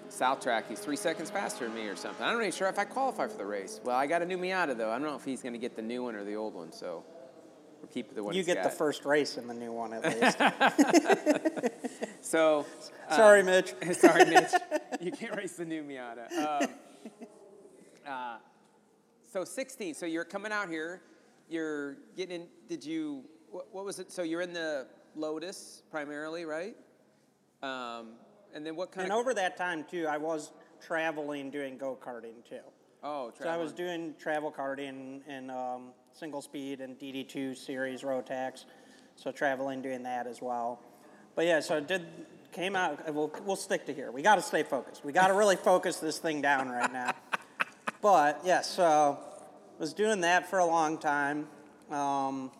South 0.08 0.40
Track. 0.40 0.68
He's 0.68 0.80
three 0.80 0.96
seconds 0.96 1.30
faster 1.30 1.66
than 1.66 1.74
me 1.74 1.86
or 1.88 1.96
something. 1.96 2.24
I'm 2.24 2.34
not 2.34 2.40
even 2.40 2.52
sure 2.52 2.68
if 2.68 2.78
I 2.78 2.84
qualify 2.84 3.28
for 3.28 3.36
the 3.36 3.46
race. 3.46 3.80
Well, 3.84 3.96
I 3.96 4.06
got 4.06 4.22
a 4.22 4.26
new 4.26 4.38
Miata 4.38 4.76
though. 4.76 4.90
I 4.90 4.98
don't 4.98 5.02
know 5.02 5.16
if 5.16 5.24
he's 5.24 5.42
going 5.42 5.52
to 5.52 5.58
get 5.58 5.76
the 5.76 5.82
new 5.82 6.02
one 6.02 6.14
or 6.14 6.24
the 6.24 6.36
old 6.36 6.54
one. 6.54 6.72
So 6.72 7.04
we'll 7.80 7.90
keep 7.92 8.14
the 8.14 8.22
one. 8.22 8.34
You 8.34 8.42
get 8.42 8.62
the 8.62 8.70
first 8.70 9.04
race 9.04 9.36
in 9.36 9.46
the 9.46 9.54
new 9.54 9.72
one 9.72 9.92
at 9.92 10.04
least. 10.04 11.72
So 12.26 12.66
Sorry, 13.10 13.42
Mitch. 13.42 13.74
Sorry, 13.92 14.24
Mitch. 14.24 14.50
You 15.00 15.12
can't 15.12 15.36
race 15.36 15.52
the 15.52 15.64
new 15.64 15.82
Miata. 15.82 16.32
Um, 16.36 16.68
uh, 18.06 18.36
so 19.32 19.44
16. 19.44 19.94
So 19.94 20.06
you're 20.06 20.24
coming 20.24 20.50
out 20.50 20.68
here. 20.68 21.02
You're 21.48 21.98
getting 22.16 22.42
in. 22.42 22.48
Did 22.68 22.84
you? 22.84 23.22
What, 23.50 23.72
what 23.72 23.84
was 23.84 24.00
it? 24.00 24.10
So 24.10 24.22
you're 24.22 24.40
in 24.40 24.52
the 24.52 24.88
Lotus 25.14 25.82
primarily, 25.90 26.44
right? 26.44 26.74
Um, 27.62 28.14
and 28.54 28.64
then 28.64 28.76
what 28.76 28.92
kind 28.92 29.04
And 29.04 29.12
of? 29.12 29.18
over 29.18 29.34
that 29.34 29.56
time 29.56 29.84
too, 29.90 30.06
I 30.08 30.16
was 30.18 30.52
traveling 30.80 31.50
doing 31.50 31.78
go 31.78 31.98
karting 32.00 32.44
too. 32.48 32.60
Oh, 33.02 33.32
So 33.40 33.48
I 33.48 33.56
was 33.56 33.72
doing 33.72 34.14
travel 34.18 34.50
karting 34.50 35.20
and 35.28 35.50
um, 35.50 35.88
single 36.12 36.42
speed 36.42 36.80
and 36.80 36.98
DD2 36.98 37.56
series 37.56 38.02
Rotax. 38.02 38.64
So 39.16 39.30
traveling, 39.30 39.80
doing 39.80 40.02
that 40.02 40.26
as 40.26 40.42
well. 40.42 40.80
But 41.34 41.46
yeah, 41.46 41.60
so 41.60 41.76
it 41.76 41.86
did 41.86 42.06
came 42.52 42.74
out. 42.74 43.14
We'll, 43.14 43.32
we'll 43.44 43.56
stick 43.56 43.86
to 43.86 43.94
here. 43.94 44.10
We 44.10 44.22
got 44.22 44.36
to 44.36 44.42
stay 44.42 44.62
focused. 44.62 45.04
We 45.04 45.12
got 45.12 45.28
to 45.28 45.34
really 45.34 45.56
focus 45.56 45.98
this 45.98 46.18
thing 46.18 46.40
down 46.42 46.68
right 46.68 46.92
now. 46.92 47.12
But 48.02 48.42
yeah, 48.44 48.60
so 48.60 49.18
was 49.78 49.92
doing 49.92 50.20
that 50.20 50.48
for 50.48 50.58
a 50.58 50.66
long 50.66 50.98
time. 50.98 51.48
Um, 51.90 52.52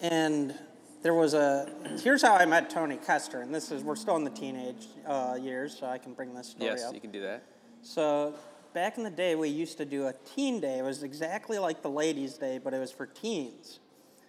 and 0.00 0.54
there 1.02 1.14
was 1.14 1.34
a 1.34 1.68
here's 2.02 2.22
how 2.22 2.34
I 2.34 2.44
met 2.46 2.70
Tony 2.70 2.96
Kester, 2.96 3.40
and 3.40 3.54
this 3.54 3.70
is 3.70 3.82
we're 3.82 3.96
still 3.96 4.16
in 4.16 4.24
the 4.24 4.30
teenage 4.30 4.86
uh, 5.06 5.38
years, 5.40 5.76
so 5.78 5.86
I 5.86 5.98
can 5.98 6.12
bring 6.12 6.34
this 6.34 6.48
story 6.48 6.66
Yes, 6.70 6.80
up. 6.82 6.88
Yes, 6.88 6.94
you 6.94 7.00
can 7.00 7.10
do 7.10 7.20
that. 7.22 7.42
So 7.82 8.34
back 8.74 8.98
in 8.98 9.04
the 9.04 9.10
day, 9.10 9.34
we 9.34 9.48
used 9.48 9.78
to 9.78 9.84
do 9.84 10.06
a 10.06 10.14
teen 10.34 10.60
day. 10.60 10.78
It 10.78 10.82
was 10.84 11.02
exactly 11.02 11.58
like 11.58 11.82
the 11.82 11.90
ladies' 11.90 12.34
day, 12.34 12.58
but 12.62 12.74
it 12.74 12.78
was 12.78 12.92
for 12.92 13.06
teens. 13.06 13.80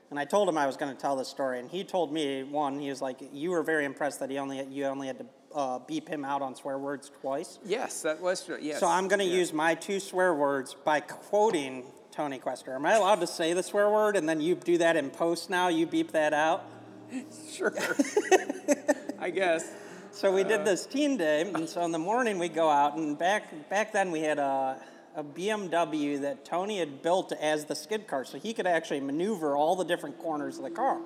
And 0.10 0.20
I 0.20 0.26
told 0.26 0.50
him 0.50 0.58
I 0.58 0.66
was 0.68 0.76
going 0.76 0.94
to 0.94 1.00
tell 1.02 1.16
this 1.16 1.30
story, 1.30 1.60
and 1.60 1.70
he 1.70 1.84
told 1.84 2.12
me 2.12 2.44
one. 2.44 2.80
He 2.80 2.90
was 2.90 3.02
like, 3.02 3.18
"You 3.32 3.52
were 3.52 3.64
very 3.64 3.86
impressed 3.86 4.20
that 4.20 4.30
he 4.30 4.38
only 4.38 4.64
you 4.66 4.86
only 4.86 5.08
had 5.08 5.20
to 5.20 5.26
uh, 5.56 5.80
beep 5.80 6.08
him 6.08 6.24
out 6.26 6.42
on 6.42 6.56
swear 6.56 6.78
words 6.78 7.12
twice." 7.22 7.60
Yes, 7.66 8.02
that 8.02 8.22
was 8.22 8.44
true. 8.46 8.58
Yes. 8.62 8.80
So 8.80 8.88
I'm 8.88 9.08
going 9.08 9.20
to 9.20 9.26
Yeah. 9.26 9.38
use 9.38 9.54
my 9.54 9.76
two 9.76 10.00
swear 10.00 10.34
words 10.34 10.76
by 10.86 11.00
quoting 11.02 11.86
Tony 12.12 12.40
Kester. 12.40 12.76
Am 12.76 12.86
I 12.86 12.94
allowed 12.96 13.22
to 13.22 13.28
say 13.28 13.54
the 13.54 13.64
swear 13.64 13.90
word, 13.90 14.16
and 14.16 14.28
then 14.28 14.42
you 14.42 14.56
do 14.56 14.78
that 14.80 14.96
in 14.96 15.10
post? 15.10 15.50
Now 15.50 15.70
you 15.70 15.86
beep 15.86 16.12
that 16.12 16.34
out. 16.34 16.64
Sure. 17.52 17.74
I 19.20 19.30
guess. 19.30 19.70
So 20.12 20.32
we 20.34 20.44
did 20.44 20.62
uh, 20.62 20.64
this 20.64 20.86
teen 20.86 21.18
day, 21.18 21.42
and 21.54 21.68
so 21.68 21.82
in 21.84 21.92
the 21.92 22.00
morning 22.00 22.40
we 22.40 22.48
go 22.50 22.70
out, 22.70 22.96
and 22.98 23.18
back 23.18 23.70
back 23.70 23.92
then 23.94 24.12
we 24.12 24.22
had 24.22 24.40
a, 24.40 24.78
a 25.16 25.24
BMW 25.24 26.22
that 26.22 26.46
Tony 26.46 26.80
had 26.80 27.02
built 27.02 27.32
as 27.34 27.66
the 27.66 27.76
skid 27.76 28.08
car, 28.08 28.24
so 28.26 28.38
he 28.40 28.54
could 28.54 28.66
actually 28.68 29.02
maneuver 29.02 29.56
all 29.58 29.76
the 29.76 29.84
different 29.86 30.18
corners 30.20 30.58
of 30.58 30.64
the 30.64 30.70
car. 30.70 31.00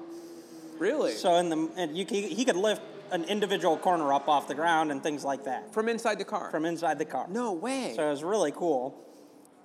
Really? 0.77 1.11
So 1.13 1.35
in 1.35 1.49
the 1.49 1.69
and 1.75 1.97
you, 1.97 2.05
he, 2.07 2.27
he 2.29 2.45
could 2.45 2.55
lift 2.55 2.81
an 3.11 3.23
individual 3.25 3.77
corner 3.77 4.13
up 4.13 4.27
off 4.27 4.47
the 4.47 4.55
ground 4.55 4.91
and 4.91 5.01
things 5.03 5.23
like 5.23 5.43
that 5.45 5.71
From 5.73 5.89
inside 5.89 6.17
the 6.19 6.25
car. 6.25 6.49
from 6.51 6.65
inside 6.65 6.97
the 6.99 7.05
car. 7.05 7.27
no 7.29 7.51
way. 7.53 7.93
So 7.95 8.05
it 8.07 8.09
was 8.11 8.23
really 8.23 8.51
cool. 8.51 8.95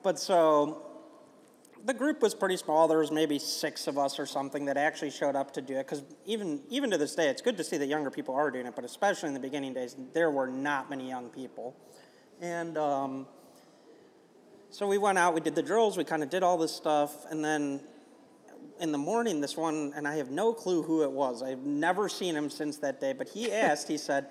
But 0.03 0.19
so 0.19 0.83
the 1.85 1.95
group 1.95 2.21
was 2.21 2.35
pretty 2.35 2.57
small. 2.57 2.89
There 2.89 2.99
was 2.99 3.11
maybe 3.11 3.39
six 3.39 3.87
of 3.87 3.99
us 3.99 4.19
or 4.19 4.27
something 4.27 4.67
that 4.67 4.77
actually 4.77 5.11
showed 5.11 5.37
up 5.37 5.53
to 5.55 5.63
do 5.63 5.75
it. 5.75 5.87
Because 5.87 6.03
even 6.27 6.61
even 6.69 6.91
to 6.91 6.99
this 6.99 7.15
day, 7.15 7.29
it's 7.29 7.43
good 7.43 7.57
to 7.57 7.65
see 7.65 7.77
that 7.79 7.87
younger 7.87 8.11
people 8.11 8.35
are 8.35 8.51
doing 8.51 8.67
it. 8.67 8.75
But 8.75 8.85
especially 8.85 9.29
in 9.29 9.35
the 9.35 9.41
beginning 9.41 9.75
days, 9.75 9.97
there 10.13 10.31
were 10.31 10.47
not 10.47 10.91
many 10.91 11.09
young 11.09 11.29
people. 11.29 11.77
And 12.41 12.77
um, 12.77 13.27
so 14.71 14.87
we 14.87 14.99
went 14.99 15.19
out. 15.19 15.35
We 15.35 15.41
did 15.41 15.55
the 15.55 15.63
drills. 15.63 15.97
We 15.97 16.05
kind 16.05 16.23
of 16.23 16.31
did 16.31 16.43
all 16.43 16.59
this 16.59 16.73
stuff, 16.75 17.27
and 17.31 17.45
then. 17.45 17.81
In 18.79 18.93
the 18.93 18.99
morning, 18.99 19.43
this 19.43 19.59
one, 19.59 19.93
and 19.95 20.09
I 20.09 20.17
have 20.17 20.31
no 20.31 20.55
clue 20.55 20.83
who 20.83 21.03
it 21.03 21.13
was. 21.13 21.43
I've 21.43 21.65
never 21.65 22.09
seen 22.09 22.35
him 22.35 22.49
since 22.49 22.79
that 22.79 22.99
day, 22.99 23.13
but 23.13 23.29
he 23.29 23.53
asked, 23.53 23.89
he 23.89 23.99
said, 23.99 24.29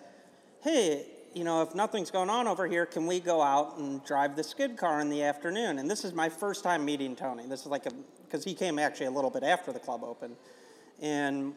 hey, 0.63 1.05
you 1.33 1.43
know, 1.43 1.61
if 1.61 1.75
nothing's 1.75 2.11
going 2.11 2.29
on 2.29 2.47
over 2.47 2.67
here, 2.67 2.85
can 2.85 3.05
we 3.05 3.19
go 3.19 3.41
out 3.41 3.77
and 3.77 4.03
drive 4.03 4.35
the 4.35 4.43
skid 4.43 4.77
car 4.77 4.99
in 4.99 5.09
the 5.09 5.23
afternoon? 5.23 5.79
And 5.79 5.89
this 5.89 6.03
is 6.03 6.13
my 6.13 6.29
first 6.29 6.63
time 6.63 6.85
meeting 6.85 7.15
Tony. 7.15 7.45
This 7.45 7.61
is 7.61 7.67
like 7.67 7.85
a, 7.85 7.91
because 8.25 8.43
he 8.43 8.53
came 8.53 8.79
actually 8.79 9.07
a 9.07 9.11
little 9.11 9.29
bit 9.29 9.43
after 9.43 9.71
the 9.71 9.79
club 9.79 10.03
opened. 10.03 10.35
And 11.01 11.53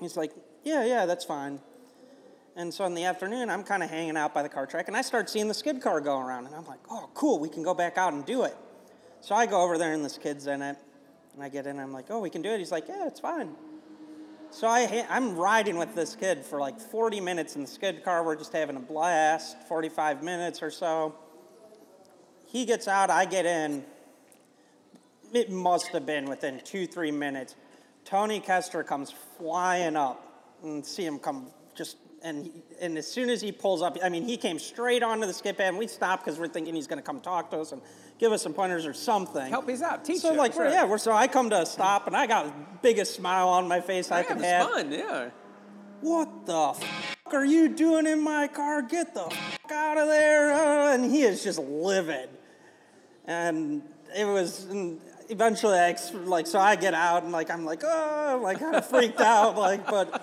he's 0.00 0.16
like, 0.16 0.32
yeah, 0.64 0.84
yeah, 0.84 1.06
that's 1.06 1.24
fine. 1.24 1.60
And 2.56 2.72
so 2.72 2.84
in 2.84 2.94
the 2.94 3.04
afternoon, 3.04 3.50
I'm 3.50 3.64
kind 3.64 3.82
of 3.82 3.90
hanging 3.90 4.16
out 4.16 4.32
by 4.32 4.42
the 4.42 4.48
car 4.48 4.66
track, 4.66 4.88
and 4.88 4.96
I 4.96 5.02
start 5.02 5.28
seeing 5.28 5.48
the 5.48 5.54
skid 5.54 5.82
car 5.82 6.00
go 6.00 6.18
around. 6.18 6.46
And 6.46 6.54
I'm 6.54 6.66
like, 6.66 6.80
oh, 6.90 7.10
cool, 7.14 7.38
we 7.38 7.48
can 7.48 7.62
go 7.62 7.74
back 7.74 7.98
out 7.98 8.12
and 8.12 8.24
do 8.24 8.44
it. 8.44 8.56
So 9.20 9.34
I 9.34 9.46
go 9.46 9.62
over 9.62 9.76
there, 9.76 9.92
and 9.92 10.04
this 10.04 10.18
kid's 10.18 10.46
in 10.46 10.62
it. 10.62 10.76
And 11.34 11.42
I 11.42 11.48
get 11.48 11.66
in, 11.66 11.72
and 11.72 11.80
I'm 11.80 11.92
like, 11.92 12.06
oh, 12.10 12.20
we 12.20 12.30
can 12.30 12.42
do 12.42 12.50
it. 12.50 12.58
He's 12.58 12.70
like, 12.70 12.86
yeah, 12.88 13.08
it's 13.08 13.18
fine. 13.18 13.54
So 14.54 14.68
I, 14.68 15.04
I'm 15.10 15.34
riding 15.34 15.78
with 15.78 15.96
this 15.96 16.14
kid 16.14 16.44
for 16.44 16.60
like 16.60 16.78
40 16.78 17.20
minutes 17.20 17.56
in 17.56 17.62
the 17.62 17.66
skid 17.66 18.04
car. 18.04 18.22
We're 18.22 18.36
just 18.36 18.52
having 18.52 18.76
a 18.76 18.80
blast, 18.80 19.56
45 19.66 20.22
minutes 20.22 20.62
or 20.62 20.70
so. 20.70 21.16
He 22.46 22.64
gets 22.64 22.86
out, 22.86 23.10
I 23.10 23.24
get 23.24 23.46
in. 23.46 23.84
It 25.32 25.50
must 25.50 25.88
have 25.88 26.06
been 26.06 26.26
within 26.26 26.60
two, 26.62 26.86
three 26.86 27.10
minutes. 27.10 27.56
Tony 28.04 28.38
Kester 28.38 28.84
comes 28.84 29.12
flying 29.36 29.96
up 29.96 30.54
and 30.62 30.86
see 30.86 31.04
him 31.04 31.18
come 31.18 31.48
and, 32.24 32.50
and 32.80 32.96
as 32.98 33.06
soon 33.06 33.28
as 33.30 33.40
he 33.42 33.52
pulls 33.52 33.82
up, 33.82 33.96
I 34.02 34.08
mean, 34.08 34.24
he 34.24 34.36
came 34.36 34.58
straight 34.58 35.02
onto 35.02 35.26
the 35.26 35.32
skid 35.34 35.56
pad 35.58 35.68
and 35.68 35.78
we 35.78 35.86
stopped 35.86 36.24
because 36.24 36.40
we're 36.40 36.48
thinking 36.48 36.74
he's 36.74 36.86
going 36.86 36.98
to 36.98 37.02
come 37.04 37.20
talk 37.20 37.50
to 37.50 37.58
us 37.60 37.70
and 37.72 37.82
give 38.18 38.32
us 38.32 38.42
some 38.42 38.54
pointers 38.54 38.86
or 38.86 38.94
something. 38.94 39.46
Help 39.50 39.68
us 39.68 39.82
out. 39.82 40.04
Teach 40.04 40.20
So 40.22 40.32
you. 40.32 40.38
like, 40.38 40.54
Sure. 40.54 40.68
yeah, 40.68 40.84
we're, 40.86 40.98
so 40.98 41.12
I 41.12 41.28
come 41.28 41.50
to 41.50 41.60
a 41.60 41.66
stop 41.66 42.06
and 42.06 42.16
I 42.16 42.26
got 42.26 42.46
the 42.46 42.52
biggest 42.82 43.14
smile 43.14 43.48
on 43.48 43.68
my 43.68 43.80
face 43.80 44.10
I 44.10 44.20
Yeah, 44.20 44.24
could 44.26 44.36
it's 44.38 44.46
have. 44.46 44.70
fun. 44.70 44.90
Yeah. 44.92 45.30
What 46.00 46.46
the 46.46 46.70
f- 46.70 47.16
are 47.32 47.44
you 47.44 47.68
doing 47.68 48.06
in 48.06 48.20
my 48.22 48.46
car? 48.48 48.82
Get 48.82 49.14
the 49.14 49.26
f- 49.26 49.58
out 49.70 49.96
of 49.98 50.08
there! 50.08 50.52
Uh, 50.52 50.94
and 50.94 51.10
he 51.10 51.22
is 51.22 51.42
just 51.44 51.58
livid. 51.58 52.28
And 53.26 53.82
it 54.16 54.24
was 54.26 54.64
and 54.64 55.00
eventually 55.30 55.78
I 55.78 55.88
ex- 55.90 56.12
like 56.12 56.46
so 56.46 56.58
I 56.58 56.76
get 56.76 56.92
out 56.94 57.22
and 57.22 57.32
like 57.32 57.50
I'm 57.50 57.64
like 57.64 57.82
oh 57.84 58.38
like 58.42 58.58
kind 58.60 58.76
of 58.76 58.86
freaked 58.86 59.20
out 59.20 59.56
like 59.56 59.86
but 59.86 60.22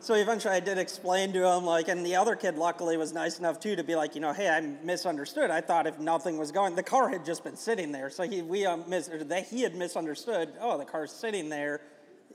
so 0.00 0.14
eventually 0.14 0.54
I 0.54 0.60
did 0.60 0.78
explain 0.78 1.32
to 1.32 1.46
him 1.46 1.64
like 1.64 1.88
and 1.88 2.04
the 2.04 2.16
other 2.16 2.36
kid 2.36 2.56
luckily 2.56 2.96
was 2.96 3.12
nice 3.12 3.38
enough 3.38 3.60
too 3.60 3.76
to 3.76 3.84
be 3.84 3.96
like 3.96 4.14
you 4.14 4.20
know 4.20 4.32
hey 4.32 4.48
I 4.48 4.60
misunderstood 4.60 5.50
I 5.50 5.60
thought 5.60 5.86
if 5.86 5.98
nothing 5.98 6.38
was 6.38 6.52
going 6.52 6.74
the 6.74 6.82
car 6.82 7.08
had 7.08 7.24
just 7.24 7.44
been 7.44 7.56
sitting 7.56 7.92
there 7.92 8.10
so 8.10 8.24
he 8.24 8.42
we 8.42 8.66
um, 8.66 8.84
mis- 8.88 9.10
that 9.12 9.46
he 9.46 9.62
had 9.62 9.74
misunderstood 9.74 10.52
oh 10.60 10.78
the 10.78 10.84
car's 10.84 11.12
sitting 11.12 11.48
there 11.48 11.80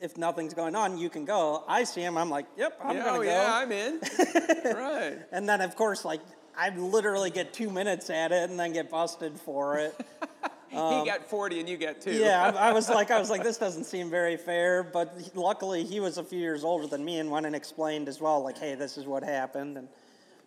if 0.01 0.17
nothing's 0.17 0.53
going 0.53 0.75
on 0.75 0.97
you 0.97 1.09
can 1.09 1.25
go 1.25 1.63
I 1.67 1.83
see 1.83 2.01
him 2.01 2.17
I'm 2.17 2.29
like 2.29 2.45
yep 2.57 2.77
I'm 2.83 2.97
yeah, 2.97 3.03
gonna 3.03 3.17
oh, 3.17 3.23
go 3.23 3.29
yeah, 3.29 3.55
I'm 3.55 3.71
in. 3.71 3.99
right. 4.65 5.19
and 5.31 5.47
then, 5.47 5.61
of 5.61 5.75
course, 5.75 6.03
like 6.03 6.21
I 6.57 6.69
literally 6.69 7.29
get 7.29 7.53
two 7.53 7.69
minutes 7.69 8.09
at 8.09 8.31
it 8.31 8.49
and 8.49 8.59
then 8.59 8.73
get 8.73 8.89
busted 8.89 9.39
for 9.39 9.77
it. 9.77 9.99
he 10.71 11.05
got 11.05 11.29
40 11.29 11.59
and 11.59 11.69
you 11.69 11.77
got 11.77 12.01
two. 12.01 12.11
Um, 12.11 12.17
yeah, 12.17 12.51
I, 12.55 12.69
I 12.69 12.71
was 12.71 12.89
like, 12.89 13.11
I 13.11 13.19
was 13.19 13.29
like, 13.29 13.43
this 13.49 13.57
doesn't 13.57 13.83
seem 13.83 14.09
very 14.09 14.37
fair. 14.37 14.83
But 14.83 15.31
luckily, 15.35 15.83
he 15.83 15.99
was 15.99 16.17
a 16.17 16.23
few 16.23 16.39
years 16.39 16.63
older 16.63 16.87
than 16.87 17.03
me 17.03 17.19
and 17.19 17.29
went 17.29 17.45
and 17.45 17.55
explained 17.55 18.07
as 18.07 18.21
well, 18.21 18.41
like, 18.43 18.57
hey, 18.57 18.75
this 18.75 18.97
is 18.97 19.05
what 19.05 19.23
happened. 19.23 19.77
And 19.77 19.87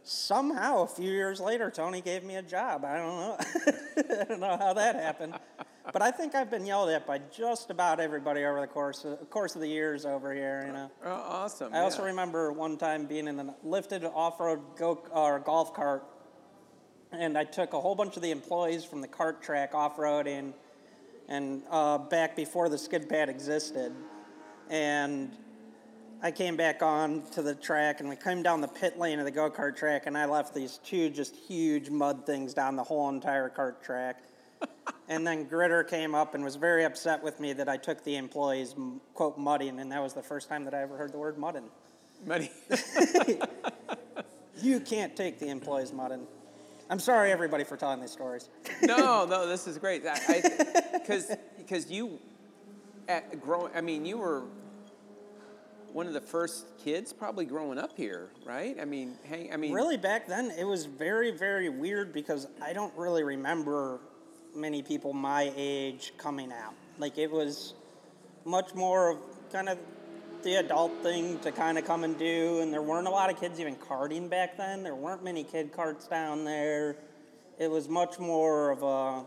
somehow, 0.03 0.83
a 0.83 0.87
few 0.87 1.11
years 1.11 1.41
later, 1.41 1.71
Tony 1.71 2.01
gave 2.01 2.25
me 2.25 2.37
a 2.37 2.43
job. 2.43 2.85
I 2.85 2.97
don't 2.97 3.21
know. 3.21 3.37
I 4.21 4.25
don't 4.25 4.41
know 4.41 4.57
how 4.57 4.73
that 4.73 4.97
happened. 4.97 5.35
But 5.93 6.01
I 6.01 6.11
think 6.11 6.35
I've 6.35 6.51
been 6.51 6.65
yelled 6.65 6.89
at 6.89 7.07
by 7.07 7.21
just 7.31 7.71
about 7.71 8.01
everybody 8.01 8.45
over 8.45 8.61
the 8.61 8.67
course 8.67 9.05
of, 9.05 9.29
course 9.29 9.55
of 9.55 9.61
the 9.61 9.69
years 9.69 10.07
over 10.07 10.33
here. 10.33 10.65
You 10.67 10.73
know. 10.73 10.91
Oh, 11.05 11.13
awesome. 11.13 11.75
I 11.75 11.81
also 11.81 12.03
remember 12.05 12.53
one 12.53 12.79
time 12.79 13.05
being 13.05 13.29
in 13.29 13.39
a 13.39 13.55
lifted 13.63 14.05
off-road 14.05 14.61
go 14.79 15.07
or 15.13 15.39
golf 15.41 15.75
cart, 15.75 16.05
and 17.19 17.37
I 17.37 17.45
took 17.45 17.73
a 17.73 17.81
whole 17.81 17.95
bunch 17.95 18.17
of 18.17 18.23
the 18.23 18.31
employees 18.31 18.85
from 18.85 19.01
the 19.01 19.09
cart 19.09 19.43
track 19.43 19.75
off-roading, 19.75 20.53
and 21.29 21.63
uh, 21.71 21.99
back 21.99 22.37
before 22.37 22.69
the 22.69 22.79
skid 22.79 23.09
pad 23.09 23.29
existed, 23.29 23.93
and 24.71 25.37
I 26.23 26.31
came 26.31 26.57
back 26.57 26.83
on 26.83 27.23
to 27.33 27.43
the 27.43 27.55
track, 27.55 28.01
and 28.01 28.09
we 28.09 28.17
came 28.17 28.43
down 28.43 28.61
the 28.61 28.69
pit 28.69 28.99
lane 28.99 29.19
of 29.19 29.25
the 29.25 29.31
go-kart 29.31 29.77
track, 29.77 30.07
and 30.07 30.17
I 30.17 30.25
left 30.27 30.55
these 30.55 30.79
two 30.85 31.11
just 31.11 31.35
huge 31.35 31.91
mud 31.91 32.27
things 32.27 32.55
down 32.55 32.77
the 32.77 32.85
whole 32.85 33.09
entire 33.09 33.49
cart 33.49 33.83
track. 33.83 34.23
And 35.07 35.27
then 35.27 35.45
Gritter 35.45 35.87
came 35.87 36.15
up 36.15 36.35
and 36.35 36.43
was 36.43 36.57
very 36.57 36.85
upset 36.85 37.23
with 37.23 37.39
me 37.39 37.53
that 37.53 37.69
I 37.69 37.77
took 37.77 38.03
the 38.05 38.17
employees, 38.17 38.75
quote, 39.13 39.37
mudding, 39.37 39.79
and 39.79 39.93
that 39.93 40.03
was 40.03 40.15
the 40.15 40.23
first 40.23 40.49
time 40.49 40.65
that 40.65 40.73
I 40.73 40.81
ever 40.81 40.97
heard 40.97 41.13
the 41.13 41.19
word 41.19 41.37
mudding. 41.37 41.69
Money. 42.25 42.51
You 44.65 44.81
can't 44.81 45.15
take 45.17 45.39
the 45.39 45.49
employees 45.49 45.93
mudding. 45.93 46.27
I'm 46.91 46.99
sorry, 46.99 47.33
everybody, 47.33 47.65
for 47.65 47.77
telling 47.77 48.01
these 48.01 48.11
stories. 48.11 48.49
no, 48.83 49.25
no, 49.25 49.47
this 49.47 49.67
is 49.67 49.79
great. 49.79 50.03
Because 50.93 51.31
because 51.59 51.91
you, 51.91 52.19
eh, 53.09 53.17
at 53.17 53.41
growing, 53.41 53.73
I 53.75 53.81
mean, 53.81 54.05
you 54.05 54.19
were 54.19 54.43
one 55.93 56.07
of 56.07 56.13
the 56.13 56.21
first 56.21 56.67
kids 56.79 57.13
probably 57.13 57.45
growing 57.45 57.79
up 57.79 57.97
here, 57.97 58.29
right? 58.45 58.77
I 58.81 58.85
mean, 58.85 59.15
hang, 59.29 59.53
I 59.53 59.57
mean, 59.57 59.73
Really, 59.73 59.97
back 59.97 60.27
then, 60.27 60.51
it 60.59 60.65
was 60.65 60.87
very, 60.87 61.31
very 61.31 61.69
weird 61.69 62.13
because 62.13 62.49
I 62.61 62.73
don't 62.73 62.93
really 62.97 63.23
remember 63.23 64.01
many 64.55 64.83
people 64.83 65.13
my 65.13 65.53
age 65.57 66.13
coming 66.19 66.53
out. 66.53 66.75
Like, 66.99 67.17
it 67.17 67.31
was 67.31 67.75
much 68.45 68.75
more 68.75 69.11
of 69.13 69.19
kind 69.53 69.69
of 69.69 69.79
the 70.45 70.57
adult 70.57 70.93
thing 71.03 71.39
to 71.41 71.51
kind 71.51 71.79
of 71.79 71.85
come 71.85 72.05
and 72.05 72.19
do, 72.19 72.61
and 72.61 72.73
there 72.73 72.83
weren't 72.83 73.09
a 73.09 73.11
lot 73.11 73.31
of 73.31 73.41
kids 73.41 73.59
even 73.59 73.75
karting 73.75 74.29
back 74.29 74.57
then. 74.57 74.83
There 74.83 74.95
weren't 74.95 75.25
many 75.25 75.43
kid 75.43 75.73
carts 75.73 76.07
down 76.07 76.45
there. 76.45 76.97
It 77.59 77.71
was 77.71 77.89
much 77.89 78.19
more 78.19 78.71
of 78.71 78.83
a 78.83 79.25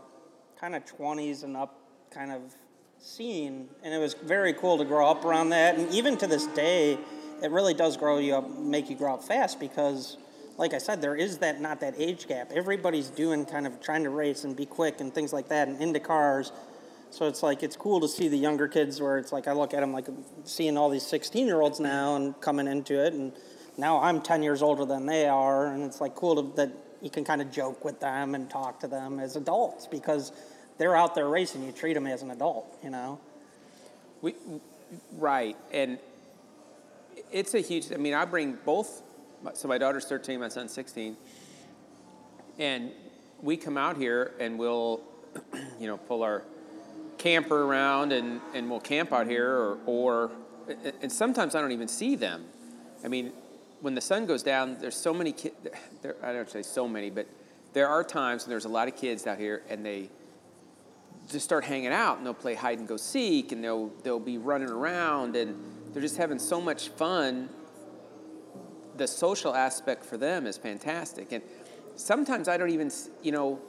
kind 0.58 0.74
of 0.74 0.84
20s 0.84 1.44
and 1.44 1.56
up 1.56 1.78
kind 2.10 2.32
of 2.32 2.54
scene, 2.98 3.68
and 3.82 3.92
it 3.92 3.98
was 3.98 4.14
very 4.14 4.54
cool 4.54 4.78
to 4.78 4.84
grow 4.84 5.08
up 5.08 5.24
around 5.24 5.50
that. 5.50 5.76
And 5.76 5.92
even 5.92 6.16
to 6.18 6.26
this 6.26 6.46
day, 6.48 6.96
it 7.42 7.50
really 7.50 7.74
does 7.74 7.96
grow 7.96 8.18
you 8.18 8.36
up, 8.36 8.48
make 8.58 8.88
you 8.88 8.96
grow 8.96 9.14
up 9.14 9.24
fast 9.24 9.60
because 9.60 10.16
like 10.58 10.74
I 10.74 10.78
said, 10.78 11.00
there 11.00 11.14
is 11.14 11.38
that 11.38 11.60
not 11.60 11.80
that 11.80 11.94
age 11.98 12.26
gap. 12.26 12.50
Everybody's 12.52 13.10
doing 13.10 13.46
kind 13.46 13.64
of 13.64 13.80
trying 13.80 14.02
to 14.02 14.10
race 14.10 14.42
and 14.42 14.56
be 14.56 14.66
quick 14.66 15.00
and 15.00 15.14
things 15.14 15.32
like 15.32 15.48
that 15.48 15.68
and 15.68 15.80
into 15.80 16.00
cars. 16.00 16.50
So 17.10 17.26
it's 17.26 17.42
like 17.42 17.62
it's 17.62 17.76
cool 17.76 18.00
to 18.00 18.08
see 18.08 18.28
the 18.28 18.36
younger 18.36 18.68
kids 18.68 19.00
where 19.00 19.18
it's 19.18 19.32
like 19.32 19.48
I 19.48 19.52
look 19.52 19.74
at 19.74 19.80
them 19.80 19.92
like 19.92 20.06
seeing 20.44 20.76
all 20.76 20.90
these 20.90 21.06
16 21.06 21.46
year 21.46 21.60
olds 21.60 21.80
now 21.80 22.16
and 22.16 22.38
coming 22.40 22.66
into 22.66 23.02
it 23.02 23.14
and 23.14 23.32
now 23.76 24.00
I'm 24.00 24.20
10 24.20 24.42
years 24.42 24.60
older 24.60 24.84
than 24.84 25.06
they 25.06 25.26
are 25.26 25.72
and 25.72 25.82
it's 25.82 26.00
like 26.00 26.14
cool 26.14 26.42
to, 26.42 26.56
that 26.56 26.70
you 27.00 27.10
can 27.10 27.24
kind 27.24 27.40
of 27.40 27.50
joke 27.50 27.84
with 27.84 28.00
them 28.00 28.34
and 28.34 28.50
talk 28.50 28.80
to 28.80 28.88
them 28.88 29.20
as 29.20 29.36
adults 29.36 29.86
because 29.86 30.32
they're 30.78 30.96
out 30.96 31.14
there 31.14 31.28
racing. 31.28 31.64
You 31.64 31.72
treat 31.72 31.94
them 31.94 32.06
as 32.06 32.22
an 32.22 32.30
adult, 32.30 32.78
you 32.82 32.90
know. 32.90 33.20
We, 34.20 34.34
right, 35.12 35.56
and 35.72 35.98
it's 37.30 37.54
a 37.54 37.60
huge. 37.60 37.92
I 37.92 37.96
mean, 37.96 38.14
I 38.14 38.24
bring 38.24 38.58
both. 38.64 39.02
So 39.54 39.68
my 39.68 39.78
daughter's 39.78 40.04
13, 40.06 40.40
my 40.40 40.48
son's 40.48 40.72
16, 40.72 41.16
and 42.58 42.90
we 43.40 43.56
come 43.56 43.78
out 43.78 43.96
here 43.96 44.32
and 44.40 44.58
we'll, 44.58 45.00
you 45.78 45.86
know, 45.86 45.96
pull 45.96 46.24
our 46.24 46.42
camper 47.18 47.64
around 47.64 48.12
and, 48.12 48.40
and 48.54 48.70
we'll 48.70 48.80
camp 48.80 49.12
out 49.12 49.26
here, 49.26 49.50
or, 49.50 49.78
or 49.86 50.30
and 51.02 51.10
sometimes 51.10 51.54
I 51.54 51.60
don't 51.60 51.72
even 51.72 51.88
see 51.88 52.14
them. 52.14 52.44
I 53.04 53.08
mean, 53.08 53.32
when 53.80 53.94
the 53.94 54.00
sun 54.00 54.26
goes 54.26 54.42
down, 54.42 54.76
there's 54.80 54.96
so 54.96 55.14
many 55.14 55.32
kids. 55.32 55.56
I 56.22 56.32
don't 56.32 56.50
say 56.50 56.62
so 56.62 56.88
many, 56.88 57.10
but 57.10 57.26
there 57.72 57.88
are 57.88 58.02
times 58.02 58.44
when 58.44 58.50
there's 58.50 58.64
a 58.64 58.70
lot 58.70 58.88
of 58.88 58.96
kids 58.96 59.26
out 59.26 59.38
here 59.38 59.62
and 59.68 59.84
they 59.84 60.10
just 61.30 61.44
start 61.44 61.64
hanging 61.64 61.92
out 61.92 62.16
and 62.16 62.26
they'll 62.26 62.34
play 62.34 62.54
hide 62.54 62.78
and 62.78 62.88
go 62.88 62.96
seek 62.96 63.52
and 63.52 63.62
they'll 63.62 63.88
they'll 64.02 64.18
be 64.18 64.38
running 64.38 64.70
around 64.70 65.36
and 65.36 65.54
they're 65.92 66.02
just 66.02 66.16
having 66.16 66.38
so 66.38 66.60
much 66.60 66.88
fun. 66.90 67.48
The 68.96 69.06
social 69.06 69.54
aspect 69.54 70.04
for 70.04 70.16
them 70.16 70.46
is 70.46 70.56
fantastic, 70.56 71.30
and 71.30 71.42
sometimes 71.94 72.48
I 72.48 72.56
don't 72.56 72.70
even 72.70 72.90
you 73.22 73.32
know. 73.32 73.60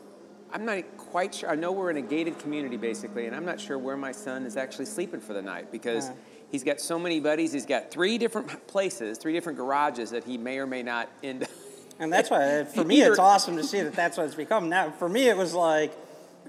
I'm 0.52 0.66
not 0.66 0.98
quite 0.98 1.36
sure. 1.36 1.50
I 1.50 1.56
know 1.56 1.72
we're 1.72 1.92
in 1.92 1.98
a 1.98 2.02
gated 2.02 2.40
community 2.40 2.78
basically, 2.78 3.28
and 3.28 3.36
I'm 3.36 3.46
not 3.46 3.60
sure 3.60 3.78
where 3.78 3.98
my 3.98 4.12
son 4.12 4.46
is 4.46 4.58
actually 4.58 4.86
sleeping 4.86 5.20
for 5.20 5.34
the 5.34 5.42
night 5.42 5.72
because 5.72 6.10
he's 6.52 6.64
got 6.64 6.80
so 6.80 6.98
many 6.98 7.20
buddies. 7.20 7.54
He's 7.54 7.66
got 7.66 7.92
three 7.92 8.18
different 8.18 8.68
places, 8.68 9.18
three 9.18 9.34
different 9.34 9.58
garages 9.58 10.12
that 10.12 10.24
he 10.24 10.38
may 10.38 10.58
or 10.58 10.68
may 10.68 10.84
not 10.84 11.10
end 11.24 11.44
up. 11.44 11.50
And 12.02 12.14
that's 12.14 12.30
why, 12.30 12.64
for 12.64 12.86
me, 12.86 13.02
it's 13.02 13.20
awesome 13.20 13.58
to 13.58 13.64
see 13.64 13.82
that 13.82 13.92
that's 13.92 14.16
what 14.16 14.26
it's 14.26 14.34
become. 14.34 14.70
Now, 14.70 14.90
for 14.90 15.10
me, 15.10 15.28
it 15.28 15.36
was 15.36 15.54
like, 15.54 15.92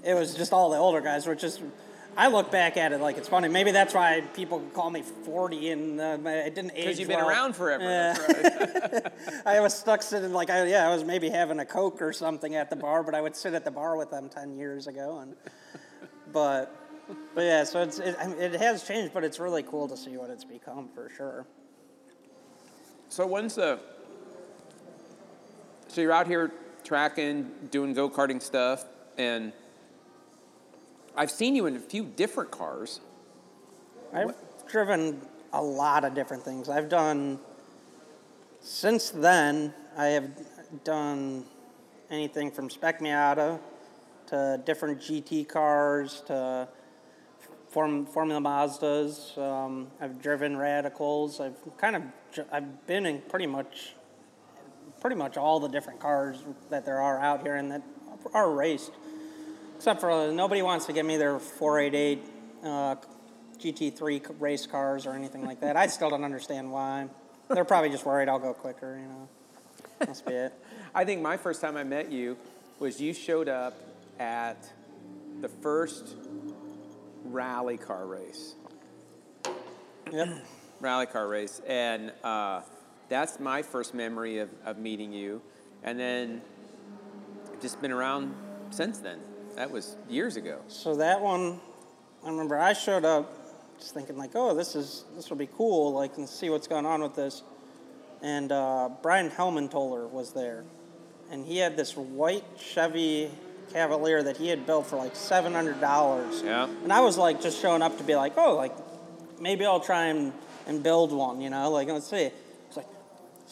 it 0.01 0.13
was 0.13 0.33
just 0.33 0.53
all 0.53 0.69
the 0.69 0.77
older 0.77 1.01
guys, 1.01 1.27
which 1.27 1.43
is, 1.43 1.59
I 2.17 2.27
look 2.27 2.51
back 2.51 2.75
at 2.75 2.91
it 2.91 2.99
like 2.99 3.17
it's 3.17 3.29
funny. 3.29 3.47
Maybe 3.47 3.71
that's 3.71 3.93
why 3.93 4.21
people 4.33 4.59
call 4.73 4.89
me 4.89 5.01
40 5.01 5.69
and 5.69 5.99
uh, 5.99 6.17
it 6.25 6.55
didn't 6.55 6.71
age 6.71 6.83
Because 6.83 6.99
you've 6.99 7.07
been 7.07 7.19
well. 7.19 7.29
around 7.29 7.55
forever. 7.55 7.83
That's 7.83 8.19
right. 8.93 9.13
I 9.45 9.59
was 9.61 9.73
stuck 9.73 10.01
sitting 10.01 10.33
like, 10.33 10.49
I, 10.49 10.65
yeah, 10.65 10.87
I 10.87 10.93
was 10.93 11.05
maybe 11.05 11.29
having 11.29 11.59
a 11.59 11.65
Coke 11.65 12.01
or 12.01 12.11
something 12.11 12.55
at 12.55 12.69
the 12.69 12.75
bar, 12.75 13.03
but 13.03 13.15
I 13.15 13.21
would 13.21 13.35
sit 13.35 13.53
at 13.53 13.63
the 13.63 13.71
bar 13.71 13.95
with 13.95 14.11
them 14.11 14.27
10 14.27 14.57
years 14.57 14.87
ago. 14.87 15.19
And, 15.19 15.35
but, 16.33 16.75
but 17.33 17.41
yeah, 17.41 17.63
so 17.63 17.81
it's, 17.81 17.99
it, 17.99 18.15
I 18.19 18.27
mean, 18.27 18.39
it 18.39 18.53
has 18.55 18.83
changed, 18.83 19.13
but 19.13 19.23
it's 19.23 19.39
really 19.39 19.63
cool 19.63 19.87
to 19.87 19.95
see 19.95 20.17
what 20.17 20.29
it's 20.29 20.43
become 20.43 20.89
for 20.93 21.09
sure. 21.15 21.47
So 23.07 23.25
when's 23.25 23.55
the? 23.55 23.79
So 25.87 26.01
you're 26.01 26.13
out 26.13 26.27
here 26.27 26.51
tracking, 26.83 27.51
doing 27.69 27.93
go 27.93 28.09
karting 28.09 28.41
stuff, 28.41 28.85
and 29.17 29.53
I've 31.15 31.31
seen 31.31 31.55
you 31.55 31.65
in 31.65 31.75
a 31.75 31.79
few 31.79 32.05
different 32.05 32.51
cars. 32.51 33.01
I've 34.13 34.33
driven 34.67 35.21
a 35.51 35.61
lot 35.61 36.05
of 36.05 36.13
different 36.13 36.43
things. 36.43 36.69
I've 36.69 36.89
done, 36.89 37.39
since 38.61 39.09
then, 39.09 39.73
I 39.97 40.07
have 40.07 40.31
done 40.83 41.45
anything 42.09 42.51
from 42.51 42.69
Spec 42.69 43.01
Miata 43.01 43.59
to 44.27 44.61
different 44.65 44.99
GT 44.99 45.47
cars 45.47 46.23
to 46.27 46.67
Form, 47.69 48.05
Formula 48.05 48.39
Mazdas. 48.39 49.37
Um, 49.37 49.87
I've 49.99 50.21
driven 50.21 50.55
Radicals. 50.57 51.41
I've 51.41 51.57
kind 51.77 51.95
of, 51.97 52.03
I've 52.51 52.85
been 52.87 53.05
in 53.05 53.21
pretty 53.21 53.47
much, 53.47 53.95
pretty 55.01 55.17
much 55.17 55.35
all 55.35 55.59
the 55.59 55.69
different 55.69 55.99
cars 55.99 56.39
that 56.69 56.85
there 56.85 57.01
are 57.01 57.19
out 57.19 57.41
here 57.41 57.55
and 57.55 57.71
that 57.71 57.81
are 58.33 58.51
raced. 58.51 58.91
Except 59.81 59.99
for 59.99 60.11
uh, 60.11 60.31
nobody 60.31 60.61
wants 60.61 60.85
to 60.85 60.93
give 60.93 61.07
me 61.07 61.17
their 61.17 61.39
488 61.39 62.23
uh, 62.63 62.95
GT3 63.57 64.35
race 64.39 64.67
cars 64.67 65.07
or 65.07 65.13
anything 65.13 65.43
like 65.43 65.61
that. 65.61 65.75
I 65.75 65.87
still 65.87 66.11
don't 66.11 66.23
understand 66.23 66.71
why. 66.71 67.07
They're 67.49 67.65
probably 67.65 67.89
just 67.89 68.05
worried 68.05 68.29
I'll 68.29 68.37
go 68.37 68.53
quicker, 68.53 68.99
you 69.01 69.07
know. 69.07 69.27
Must 70.05 70.23
be 70.23 70.33
it. 70.33 70.53
I 70.93 71.03
think 71.03 71.23
my 71.23 71.35
first 71.35 71.61
time 71.61 71.77
I 71.77 71.83
met 71.83 72.11
you 72.11 72.37
was 72.77 73.01
you 73.01 73.11
showed 73.11 73.49
up 73.49 73.73
at 74.19 74.71
the 75.39 75.49
first 75.49 76.15
rally 77.23 77.77
car 77.79 78.05
race. 78.05 78.53
Yep. 80.11 80.45
rally 80.79 81.07
car 81.07 81.27
race, 81.27 81.59
and 81.67 82.13
uh, 82.23 82.61
that's 83.09 83.39
my 83.39 83.63
first 83.63 83.95
memory 83.95 84.37
of, 84.37 84.49
of 84.63 84.77
meeting 84.77 85.11
you, 85.11 85.41
and 85.81 85.99
then 85.99 86.43
just 87.63 87.81
been 87.81 87.91
around 87.91 88.35
since 88.69 88.99
then. 88.99 89.17
That 89.55 89.71
was 89.71 89.95
years 90.09 90.37
ago. 90.37 90.59
So 90.67 90.95
that 90.95 91.21
one, 91.21 91.59
I 92.25 92.29
remember 92.29 92.57
I 92.57 92.73
showed 92.73 93.05
up 93.05 93.37
just 93.79 93.93
thinking 93.93 94.17
like, 94.17 94.31
oh, 94.35 94.55
this 94.55 94.75
is 94.75 95.05
this 95.15 95.29
will 95.29 95.37
be 95.37 95.49
cool, 95.55 95.93
like, 95.93 96.17
and 96.17 96.27
see 96.27 96.49
what's 96.49 96.67
going 96.67 96.85
on 96.85 97.01
with 97.01 97.15
this. 97.15 97.43
And 98.21 98.51
uh, 98.51 98.89
Brian 99.01 99.29
Helmantoller 99.29 100.09
was 100.09 100.33
there, 100.33 100.63
and 101.31 101.45
he 101.45 101.57
had 101.57 101.75
this 101.75 101.97
white 101.97 102.43
Chevy 102.59 103.31
Cavalier 103.73 104.21
that 104.23 104.37
he 104.37 104.47
had 104.49 104.65
built 104.65 104.87
for 104.87 104.97
like 104.97 105.15
seven 105.15 105.53
hundred 105.53 105.81
dollars. 105.81 106.43
Yeah. 106.43 106.67
And 106.83 106.93
I 106.93 107.01
was 107.01 107.17
like 107.17 107.41
just 107.41 107.59
showing 107.61 107.81
up 107.81 107.97
to 107.97 108.03
be 108.03 108.15
like, 108.15 108.33
oh, 108.37 108.55
like 108.55 108.73
maybe 109.39 109.65
I'll 109.65 109.79
try 109.79 110.05
and, 110.05 110.33
and 110.67 110.83
build 110.83 111.11
one, 111.11 111.41
you 111.41 111.49
know, 111.49 111.71
like 111.71 111.87
let's 111.87 112.07
see. 112.07 112.29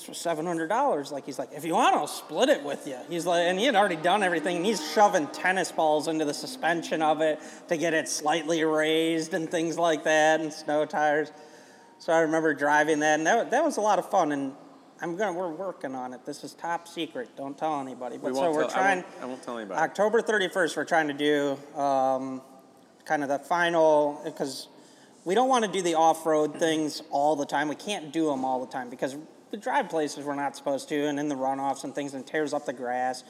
For 0.04 0.14
seven 0.14 0.46
hundred 0.46 0.68
dollars. 0.68 1.12
Like 1.12 1.26
he's 1.26 1.38
like, 1.38 1.50
if 1.54 1.66
you 1.66 1.74
want, 1.74 1.96
I'll 1.96 2.08
split 2.08 2.50
it 2.50 2.64
with 2.64 2.88
you. 2.88 2.98
He's 3.10 3.26
like, 3.26 3.42
and 3.42 3.60
he 3.60 3.66
had 3.66 3.76
already 3.76 3.96
done 3.98 4.24
everything. 4.24 4.58
And 4.58 4.66
he's 4.66 4.92
shoving 4.94 5.28
tennis 5.28 5.72
balls 5.72 6.08
into 6.08 6.26
the 6.26 6.34
suspension 6.34 7.02
of 7.02 7.22
it 7.22 7.40
to 7.68 7.78
get 7.78 7.94
it 7.94 8.08
slightly 8.08 8.64
raised 8.64 9.34
and 9.34 9.50
things 9.50 9.78
like 9.78 10.04
that, 10.06 10.40
and 10.42 10.52
snow 10.54 10.86
tires. 10.86 11.32
So 12.00 12.14
I 12.14 12.20
remember 12.22 12.54
driving 12.54 13.00
that, 13.02 13.20
and 13.20 13.28
that, 13.28 13.52
that 13.52 13.64
was 13.64 13.76
a 13.78 13.82
lot 13.82 14.00
of 14.00 14.10
fun. 14.10 14.32
And 14.32 14.54
I'm 15.02 15.18
gonna 15.18 15.34
we're 15.34 15.50
working 15.50 15.96
on 15.96 16.14
it. 16.14 16.26
This 16.26 16.44
is 16.44 16.54
top 16.54 16.88
secret. 16.88 17.30
Don't 17.36 17.58
tell 17.58 17.80
anybody. 17.82 18.18
But 18.18 18.32
We 18.32 18.38
so 18.38 18.52
we're 18.52 18.62
tell- 18.62 18.70
I 18.72 18.74
trying. 18.74 18.98
won't- 19.02 19.22
I 19.22 19.26
won't 19.26 19.44
tell 19.44 19.58
anybody. 19.58 19.80
October 19.82 20.22
31st, 20.22 20.78
we're 20.78 20.86
trying 20.86 21.08
to 21.10 21.14
do 21.14 21.80
um, 21.80 22.42
kind 23.06 23.22
of 23.24 23.30
the 23.30 23.40
final 23.40 24.22
because 24.24 24.68
we 25.26 25.36
don't 25.36 25.50
want 25.50 25.66
to 25.66 25.72
do 25.72 25.82
the 25.82 25.96
off-road 25.96 26.58
things 26.58 27.04
all 27.12 27.36
the 27.36 27.46
time. 27.46 27.68
We 27.68 27.76
can't 27.76 28.12
do 28.14 28.28
them 28.28 28.46
all 28.46 28.60
the 28.66 28.72
time 28.72 28.90
because 28.90 29.18
we 29.52 29.58
drive 29.58 29.90
places 29.90 30.26
we're 30.26 30.36
not 30.36 30.56
supposed 30.56 30.90
to, 30.90 31.06
and 31.06 31.20
in 31.20 31.28
the 31.28 31.36
runoffs 31.36 31.84
and 31.84 31.94
things, 31.94 32.14
and 32.14 32.26
tears 32.26 32.54
up 32.54 32.66
the 32.66 32.74
grass. 32.74 33.24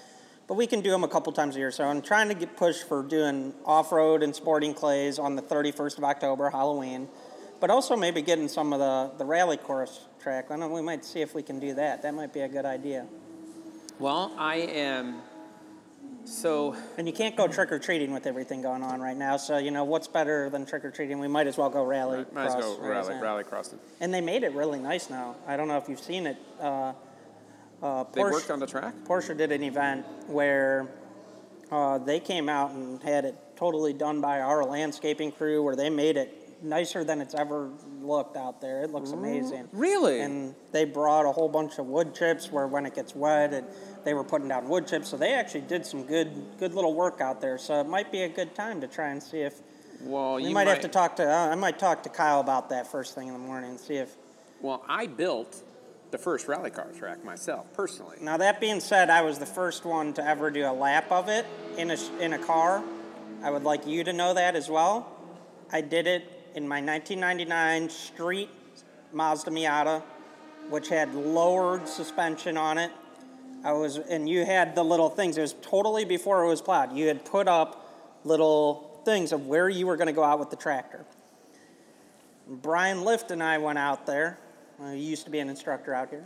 But 0.47 0.55
we 0.55 0.65
can 0.65 0.81
do 0.81 0.89
them 0.89 1.03
a 1.03 1.07
couple 1.07 1.31
times 1.31 1.55
a 1.55 1.59
year. 1.59 1.71
So 1.71 1.83
I'm 1.83 2.01
trying 2.01 2.27
to 2.29 2.33
get 2.33 2.57
pushed 2.57 2.87
for 2.87 3.03
doing 3.03 3.53
off-road 3.65 4.23
and 4.23 4.35
sporting 4.35 4.73
clays 4.73 5.19
on 5.19 5.35
the 5.35 5.43
31st 5.43 5.99
of 5.99 6.03
October, 6.03 6.49
Halloween. 6.49 7.07
But 7.59 7.69
also 7.69 7.95
maybe 7.95 8.21
getting 8.21 8.47
some 8.47 8.73
of 8.73 8.79
the, 8.79 9.11
the 9.17 9.25
rally 9.25 9.57
course 9.57 10.07
track. 10.19 10.49
I 10.49 10.55
know 10.55 10.67
we 10.69 10.81
might 10.81 11.05
see 11.05 11.21
if 11.21 11.35
we 11.35 11.43
can 11.43 11.59
do 11.59 11.75
that. 11.75 12.01
That 12.01 12.15
might 12.15 12.33
be 12.33 12.39
a 12.39 12.47
good 12.47 12.65
idea. 12.65 13.05
Well, 13.99 14.33
I 14.37 14.55
am 14.55 15.21
so 16.29 16.75
And 16.97 17.07
you 17.07 17.13
can't 17.13 17.35
go 17.35 17.47
trick 17.47 17.71
or 17.71 17.79
treating 17.79 18.13
with 18.13 18.25
everything 18.27 18.61
going 18.61 18.83
on 18.83 19.01
right 19.01 19.17
now. 19.17 19.37
So 19.37 19.57
you 19.57 19.71
know 19.71 19.83
what's 19.83 20.07
better 20.07 20.49
than 20.49 20.65
trick 20.65 20.85
or 20.85 20.91
treating? 20.91 21.19
We 21.19 21.27
might 21.27 21.47
as 21.47 21.57
well 21.57 21.69
go 21.69 21.83
rally. 21.83 22.25
might 22.33 22.45
as 22.47 22.53
cross 22.53 22.63
well 22.63 22.79
rally, 22.81 23.13
race. 23.13 23.21
rally 23.21 23.43
crossing. 23.43 23.79
And 23.99 24.13
they 24.13 24.21
made 24.21 24.43
it 24.43 24.53
really 24.53 24.79
nice 24.79 25.09
now. 25.09 25.35
I 25.47 25.57
don't 25.57 25.67
know 25.67 25.77
if 25.77 25.89
you've 25.89 25.99
seen 25.99 26.27
it. 26.27 26.37
Uh, 26.59 26.93
uh, 27.81 28.03
They 28.13 28.21
worked 28.21 28.51
on 28.51 28.59
the 28.59 28.67
track. 28.67 28.93
Porsche 29.05 29.35
did 29.35 29.51
an 29.51 29.63
event 29.63 30.05
where 30.27 30.87
uh, 31.71 31.97
they 31.97 32.19
came 32.19 32.49
out 32.49 32.71
and 32.71 33.01
had 33.03 33.25
it 33.25 33.35
totally 33.55 33.93
done 33.93 34.21
by 34.21 34.41
our 34.41 34.63
landscaping 34.63 35.31
crew, 35.31 35.61
where 35.63 35.75
they 35.75 35.89
made 35.89 36.17
it 36.17 36.38
nicer 36.61 37.03
than 37.03 37.21
it's 37.21 37.33
ever 37.35 37.69
looked 38.01 38.37
out 38.37 38.61
there. 38.61 38.83
It 38.83 38.91
looks 38.91 39.11
amazing. 39.11 39.67
Really? 39.71 40.21
And 40.21 40.55
they 40.71 40.85
brought 40.85 41.25
a 41.25 41.31
whole 41.31 41.49
bunch 41.49 41.79
of 41.79 41.85
wood 41.85 42.13
chips 42.13 42.51
where 42.51 42.67
when 42.67 42.85
it 42.85 42.95
gets 42.95 43.15
wet, 43.15 43.53
it, 43.53 43.65
they 44.03 44.13
were 44.13 44.23
putting 44.23 44.47
down 44.47 44.67
wood 44.67 44.87
chips. 44.87 45.09
So 45.09 45.17
they 45.17 45.33
actually 45.33 45.61
did 45.61 45.85
some 45.85 46.03
good, 46.03 46.31
good 46.57 46.73
little 46.73 46.93
work 46.93 47.21
out 47.21 47.41
there. 47.41 47.57
So 47.57 47.79
it 47.79 47.87
might 47.87 48.11
be 48.11 48.23
a 48.23 48.29
good 48.29 48.55
time 48.55 48.81
to 48.81 48.87
try 48.87 49.09
and 49.09 49.21
see 49.21 49.39
if 49.39 49.61
Well, 50.01 50.35
we 50.35 50.45
you 50.45 50.53
might, 50.53 50.67
have 50.67 50.81
to 50.81 50.87
talk 50.87 51.15
to. 51.17 51.29
Uh, 51.29 51.49
I 51.49 51.55
might 51.55 51.79
talk 51.79 52.03
to 52.03 52.09
Kyle 52.09 52.39
about 52.39 52.69
that 52.69 52.87
first 52.87 53.15
thing 53.15 53.27
in 53.27 53.33
the 53.33 53.39
morning 53.39 53.71
and 53.71 53.79
see 53.79 53.95
if. 53.95 54.15
Well, 54.61 54.83
I 54.87 55.07
built 55.07 55.63
the 56.11 56.17
first 56.17 56.47
rally 56.47 56.71
car 56.71 56.91
track 56.97 57.23
myself 57.23 57.71
personally. 57.73 58.17
Now 58.21 58.37
that 58.37 58.59
being 58.59 58.79
said, 58.79 59.09
I 59.09 59.21
was 59.21 59.39
the 59.39 59.45
first 59.45 59.85
one 59.85 60.13
to 60.13 60.27
ever 60.27 60.49
do 60.49 60.65
a 60.65 60.73
lap 60.73 61.11
of 61.11 61.29
it 61.29 61.45
in 61.77 61.91
a 61.91 61.97
in 62.19 62.33
a 62.33 62.39
car. 62.39 62.83
I 63.43 63.51
would 63.51 63.63
like 63.63 63.87
you 63.87 64.03
to 64.03 64.11
know 64.11 64.33
that 64.33 64.55
as 64.55 64.69
well. 64.69 65.07
I 65.71 65.81
did 65.81 66.07
it 66.07 66.38
in 66.55 66.67
my 66.67 66.81
1999 66.81 67.89
street 67.89 68.49
Mazda 69.11 69.51
Miata, 69.51 70.03
which 70.69 70.89
had 70.89 71.13
lowered 71.13 71.87
suspension 71.87 72.57
on 72.57 72.77
it. 72.77 72.91
I 73.63 73.73
was, 73.73 73.97
and 73.97 74.29
you 74.29 74.45
had 74.45 74.75
the 74.75 74.83
little 74.83 75.09
things. 75.09 75.37
It 75.37 75.41
was 75.41 75.55
totally 75.61 76.05
before 76.05 76.43
it 76.43 76.47
was 76.47 76.61
plowed. 76.61 76.95
You 76.95 77.07
had 77.07 77.25
put 77.25 77.47
up 77.47 77.85
little 78.23 79.01
things 79.05 79.31
of 79.31 79.47
where 79.47 79.67
you 79.69 79.87
were 79.87 79.97
going 79.97 80.07
to 80.07 80.13
go 80.13 80.23
out 80.23 80.39
with 80.39 80.49
the 80.49 80.55
tractor. 80.55 81.05
Brian 82.47 83.03
Lift 83.03 83.31
and 83.31 83.43
I 83.43 83.57
went 83.57 83.77
out 83.77 84.05
there. 84.05 84.39
He 84.91 84.99
used 84.99 85.25
to 85.25 85.31
be 85.31 85.39
an 85.39 85.49
instructor 85.49 85.93
out 85.93 86.09
here. 86.09 86.25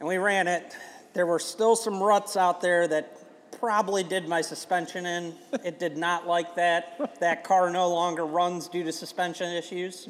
And 0.00 0.08
we 0.08 0.16
ran 0.16 0.48
it. 0.48 0.76
There 1.12 1.26
were 1.26 1.38
still 1.38 1.76
some 1.76 2.02
ruts 2.02 2.36
out 2.36 2.60
there 2.60 2.88
that 2.88 3.16
probably 3.58 4.02
did 4.02 4.28
my 4.28 4.40
suspension 4.40 5.06
in. 5.06 5.34
It 5.64 5.78
did 5.78 5.96
not 5.96 6.26
like 6.26 6.54
that. 6.56 7.18
That 7.20 7.44
car 7.44 7.70
no 7.70 7.88
longer 7.88 8.24
runs 8.24 8.68
due 8.68 8.84
to 8.84 8.92
suspension 8.92 9.50
issues. 9.52 10.08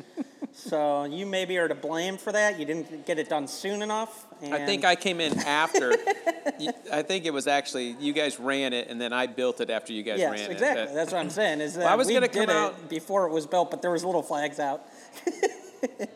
So 0.53 1.05
you 1.05 1.26
maybe 1.26 1.57
are 1.59 1.68
to 1.68 1.74
blame 1.74 2.16
for 2.16 2.32
that. 2.32 2.59
You 2.59 2.64
didn't 2.64 3.07
get 3.07 3.18
it 3.18 3.28
done 3.28 3.46
soon 3.46 3.82
enough. 3.82 4.26
I 4.42 4.64
think 4.66 4.84
I 4.84 4.94
came 4.96 5.20
in 5.20 5.38
after. 5.40 5.94
I 6.92 7.03
think 7.03 7.26
it 7.26 7.32
was 7.32 7.46
actually 7.46 7.96
you 8.01 8.12
guys 8.12 8.38
ran 8.40 8.72
it, 8.72 8.88
and 8.88 9.01
then 9.01 9.12
I 9.12 9.26
built 9.26 9.61
it 9.61 9.70
after 9.70 9.92
you 9.92 10.03
guys 10.03 10.18
Yes, 10.18 10.40
ran 10.40 10.51
exactly. 10.51 10.82
it. 10.82 10.86
But- 10.86 10.94
That's 10.94 11.12
what 11.12 11.18
I'm 11.20 11.30
saying. 11.30 11.61
Is 11.61 11.74
that 11.74 11.84
Well, 11.84 11.92
I 11.92 11.96
was 11.96 12.09
gonna 12.09 12.20
did 12.28 12.32
come 12.32 12.42
it 12.44 12.51
out- 12.51 12.88
before 12.88 13.26
it 13.26 13.32
was 13.32 13.46
built, 13.46 13.70
but 13.70 13.82
there 13.82 13.90
was 13.90 14.05
little 14.05 14.22
flags 14.22 14.59
out. 14.59 14.86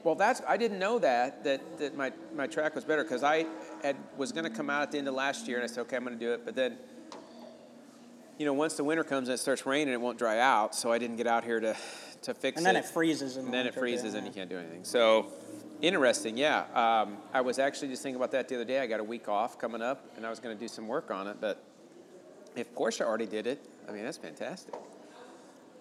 Well, 0.03 0.17
that's 0.17 0.43
I 0.49 0.57
didn't 0.57 0.81
know 0.81 0.99
that 0.99 1.45
that, 1.45 1.79
that 1.79 1.97
my, 1.97 2.11
my 2.35 2.49
track 2.49 2.75
was 2.75 2.85
better 2.85 3.05
because 3.05 3.23
I 3.23 3.47
had 3.85 3.95
was 4.17 4.33
going 4.33 4.43
to 4.43 4.51
come 4.51 4.69
out 4.69 4.83
at 4.83 4.91
the 4.91 4.99
end 4.99 5.07
of 5.07 5.15
last 5.15 5.47
year 5.47 5.59
and 5.59 5.63
I 5.63 5.69
said 5.69 5.83
okay 5.83 5.95
I'm 5.95 6.03
going 6.05 6.19
to 6.19 6.25
do 6.25 6.33
it, 6.33 6.45
but 6.45 6.57
then 6.57 6.79
you 8.39 8.47
know 8.47 8.53
once 8.53 8.75
the 8.75 8.85
winter 8.85 9.05
comes 9.05 9.29
and 9.29 9.35
it 9.35 9.39
starts 9.39 9.67
raining 9.67 9.93
it 9.95 10.01
won't 10.01 10.19
dry 10.19 10.39
out, 10.39 10.75
so 10.75 10.93
I 10.93 10.99
didn't 10.99 11.17
get 11.17 11.27
out 11.27 11.45
here 11.45 11.61
to 11.61 11.77
to 12.23 12.35
fix 12.35 12.57
it. 12.57 12.59
And 12.59 12.67
then 12.67 12.77
it. 12.77 12.81
it 12.81 12.87
freezes 12.87 13.37
and 13.37 13.49
the 13.49 13.53
then 13.53 13.67
it 13.67 13.75
freezes 13.75 14.15
and 14.15 14.27
you 14.27 14.33
can't 14.33 14.49
do 14.49 14.59
anything. 14.59 14.85
So 14.85 15.27
interesting, 15.81 16.37
yeah. 16.37 16.65
Um, 16.75 17.19
I 17.33 17.41
was 17.41 17.59
actually 17.59 17.89
just 17.89 18.03
thinking 18.03 18.17
about 18.17 18.31
that 18.33 18.49
the 18.49 18.55
other 18.55 18.65
day. 18.65 18.81
I 18.81 18.87
got 18.87 19.01
a 19.01 19.05
week 19.05 19.29
off 19.29 19.59
coming 19.59 19.83
up 19.83 20.05
and 20.17 20.27
I 20.27 20.31
was 20.31 20.39
going 20.39 20.57
to 20.57 20.61
do 20.61 20.69
some 20.69 20.89
work 20.89 21.11
on 21.11 21.27
it, 21.27 21.37
but 21.41 21.63
if 22.57 22.73
Porsche 22.75 23.03
already 23.03 23.27
did 23.27 23.47
it, 23.47 23.65
I 23.89 23.93
mean 23.93 24.05
that's 24.05 24.19
fantastic. 24.19 24.75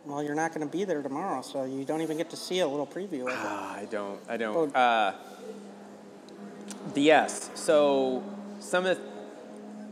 Well, 0.06 0.24
you're 0.24 0.36
not 0.36 0.54
going 0.54 0.66
to 0.66 0.72
be 0.72 0.84
there 0.84 1.04
tomorrow, 1.04 1.44
so 1.44 1.64
you 1.64 1.86
don't 1.86 2.02
even 2.02 2.18
get 2.18 2.32
to 2.32 2.36
see 2.36 2.60
a 2.60 2.68
little 2.68 2.88
preview 2.88 3.22
of 3.22 3.28
it. 3.28 3.36
Ah, 3.38 3.76
I 3.76 3.86
don't. 3.86 4.20
I 4.28 4.36
don't. 4.36 4.76
Uh, 4.76 5.14
yes. 6.96 7.52
So, 7.54 8.24
some 8.60 8.88
of. 8.88 8.98
The, 8.98 9.11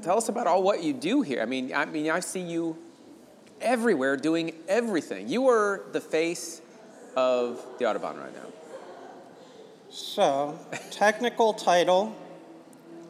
tell 0.01 0.17
us 0.17 0.29
about 0.29 0.47
all 0.47 0.63
what 0.63 0.83
you 0.83 0.93
do 0.93 1.21
here. 1.21 1.41
I 1.41 1.45
mean, 1.45 1.73
I 1.73 1.85
mean, 1.85 2.09
I 2.09 2.19
see 2.19 2.39
you 2.39 2.77
everywhere 3.61 4.17
doing 4.17 4.53
everything. 4.67 5.27
You 5.27 5.47
are 5.49 5.83
the 5.91 6.01
face 6.01 6.61
of 7.15 7.65
the 7.77 7.85
Autobahn 7.85 8.19
right 8.19 8.33
now. 8.33 8.49
So, 9.89 10.57
technical 10.91 11.53
title, 11.53 12.15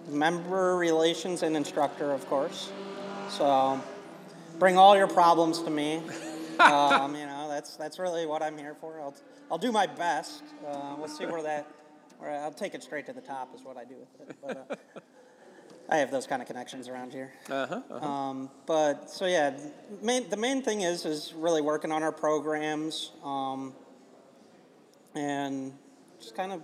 member 0.07 0.77
relations 0.77 1.43
and 1.43 1.55
instructor, 1.55 2.11
of 2.11 2.25
course. 2.27 2.71
So, 3.29 3.79
bring 4.57 4.77
all 4.77 4.95
your 4.95 5.07
problems 5.07 5.61
to 5.63 5.69
me. 5.69 5.97
um, 6.59 7.15
you 7.15 7.25
know, 7.25 7.47
that's 7.49 7.75
that's 7.75 7.99
really 7.99 8.25
what 8.25 8.41
I'm 8.41 8.57
here 8.57 8.75
for. 8.79 8.99
I'll, 9.01 9.15
I'll 9.51 9.57
do 9.57 9.71
my 9.71 9.87
best. 9.87 10.43
Uh, 10.65 10.95
we'll 10.97 11.07
see 11.07 11.25
where 11.25 11.43
that. 11.43 11.67
Where 12.17 12.31
I'll 12.31 12.51
take 12.51 12.73
it 12.73 12.83
straight 12.83 13.05
to 13.05 13.13
the 13.13 13.21
top 13.21 13.53
is 13.55 13.61
what 13.61 13.77
I 13.77 13.85
do 13.85 13.95
with 13.95 14.29
it. 14.29 14.35
But, 14.41 14.67
uh, 14.97 14.99
I 15.91 15.97
have 15.97 16.11
those 16.11 16.27
kind 16.27 16.41
of 16.41 16.47
connections 16.47 16.87
around 16.87 17.11
here. 17.11 17.33
Uh-huh, 17.49 18.05
Um, 18.05 18.49
but 18.67 19.09
so 19.09 19.25
yeah, 19.25 19.57
main, 20.01 20.29
the 20.29 20.37
main 20.37 20.61
thing 20.61 20.81
is 20.81 21.05
is 21.05 21.33
really 21.35 21.61
working 21.61 21.91
on 21.91 22.03
our 22.03 22.11
programs 22.11 23.11
um, 23.23 23.73
and 25.15 25.73
just 26.19 26.35
kind 26.35 26.51
of 26.51 26.61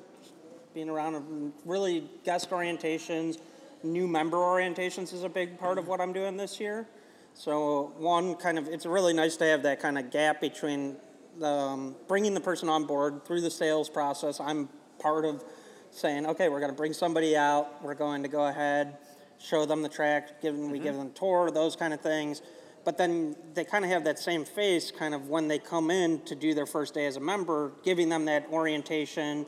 being 0.74 0.90
around. 0.90 1.54
Really, 1.66 2.08
guest 2.24 2.52
orientations, 2.52 3.40
new 3.84 4.08
member 4.08 4.38
orientations 4.38 5.12
is 5.14 5.24
a 5.24 5.30
big 5.30 5.58
part 5.58 5.80
of 5.80 5.88
what 5.88 6.00
I'm 6.00 6.14
doing 6.14 6.38
this 6.38 6.60
year. 6.60 6.88
So 7.34 7.94
one 7.98 8.36
kind 8.36 8.60
of 8.60 8.68
it's 8.68 8.86
really 8.86 9.14
nice 9.14 9.38
to 9.38 9.46
have 9.46 9.64
that 9.64 9.80
kind 9.82 9.98
of 9.98 10.12
gap 10.12 10.40
between 10.40 10.98
the, 11.40 11.48
um, 11.48 11.96
bringing 12.08 12.34
the 12.34 12.42
person 12.42 12.70
on 12.70 12.86
board 12.86 13.26
through 13.26 13.42
the 13.42 13.52
sales 13.52 13.90
process. 13.90 14.40
I'm 14.40 14.70
part 15.00 15.26
of 15.26 15.44
saying, 15.92 16.26
okay, 16.28 16.50
we're 16.50 16.60
going 16.60 16.72
to 16.72 16.78
bring 16.78 16.94
somebody 16.94 17.36
out. 17.36 17.84
We're 17.84 17.96
going 17.96 18.22
to 18.24 18.30
go 18.30 18.48
ahead, 18.48 18.98
show 19.40 19.66
them 19.66 19.82
the 19.82 19.90
track, 19.90 20.42
give 20.42 20.56
them, 20.56 20.72
we 20.72 20.80
give 20.80 20.96
mm-hmm. 20.96 21.00
them 21.00 21.08
a 21.08 21.20
tour, 21.20 21.52
those 21.52 21.76
kind 21.76 21.94
of 21.94 22.02
things. 22.02 22.42
But 22.84 22.98
then 22.98 23.36
they 23.54 23.66
kind 23.66 23.84
of 23.84 23.92
have 23.92 24.04
that 24.04 24.20
same 24.20 24.46
face 24.46 24.92
kind 24.92 25.16
of 25.16 25.28
when 25.28 25.48
they 25.48 25.58
come 25.58 25.90
in 25.90 26.22
to 26.26 26.36
do 26.36 26.54
their 26.54 26.68
first 26.68 26.94
day 26.94 27.08
as 27.08 27.18
a 27.18 27.20
member, 27.20 27.72
giving 27.84 28.10
them 28.10 28.26
that 28.26 28.48
orientation, 28.52 29.46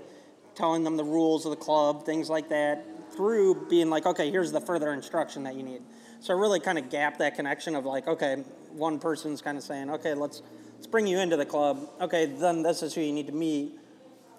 telling 0.55 0.83
them 0.83 0.97
the 0.97 1.03
rules 1.03 1.45
of 1.45 1.51
the 1.51 1.57
club, 1.57 2.03
things 2.03 2.29
like 2.29 2.49
that, 2.49 2.83
through 3.15 3.67
being 3.69 3.89
like, 3.89 4.05
okay, 4.07 4.31
here's 4.31 4.51
the 4.51 4.59
further 4.59 4.91
instruction 4.91 5.43
that 5.43 5.55
you 5.55 5.63
need. 5.63 5.81
So 6.19 6.33
really 6.33 6.59
kind 6.59 6.79
of 6.79 6.89
gap 6.89 7.19
that 7.19 7.35
connection 7.35 7.75
of 7.75 7.85
like, 7.85 8.07
okay, 8.07 8.43
one 8.71 8.99
person's 8.99 9.41
kind 9.41 9.57
of 9.57 9.63
saying, 9.63 9.89
okay, 9.91 10.15
let's 10.15 10.41
let's 10.75 10.87
bring 10.87 11.07
you 11.07 11.19
into 11.19 11.37
the 11.37 11.45
club. 11.45 11.89
Okay, 12.01 12.25
then 12.25 12.63
this 12.63 12.81
is 12.81 12.93
who 12.93 13.01
you 13.01 13.13
need 13.13 13.27
to 13.27 13.33
meet, 13.33 13.73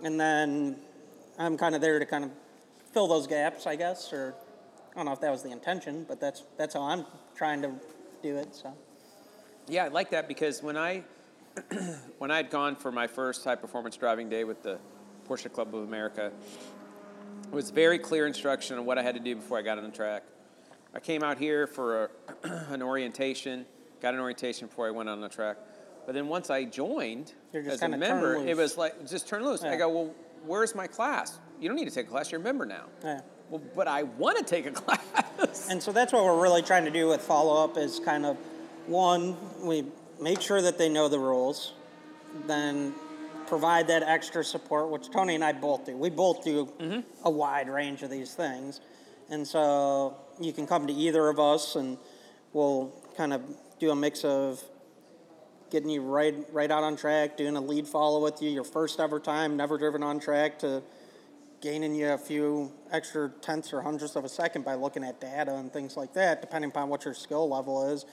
and 0.02 0.18
then 0.18 0.76
I'm 1.38 1.56
kind 1.56 1.74
of 1.74 1.80
there 1.80 2.00
to 2.00 2.06
kind 2.06 2.24
of 2.24 2.30
fill 2.92 3.06
those 3.06 3.26
gaps, 3.28 3.66
I 3.66 3.76
guess, 3.76 4.12
or 4.12 4.34
I 4.98 5.00
don't 5.02 5.06
know 5.06 5.12
if 5.12 5.20
that 5.20 5.30
was 5.30 5.44
the 5.44 5.52
intention, 5.52 6.04
but 6.08 6.18
that's 6.18 6.42
that's 6.56 6.74
how 6.74 6.82
I'm 6.82 7.06
trying 7.36 7.62
to 7.62 7.70
do 8.20 8.36
it. 8.36 8.52
So 8.52 8.74
Yeah, 9.68 9.84
I 9.84 9.88
like 9.88 10.10
that 10.10 10.26
because 10.26 10.60
when 10.60 10.76
I 10.76 11.04
when 12.18 12.32
I 12.32 12.38
had 12.38 12.50
gone 12.50 12.74
for 12.74 12.90
my 12.90 13.06
first 13.06 13.44
high 13.44 13.54
performance 13.54 13.96
driving 13.96 14.28
day 14.28 14.42
with 14.42 14.64
the 14.64 14.80
Porsche 15.28 15.52
Club 15.52 15.72
of 15.72 15.84
America, 15.84 16.32
it 17.44 17.54
was 17.54 17.70
very 17.70 17.96
clear 18.00 18.26
instruction 18.26 18.76
on 18.76 18.84
what 18.86 18.98
I 18.98 19.04
had 19.04 19.14
to 19.14 19.20
do 19.20 19.36
before 19.36 19.56
I 19.56 19.62
got 19.62 19.78
on 19.78 19.84
the 19.84 19.90
track. 19.90 20.24
I 20.92 20.98
came 20.98 21.22
out 21.22 21.38
here 21.38 21.68
for 21.68 22.06
a, 22.06 22.10
an 22.72 22.82
orientation, 22.82 23.66
got 24.02 24.14
an 24.14 24.20
orientation 24.20 24.66
before 24.66 24.88
I 24.88 24.90
went 24.90 25.08
on 25.08 25.20
the 25.20 25.28
track. 25.28 25.58
But 26.06 26.16
then 26.16 26.26
once 26.26 26.50
I 26.50 26.64
joined 26.64 27.34
as 27.54 27.82
a 27.82 27.88
member, 27.88 28.34
it 28.34 28.56
was 28.56 28.76
like 28.76 29.06
just 29.06 29.28
turn 29.28 29.44
loose. 29.44 29.62
I 29.62 29.76
go, 29.76 29.88
well, 29.90 30.14
where's 30.44 30.74
my 30.74 30.88
class? 30.88 31.38
You 31.60 31.68
don't 31.68 31.76
need 31.76 31.88
to 31.88 31.94
take 31.94 32.08
a 32.08 32.10
class. 32.10 32.32
You're 32.32 32.40
a 32.40 32.44
member 32.44 32.66
now. 32.66 32.86
yeah. 33.04 33.20
Well, 33.50 33.62
but 33.74 33.88
I 33.88 34.02
want 34.02 34.38
to 34.38 34.44
take 34.44 34.66
a 34.66 34.70
class. 34.72 35.68
And 35.70 35.82
so 35.82 35.92
that's 35.92 36.12
what 36.12 36.24
we're 36.24 36.40
really 36.40 36.62
trying 36.62 36.84
to 36.84 36.90
do 36.90 37.08
with 37.08 37.20
follow 37.22 37.64
up 37.64 37.76
is 37.76 38.00
kind 38.00 38.26
of 38.26 38.36
one, 38.86 39.36
we 39.60 39.84
make 40.20 40.40
sure 40.40 40.60
that 40.62 40.78
they 40.78 40.88
know 40.88 41.08
the 41.08 41.18
rules, 41.18 41.72
then 42.46 42.94
provide 43.46 43.88
that 43.88 44.02
extra 44.02 44.44
support, 44.44 44.90
which 44.90 45.10
Tony 45.10 45.34
and 45.34 45.44
I 45.44 45.52
both 45.52 45.86
do. 45.86 45.96
We 45.96 46.10
both 46.10 46.44
do 46.44 46.66
mm-hmm. 46.66 47.00
a 47.24 47.30
wide 47.30 47.68
range 47.68 48.02
of 48.02 48.10
these 48.10 48.34
things. 48.34 48.80
And 49.30 49.46
so 49.46 50.16
you 50.40 50.52
can 50.52 50.66
come 50.66 50.86
to 50.86 50.92
either 50.92 51.28
of 51.28 51.38
us 51.38 51.76
and 51.76 51.98
we'll 52.52 52.92
kind 53.16 53.32
of 53.32 53.42
do 53.78 53.90
a 53.90 53.96
mix 53.96 54.24
of 54.24 54.62
getting 55.70 55.90
you 55.90 56.00
right 56.00 56.34
right 56.52 56.70
out 56.70 56.82
on 56.82 56.96
track, 56.96 57.36
doing 57.36 57.56
a 57.56 57.60
lead 57.60 57.86
follow 57.86 58.22
with 58.22 58.40
you 58.40 58.48
your 58.48 58.64
first 58.64 59.00
ever 59.00 59.20
time, 59.20 59.56
never 59.56 59.76
driven 59.76 60.02
on 60.02 60.18
track 60.18 60.58
to 60.60 60.82
gaining 61.60 61.94
you 61.94 62.10
a 62.10 62.18
few 62.18 62.72
extra 62.92 63.30
tenths 63.40 63.72
or 63.72 63.82
hundredths 63.82 64.16
of 64.16 64.24
a 64.24 64.28
second 64.28 64.64
by 64.64 64.74
looking 64.74 65.04
at 65.04 65.20
data 65.20 65.54
and 65.54 65.72
things 65.72 65.96
like 65.96 66.12
that, 66.14 66.40
depending 66.40 66.70
upon 66.70 66.88
what 66.88 67.04
your 67.04 67.14
skill 67.14 67.48
level 67.48 67.88
is. 67.88 68.04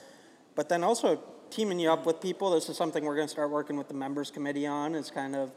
But 0.54 0.68
then 0.68 0.82
also 0.82 1.22
teaming 1.50 1.78
you 1.78 1.90
up 1.90 2.06
with 2.06 2.20
people. 2.20 2.50
This 2.50 2.68
is 2.68 2.76
something 2.76 3.04
we're 3.04 3.16
going 3.16 3.28
to 3.28 3.32
start 3.32 3.50
working 3.50 3.76
with 3.76 3.88
the 3.88 3.94
members 3.94 4.30
committee 4.30 4.66
on. 4.66 4.94
Is 4.94 5.10
kind 5.10 5.36
of 5.36 5.52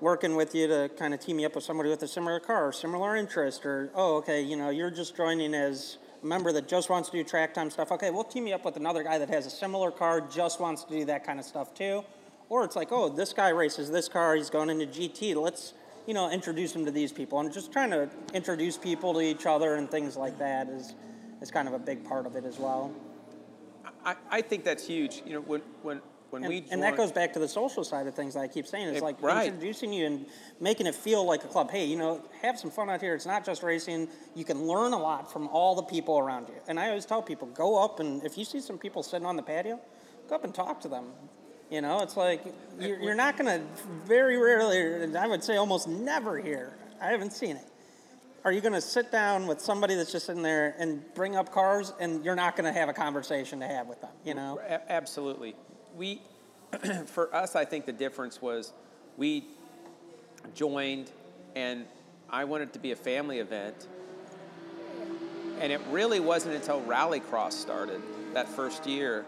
working 0.00 0.34
with 0.34 0.54
you 0.54 0.66
to 0.66 0.90
kind 0.98 1.14
of 1.14 1.20
team 1.20 1.38
you 1.38 1.46
up 1.46 1.54
with 1.54 1.64
somebody 1.64 1.88
with 1.88 2.02
a 2.02 2.08
similar 2.08 2.40
car, 2.40 2.68
or 2.68 2.72
similar 2.72 3.16
interest, 3.16 3.64
or 3.64 3.90
oh, 3.94 4.16
okay, 4.16 4.42
you 4.42 4.56
know, 4.56 4.70
you're 4.70 4.90
just 4.90 5.16
joining 5.16 5.54
as 5.54 5.98
a 6.22 6.26
member 6.26 6.52
that 6.52 6.68
just 6.68 6.90
wants 6.90 7.08
to 7.08 7.16
do 7.16 7.24
track 7.24 7.54
time 7.54 7.70
stuff. 7.70 7.92
Okay, 7.92 8.10
we'll 8.10 8.24
team 8.24 8.46
you 8.46 8.54
up 8.54 8.64
with 8.64 8.76
another 8.76 9.02
guy 9.02 9.18
that 9.18 9.28
has 9.28 9.46
a 9.46 9.50
similar 9.50 9.90
car, 9.90 10.20
just 10.20 10.60
wants 10.60 10.84
to 10.84 10.98
do 10.98 11.04
that 11.04 11.24
kind 11.24 11.38
of 11.38 11.44
stuff 11.44 11.72
too. 11.72 12.04
Or 12.48 12.64
it's 12.64 12.76
like, 12.76 12.88
oh, 12.90 13.08
this 13.08 13.32
guy 13.32 13.48
races 13.48 13.90
this 13.90 14.08
car, 14.08 14.36
he's 14.36 14.50
going 14.50 14.68
into 14.68 14.86
GT. 14.86 15.34
Let's, 15.36 15.72
you 16.06 16.14
know, 16.14 16.30
introduce 16.30 16.72
them 16.72 16.84
to 16.84 16.90
these 16.90 17.12
people. 17.12 17.38
And 17.40 17.52
just 17.52 17.72
trying 17.72 17.90
to 17.90 18.08
introduce 18.34 18.76
people 18.76 19.14
to 19.14 19.20
each 19.20 19.46
other 19.46 19.74
and 19.74 19.90
things 19.90 20.16
like 20.16 20.38
that 20.38 20.68
is, 20.68 20.94
is 21.40 21.50
kind 21.50 21.68
of 21.68 21.74
a 21.74 21.78
big 21.78 22.04
part 22.04 22.26
of 22.26 22.36
it 22.36 22.44
as 22.44 22.58
well. 22.58 22.92
I, 24.04 24.16
I 24.30 24.42
think 24.42 24.64
that's 24.64 24.86
huge. 24.86 25.22
You 25.26 25.34
know, 25.34 25.40
when 25.42 25.60
when 25.82 26.00
when 26.30 26.42
And, 26.44 26.48
we 26.48 26.64
and 26.70 26.82
that 26.82 26.96
goes 26.96 27.12
back 27.12 27.32
to 27.34 27.38
the 27.38 27.46
social 27.48 27.84
side 27.84 28.06
of 28.06 28.14
things 28.14 28.34
that 28.34 28.40
I 28.40 28.48
keep 28.48 28.66
saying. 28.66 28.88
It's 28.88 28.98
Eh, 29.00 29.04
like 29.04 29.22
right. 29.22 29.46
introducing 29.48 29.92
you 29.92 30.06
and 30.06 30.26
making 30.60 30.86
it 30.86 30.94
feel 30.94 31.24
like 31.24 31.44
a 31.44 31.46
club. 31.46 31.70
Hey, 31.70 31.84
you 31.84 31.96
know, 31.96 32.22
have 32.40 32.58
some 32.58 32.70
fun 32.70 32.88
out 32.90 33.00
here. 33.00 33.14
It's 33.14 33.26
not 33.26 33.44
just 33.44 33.62
racing. 33.62 34.08
You 34.34 34.44
can 34.44 34.66
learn 34.66 34.92
a 34.92 34.98
lot 34.98 35.30
from 35.30 35.46
all 35.48 35.74
the 35.74 35.82
people 35.82 36.18
around 36.18 36.48
you. 36.48 36.54
And 36.68 36.80
I 36.80 36.88
always 36.88 37.04
tell 37.06 37.22
people, 37.22 37.48
go 37.48 37.82
up 37.84 38.00
and 38.00 38.24
if 38.24 38.36
you 38.38 38.44
see 38.44 38.60
some 38.60 38.78
people 38.78 39.02
sitting 39.02 39.26
on 39.26 39.36
the 39.36 39.42
patio, 39.42 39.78
go 40.28 40.34
up 40.36 40.44
and 40.44 40.54
talk 40.54 40.80
to 40.80 40.88
them. 40.88 41.06
You 41.72 41.80
know, 41.80 42.00
it's 42.02 42.18
like 42.18 42.44
you're, 42.78 43.00
you're 43.00 43.14
not 43.14 43.38
going 43.38 43.46
to 43.58 43.66
very 44.04 44.36
rarely, 44.36 45.16
I 45.16 45.26
would 45.26 45.42
say 45.42 45.56
almost 45.56 45.88
never 45.88 46.38
hear. 46.38 46.76
I 47.00 47.06
haven't 47.06 47.32
seen 47.32 47.56
it. 47.56 47.64
Are 48.44 48.52
you 48.52 48.60
going 48.60 48.74
to 48.74 48.80
sit 48.82 49.10
down 49.10 49.46
with 49.46 49.58
somebody 49.58 49.94
that's 49.94 50.12
just 50.12 50.26
sitting 50.26 50.42
there 50.42 50.74
and 50.78 51.02
bring 51.14 51.34
up 51.34 51.50
cars, 51.50 51.94
and 51.98 52.22
you're 52.22 52.34
not 52.34 52.56
going 52.56 52.70
to 52.70 52.78
have 52.78 52.90
a 52.90 52.92
conversation 52.92 53.60
to 53.60 53.66
have 53.66 53.86
with 53.86 54.02
them? 54.02 54.10
You 54.22 54.34
know, 54.34 54.60
A- 54.62 54.92
absolutely. 54.92 55.54
We, 55.96 56.20
for 57.06 57.34
us, 57.34 57.56
I 57.56 57.64
think 57.64 57.86
the 57.86 57.92
difference 57.92 58.42
was 58.42 58.74
we 59.16 59.46
joined, 60.54 61.10
and 61.56 61.86
I 62.28 62.44
wanted 62.44 62.68
it 62.68 62.72
to 62.74 62.80
be 62.80 62.92
a 62.92 62.96
family 62.96 63.38
event, 63.38 63.86
And 65.58 65.72
it 65.72 65.80
really 65.88 66.20
wasn't 66.20 66.54
until 66.54 66.82
Rallycross 66.82 67.52
started 67.52 68.02
that 68.34 68.46
first 68.46 68.86
year 68.86 69.24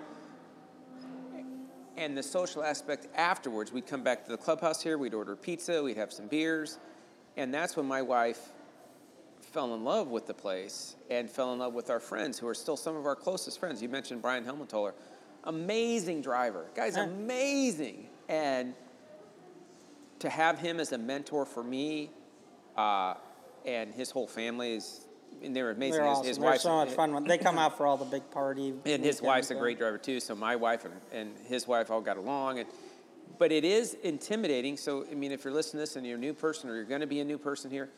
and 1.96 2.16
the 2.16 2.22
social 2.22 2.62
aspect 2.62 3.08
afterwards. 3.14 3.72
We'd 3.72 3.86
come 3.86 4.02
back 4.02 4.24
to 4.24 4.30
the 4.30 4.36
clubhouse 4.36 4.82
here, 4.82 4.98
we'd 4.98 5.14
order 5.14 5.36
pizza, 5.36 5.82
we'd 5.82 5.96
have 5.96 6.12
some 6.12 6.26
beers, 6.26 6.78
and 7.36 7.52
that's 7.52 7.76
when 7.76 7.86
my 7.86 8.02
wife 8.02 8.50
fell 9.40 9.74
in 9.74 9.84
love 9.84 10.08
with 10.08 10.26
the 10.26 10.34
place 10.34 10.96
and 11.10 11.30
fell 11.30 11.52
in 11.52 11.58
love 11.60 11.74
with 11.74 11.90
our 11.90 12.00
friends 12.00 12.38
who 12.38 12.48
are 12.48 12.54
still 12.54 12.76
some 12.76 12.96
of 12.96 13.06
our 13.06 13.14
closest 13.14 13.60
friends. 13.60 13.80
You 13.80 13.88
mentioned 13.88 14.20
Brian 14.20 14.44
Helmetoller. 14.44 14.92
Amazing 15.44 16.22
driver. 16.22 16.66
Guy's 16.74 16.96
amazing. 16.96 18.08
And 18.28 18.74
to 20.18 20.30
have 20.30 20.58
him 20.58 20.80
as 20.80 20.92
a 20.92 20.98
mentor 20.98 21.44
for 21.44 21.62
me 21.62 22.10
uh, 22.76 23.14
and 23.64 23.92
his 23.92 24.10
whole 24.10 24.26
family 24.26 24.74
is, 24.74 25.03
and 25.42 25.54
they're 25.54 25.70
amazing. 25.70 26.00
They're 26.00 26.08
his, 26.08 26.18
awesome. 26.18 26.26
his 26.26 26.38
They're 26.38 26.58
so 26.58 26.76
much 26.76 26.90
fun. 26.90 27.12
When 27.12 27.24
they 27.24 27.38
come 27.38 27.58
out 27.58 27.76
for 27.76 27.86
all 27.86 27.96
the 27.96 28.04
big 28.04 28.30
party. 28.30 28.68
and 28.84 29.04
his 29.04 29.20
weekends, 29.20 29.22
wife's 29.22 29.50
a 29.50 29.54
great 29.54 29.78
driver 29.78 29.98
too. 29.98 30.20
So 30.20 30.34
my 30.34 30.56
wife 30.56 30.84
and, 30.84 30.94
and 31.12 31.32
his 31.46 31.66
wife 31.66 31.90
all 31.90 32.00
got 32.00 32.16
along, 32.16 32.60
and 32.60 32.68
but 33.38 33.52
it 33.52 33.64
is 33.64 33.94
intimidating. 34.02 34.76
So 34.76 35.06
I 35.10 35.14
mean, 35.14 35.32
if 35.32 35.44
you're 35.44 35.52
listening 35.52 35.80
to 35.80 35.82
this 35.82 35.96
and 35.96 36.06
you're 36.06 36.16
a 36.16 36.20
new 36.20 36.34
person 36.34 36.70
or 36.70 36.76
you're 36.76 36.84
going 36.84 37.00
to 37.00 37.06
be 37.06 37.20
a 37.20 37.24
new 37.24 37.38
person 37.38 37.70
here, 37.70 37.90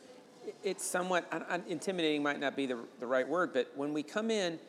it's 0.63 0.85
somewhat 0.85 1.25
intimidating. 1.67 2.23
Might 2.23 2.39
not 2.39 2.55
be 2.55 2.65
the 2.65 2.79
the 2.99 3.07
right 3.07 3.27
word, 3.27 3.53
but 3.53 3.71
when 3.75 3.93
we 3.93 4.03
come 4.03 4.31
in, 4.31 4.59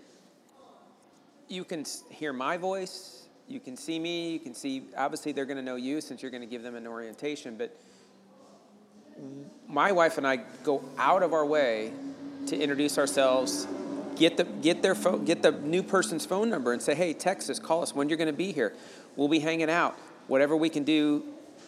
you 1.48 1.64
can 1.64 1.84
hear 2.10 2.32
my 2.32 2.56
voice. 2.56 3.26
You 3.48 3.60
can 3.60 3.76
see 3.76 3.98
me. 3.98 4.32
You 4.32 4.40
can 4.40 4.54
see. 4.54 4.84
Obviously, 4.96 5.32
they're 5.32 5.46
going 5.46 5.56
to 5.56 5.62
know 5.62 5.76
you 5.76 6.00
since 6.00 6.22
you're 6.22 6.30
going 6.30 6.42
to 6.42 6.46
give 6.46 6.62
them 6.62 6.74
an 6.74 6.86
orientation, 6.86 7.56
but 7.56 7.74
my 9.66 9.92
wife 9.92 10.18
and 10.18 10.26
I 10.26 10.36
go 10.64 10.84
out 10.98 11.22
of 11.22 11.32
our 11.32 11.44
way 11.44 11.92
to 12.48 12.58
introduce 12.58 12.98
ourselves, 12.98 13.66
get 14.16 14.36
the 14.36 14.44
get 14.44 14.82
their 14.82 14.94
phone, 14.94 15.24
get 15.24 15.42
the 15.42 15.52
new 15.52 15.82
person's 15.82 16.26
phone 16.26 16.50
number, 16.50 16.72
and 16.72 16.82
say, 16.82 16.94
"Hey, 16.94 17.12
text 17.12 17.50
us, 17.50 17.58
call 17.58 17.82
us 17.82 17.94
when 17.94 18.08
you're 18.08 18.18
going 18.18 18.26
to 18.26 18.32
be 18.32 18.52
here. 18.52 18.72
We'll 19.16 19.28
be 19.28 19.40
hanging 19.40 19.70
out. 19.70 19.96
Whatever 20.26 20.56
we 20.56 20.68
can 20.68 20.84
do 20.84 21.24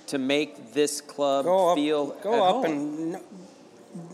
to 0.09 0.19
make 0.19 0.73
this 0.73 1.01
club 1.01 1.45
Go 1.45 1.71
up, 1.71 1.77
feel 1.77 2.07
go 2.23 2.35
at 2.35 2.41
up, 2.41 2.55
home." 2.57 2.65
and 2.65 3.15
n- 3.17 3.23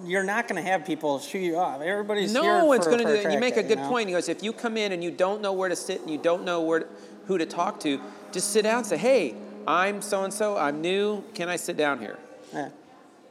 you're 0.04 0.24
not 0.24 0.48
going 0.48 0.62
to 0.62 0.68
have 0.70 0.86
people 0.86 1.18
shoot 1.18 1.40
you 1.40 1.56
off. 1.58 1.82
Everybody's 1.82 2.32
here 2.32 2.42
no 2.42 2.64
one's 2.64 2.86
going 2.86 2.98
to 2.98 3.04
do 3.04 3.28
it. 3.28 3.32
You 3.32 3.38
make 3.38 3.56
a 3.56 3.62
good 3.62 3.78
know? 3.78 3.88
point. 3.88 4.08
He 4.08 4.14
goes, 4.14 4.28
if 4.30 4.42
you 4.42 4.52
come 4.54 4.76
in 4.78 4.92
and 4.92 5.04
you 5.04 5.10
don't 5.10 5.42
know 5.42 5.52
where 5.52 5.68
to 5.68 5.76
sit 5.76 6.00
and 6.00 6.08
you 6.08 6.16
don't 6.16 6.44
know 6.44 6.62
where 6.62 6.80
to, 6.80 6.86
who 7.26 7.36
to 7.36 7.44
talk 7.44 7.80
to, 7.80 8.00
just 8.32 8.52
sit 8.52 8.62
down 8.62 8.78
and 8.78 8.86
say, 8.86 8.96
"Hey, 8.96 9.34
I'm 9.66 10.00
so 10.00 10.24
and 10.24 10.32
so. 10.32 10.56
I'm 10.56 10.80
new. 10.80 11.22
Can 11.34 11.48
I 11.48 11.56
sit 11.56 11.76
down 11.76 11.98
here?" 11.98 12.16
Yeah, 12.54 12.70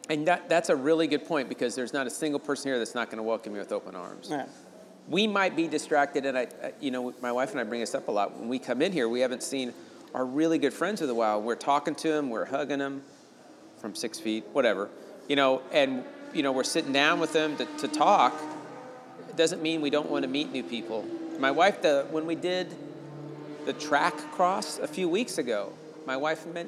And 0.09 0.27
that, 0.27 0.49
that's 0.49 0.69
a 0.69 0.75
really 0.75 1.07
good 1.07 1.25
point 1.25 1.49
because 1.49 1.75
there's 1.75 1.93
not 1.93 2.05
a 2.05 2.09
single 2.09 2.39
person 2.39 2.69
here 2.69 2.77
that's 2.77 2.95
not 2.95 3.07
going 3.07 3.17
to 3.17 3.23
welcome 3.23 3.53
you 3.53 3.59
with 3.59 3.71
open 3.71 3.95
arms. 3.95 4.27
yeah. 4.29 4.45
We 5.07 5.27
might 5.27 5.55
be 5.55 5.67
distracted, 5.67 6.25
and 6.25 6.35
I, 6.35 6.47
you 6.79 6.89
know, 6.89 7.13
my 7.21 7.31
wife 7.31 7.51
and 7.51 7.59
I 7.59 7.63
bring 7.63 7.79
this 7.79 7.93
up 7.93 8.07
a 8.07 8.11
lot. 8.11 8.39
When 8.39 8.49
we 8.49 8.57
come 8.57 8.81
in 8.81 8.91
here, 8.91 9.07
we 9.07 9.19
haven't 9.19 9.43
seen 9.43 9.71
our 10.15 10.25
really 10.25 10.57
good 10.57 10.73
friends 10.73 11.01
in 11.01 11.09
a 11.09 11.13
while. 11.13 11.41
We're 11.41 11.55
talking 11.55 11.93
to 11.95 12.07
them, 12.07 12.31
we're 12.31 12.45
hugging 12.45 12.79
them 12.79 13.03
from 13.77 13.93
six 13.93 14.19
feet, 14.19 14.45
whatever, 14.53 14.89
you 15.27 15.35
know, 15.35 15.61
and 15.71 16.03
you 16.33 16.41
know, 16.41 16.51
we're 16.51 16.63
sitting 16.63 16.91
down 16.91 17.19
with 17.19 17.33
them 17.33 17.55
to, 17.57 17.65
to 17.77 17.87
talk. 17.87 18.33
It 19.29 19.35
doesn't 19.35 19.61
mean 19.61 19.81
we 19.81 19.89
don't 19.89 20.09
want 20.09 20.23
to 20.23 20.29
meet 20.29 20.51
new 20.51 20.63
people. 20.63 21.05
My 21.39 21.51
wife, 21.51 21.81
the 21.81 22.07
when 22.11 22.25
we 22.25 22.35
did 22.35 22.73
the 23.65 23.73
track 23.73 24.15
cross 24.31 24.79
a 24.79 24.87
few 24.87 25.07
weeks 25.07 25.37
ago, 25.37 25.71
my 26.05 26.17
wife 26.17 26.45
met 26.47 26.67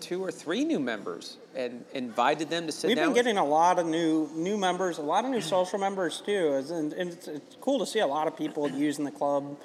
two 0.00 0.22
or 0.24 0.30
three 0.30 0.64
new 0.64 0.78
members 0.80 1.36
and 1.56 1.84
invited 1.94 2.50
them 2.50 2.66
to 2.66 2.72
sit 2.72 2.82
down. 2.82 2.88
We've 2.88 2.96
down. 2.96 3.04
been 3.06 3.10
with- 3.14 3.24
getting 3.24 3.38
a 3.38 3.44
lot 3.44 3.78
of 3.78 3.86
new 3.86 4.28
new 4.34 4.56
members, 4.56 4.98
a 4.98 5.02
lot 5.02 5.24
of 5.24 5.30
new 5.30 5.40
social 5.40 5.78
members 5.78 6.20
too, 6.24 6.62
and, 6.70 6.92
it's, 6.92 7.28
it's 7.28 7.56
cool 7.60 7.78
to 7.80 7.86
see 7.86 7.98
a 8.00 8.06
lot 8.06 8.26
of 8.26 8.36
people 8.36 8.68
using 8.88 9.04
the 9.04 9.10
club. 9.10 9.56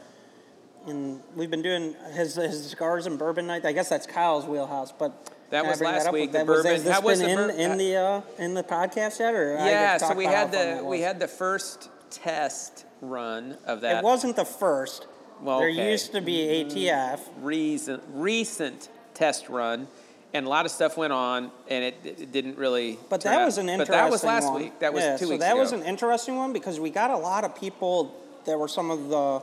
And 0.85 1.21
we've 1.37 1.49
been 1.49 1.61
doing 1.61 1.95
his, 2.13 2.35
his 2.35 2.71
cigars 2.71 3.05
and 3.05 3.17
bourbon 3.17 3.47
night. 3.47 3.63
I 3.65 3.71
guess 3.71 3.87
that's 3.87 4.05
Kyle's 4.05 4.45
wheelhouse, 4.45 4.91
but 4.91 5.31
That 5.49 5.65
was 5.65 5.79
last 5.79 6.11
week, 6.11 6.33
That 6.33 6.45
was- 6.45 6.63
bourbon- 6.63 6.81
Has 6.91 7.01
was 7.03 7.21
been 7.21 7.29
in, 7.29 7.37
bur- 7.37 7.49
in 7.51 7.77
the 7.77 7.95
uh, 7.95 8.21
in 8.37 8.53
the 8.53 8.63
podcast 8.63 9.19
yet, 9.19 9.33
or 9.33 9.53
Yeah, 9.53 9.97
so 9.97 10.13
we 10.13 10.25
had 10.25 10.51
the 10.51 10.83
we 10.83 10.99
had 11.01 11.19
the 11.19 11.27
first 11.27 11.89
test 12.09 12.85
run 13.01 13.57
of 13.65 13.81
that. 13.81 13.97
It 13.99 14.03
wasn't 14.03 14.35
the 14.35 14.45
first. 14.45 15.07
Well, 15.41 15.59
there 15.59 15.67
used 15.69 16.11
to 16.13 16.21
be 16.21 16.37
ATF. 16.65 17.19
recent 17.41 18.03
recent 18.13 18.89
test 19.13 19.49
run, 19.49 19.87
and 20.33 20.45
a 20.45 20.49
lot 20.49 20.65
of 20.65 20.71
stuff 20.71 20.97
went 20.97 21.13
on, 21.13 21.51
and 21.69 21.83
it, 21.83 21.95
it 22.03 22.31
didn't 22.31 22.57
really. 22.57 22.97
But 23.09 23.21
that 23.21 23.39
out- 23.41 23.45
was 23.45 23.57
an 23.57 23.69
interesting 23.69 23.93
But 23.93 23.97
that 24.03 24.11
was 24.11 24.23
last 24.23 24.45
one. 24.51 24.61
week. 24.63 24.79
That 24.79 24.93
was 24.93 25.03
yeah, 25.03 25.17
two 25.17 25.25
so 25.25 25.31
weeks 25.31 25.43
that 25.43 25.51
ago. 25.51 25.59
was 25.59 25.71
an 25.71 25.83
interesting 25.83 26.35
one 26.37 26.53
because 26.53 26.79
we 26.79 26.89
got 26.89 27.11
a 27.11 27.17
lot 27.17 27.43
of 27.43 27.55
people 27.55 28.15
that 28.45 28.57
were 28.57 28.67
some 28.67 28.89
of 28.91 29.09
the 29.09 29.41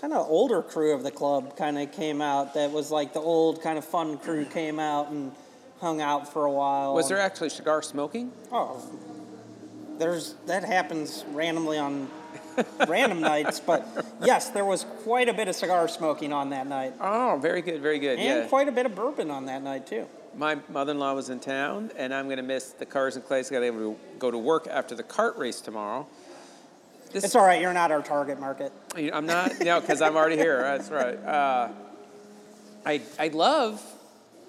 kind 0.00 0.12
of 0.14 0.26
older 0.28 0.62
crew 0.62 0.94
of 0.94 1.02
the 1.02 1.10
club 1.10 1.56
kind 1.56 1.78
of 1.78 1.92
came 1.92 2.22
out. 2.22 2.54
That 2.54 2.70
was 2.70 2.90
like 2.90 3.12
the 3.12 3.20
old 3.20 3.60
kind 3.62 3.76
of 3.76 3.84
fun 3.84 4.16
crew 4.18 4.44
came 4.46 4.78
out 4.78 5.10
and 5.10 5.32
hung 5.80 6.00
out 6.00 6.32
for 6.32 6.44
a 6.44 6.50
while. 6.52 6.94
was 6.94 7.08
there 7.08 7.18
actually 7.18 7.48
cigar 7.50 7.82
smoking? 7.82 8.32
Oh, 8.52 8.82
there's 9.98 10.34
that 10.46 10.64
happens 10.64 11.24
randomly 11.32 11.76
on 11.78 12.08
random 12.88 13.20
nights, 13.20 13.60
but 13.60 13.86
yes, 14.22 14.50
there 14.50 14.64
was 14.64 14.84
quite 15.02 15.28
a 15.28 15.34
bit 15.34 15.48
of 15.48 15.54
cigar 15.54 15.88
smoking 15.88 16.32
on 16.32 16.50
that 16.50 16.66
night, 16.66 16.94
Oh, 17.00 17.38
very 17.40 17.60
good, 17.62 17.80
very 17.82 17.98
good. 17.98 18.18
and 18.18 18.42
yeah. 18.42 18.46
quite 18.48 18.68
a 18.68 18.72
bit 18.72 18.86
of 18.86 18.94
bourbon 18.94 19.30
on 19.30 19.46
that 19.46 19.62
night 19.62 19.86
too. 19.86 20.06
My 20.36 20.58
mother-in-law 20.68 21.14
was 21.14 21.28
in 21.28 21.40
town, 21.40 21.90
and 21.96 22.14
I'm 22.14 22.26
going 22.26 22.36
to 22.36 22.42
miss 22.42 22.70
the 22.70 22.86
cars 22.86 23.16
and 23.16 23.24
clays. 23.24 23.50
I 23.50 23.54
got 23.54 23.62
able 23.62 23.78
to 23.78 23.96
go 24.18 24.30
to 24.30 24.38
work 24.38 24.66
after 24.70 24.94
the 24.94 25.02
cart 25.02 25.36
race 25.36 25.60
tomorrow. 25.60 26.06
This, 27.12 27.24
It's 27.24 27.34
all 27.34 27.44
right. 27.44 27.60
You're 27.60 27.72
not 27.72 27.90
our 27.90 28.02
target 28.02 28.38
market. 28.38 28.72
I'm 28.96 29.26
not, 29.26 29.58
no, 29.60 29.80
because 29.80 30.00
I'm 30.00 30.16
already 30.16 30.36
here. 30.36 30.60
That's 30.62 30.90
right. 30.90 31.16
Uh, 31.24 31.68
I 32.86 33.00
I 33.18 33.28
love 33.28 33.82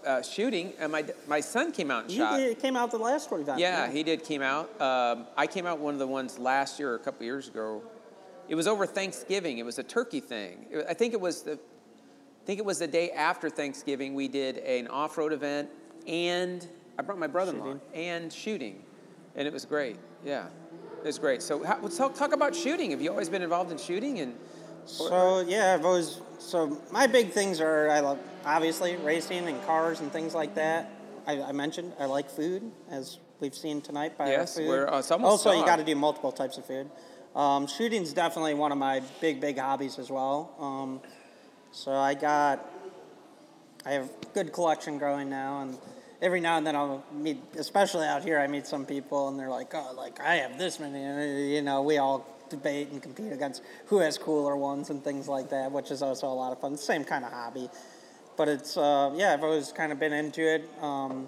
uh, 0.05 0.21
shooting, 0.21 0.73
and 0.79 0.91
my 0.91 1.03
my 1.27 1.39
son 1.39 1.71
came 1.71 1.89
out 1.89 2.03
and 2.03 2.11
You 2.11 2.19
shot. 2.19 2.37
did- 2.37 2.59
came 2.59 2.75
out 2.77 2.91
the 2.91 2.97
last 2.99 3.31
one. 3.31 3.43
Yeah, 3.57 3.89
he 3.91 4.03
did 4.03 4.23
came 4.23 4.41
out. 4.43 4.69
Um, 4.79 5.25
I 5.35 5.47
came 5.47 5.65
out 5.65 5.79
one 5.79 5.93
of 5.95 5.99
the 5.99 6.07
ones 6.07 6.37
last 6.37 6.79
year 6.79 6.91
or 6.91 6.95
a 6.95 6.99
couple 6.99 7.25
years 7.25 7.47
ago. 7.47 7.81
It 8.47 8.55
was 8.55 8.67
over 8.67 8.85
Thanksgiving. 8.85 9.57
It 9.57 9.65
was 9.65 9.79
a 9.79 9.83
turkey 9.83 10.19
thing. 10.19 10.67
It- 10.69 10.85
I 10.87 10.93
think 10.93 11.13
it 11.13 11.19
was 11.21 11.41
the, 11.41 11.57
I 12.41 12.43
think 12.45 12.59
it 12.59 12.65
was 12.65 12.79
the 12.79 12.87
day 12.87 13.11
after 13.11 13.49
Thanksgiving. 13.49 14.15
We 14.15 14.27
did 14.27 14.57
an 14.57 14.87
off-road 14.87 15.31
event, 15.31 15.69
and 16.07 16.67
I 16.97 17.03
brought 17.03 17.19
my 17.19 17.27
brother-in-law 17.27 17.75
and 17.93 18.33
shooting, 18.33 18.81
and 19.35 19.47
it 19.47 19.53
was 19.53 19.63
great. 19.63 19.97
Yeah, 20.25 20.47
it 21.03 21.05
was 21.05 21.19
great. 21.19 21.43
So 21.43 21.63
how, 21.63 21.77
let's 21.83 21.97
talk, 21.97 22.15
talk 22.15 22.33
about 22.33 22.55
shooting. 22.55 22.91
Have 22.91 23.01
you 23.01 23.11
always 23.11 23.29
been 23.29 23.43
involved 23.43 23.71
in 23.71 23.77
shooting? 23.77 24.19
And 24.19 24.35
So 24.85 25.41
yeah, 25.41 25.75
I've 25.75 25.85
always 25.85 26.19
so 26.39 26.81
my 26.91 27.05
big 27.05 27.29
things 27.29 27.61
are 27.61 27.89
I 27.89 27.99
love 27.99 28.17
obviously 28.43 28.95
racing 28.97 29.47
and 29.47 29.63
cars 29.67 29.99
and 29.99 30.11
things 30.11 30.33
like 30.33 30.55
that. 30.55 30.89
I, 31.27 31.39
I 31.43 31.51
mentioned 31.51 31.93
I 31.99 32.05
like 32.05 32.27
food 32.27 32.71
as 32.89 33.19
we've 33.39 33.53
seen 33.53 33.81
tonight 33.81 34.17
by 34.17 34.31
Yes, 34.31 34.57
our 34.57 34.63
food. 34.63 34.67
we're- 34.69 34.85
uh, 34.87 35.17
also, 35.23 35.51
you 35.51 35.63
got 35.63 35.75
to 35.77 35.83
do 35.83 35.95
multiple 35.95 36.31
types 36.31 36.57
of 36.57 36.65
food. 36.65 36.89
Um, 37.35 37.67
shooting's 37.67 38.11
definitely 38.13 38.55
one 38.55 38.71
of 38.71 38.79
my 38.79 39.01
big 39.21 39.39
big 39.39 39.59
hobbies 39.59 39.99
as 39.99 40.09
well. 40.09 40.55
Um, 40.59 41.01
so 41.71 41.91
I 41.91 42.13
got 42.13 42.69
I 43.85 43.91
have 43.91 44.09
good 44.33 44.53
collection 44.53 44.97
growing 44.97 45.29
now 45.29 45.61
and. 45.61 45.77
Every 46.23 46.39
now 46.39 46.57
and 46.57 46.67
then 46.67 46.75
I'll 46.75 47.03
meet, 47.11 47.41
especially 47.57 48.05
out 48.05 48.23
here, 48.23 48.39
I 48.39 48.45
meet 48.45 48.67
some 48.67 48.85
people 48.85 49.29
and 49.29 49.39
they're 49.39 49.49
like, 49.49 49.73
"Oh, 49.73 49.91
like 49.97 50.19
I 50.21 50.35
have 50.35 50.55
this 50.59 50.79
many," 50.79 51.55
you 51.55 51.63
know, 51.63 51.81
we 51.81 51.97
all 51.97 52.27
debate 52.51 52.89
and 52.91 53.01
compete 53.01 53.31
against 53.31 53.63
who 53.87 53.97
has 53.97 54.19
cooler 54.19 54.55
ones 54.55 54.91
and 54.91 55.03
things 55.03 55.27
like 55.27 55.49
that, 55.49 55.71
which 55.71 55.89
is 55.89 56.03
also 56.03 56.27
a 56.27 56.29
lot 56.29 56.51
of 56.51 56.61
fun. 56.61 56.77
Same 56.77 57.03
kind 57.03 57.25
of 57.25 57.31
hobby, 57.31 57.69
but 58.37 58.47
it's 58.47 58.77
uh, 58.77 59.11
yeah, 59.15 59.33
I've 59.33 59.43
always 59.43 59.71
kind 59.71 59.91
of 59.91 59.99
been 59.99 60.13
into 60.13 60.41
it. 60.41 60.69
Um, 60.79 61.27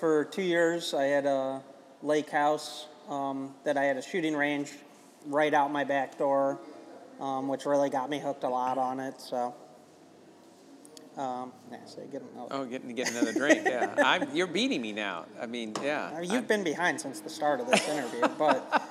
for 0.00 0.24
two 0.24 0.42
years, 0.42 0.94
I 0.94 1.04
had 1.04 1.26
a 1.26 1.62
lake 2.02 2.30
house 2.30 2.86
um, 3.10 3.54
that 3.64 3.76
I 3.76 3.84
had 3.84 3.98
a 3.98 4.02
shooting 4.02 4.34
range 4.34 4.72
right 5.26 5.52
out 5.52 5.70
my 5.70 5.84
back 5.84 6.16
door, 6.16 6.58
um, 7.20 7.48
which 7.48 7.66
really 7.66 7.90
got 7.90 8.08
me 8.08 8.18
hooked 8.18 8.44
a 8.44 8.48
lot 8.48 8.78
on 8.78 8.98
it. 8.98 9.20
So, 9.20 9.54
um, 11.16 11.52
yeah, 11.70 11.78
so 11.84 12.00
get 12.10 12.22
another. 12.22 12.48
oh, 12.52 12.64
getting 12.64 12.88
to 12.88 12.94
get 12.94 13.10
another 13.10 13.32
drink. 13.32 13.62
Yeah, 13.64 13.94
I'm, 14.04 14.34
you're 14.34 14.46
beating 14.46 14.80
me 14.80 14.92
now. 14.92 15.26
I 15.40 15.46
mean, 15.46 15.74
yeah. 15.82 16.20
You've 16.20 16.32
I'm- 16.32 16.44
been 16.46 16.64
behind 16.64 17.00
since 17.00 17.20
the 17.20 17.28
start 17.28 17.60
of 17.60 17.70
this 17.70 17.86
interview, 17.86 18.26
but 18.38 18.82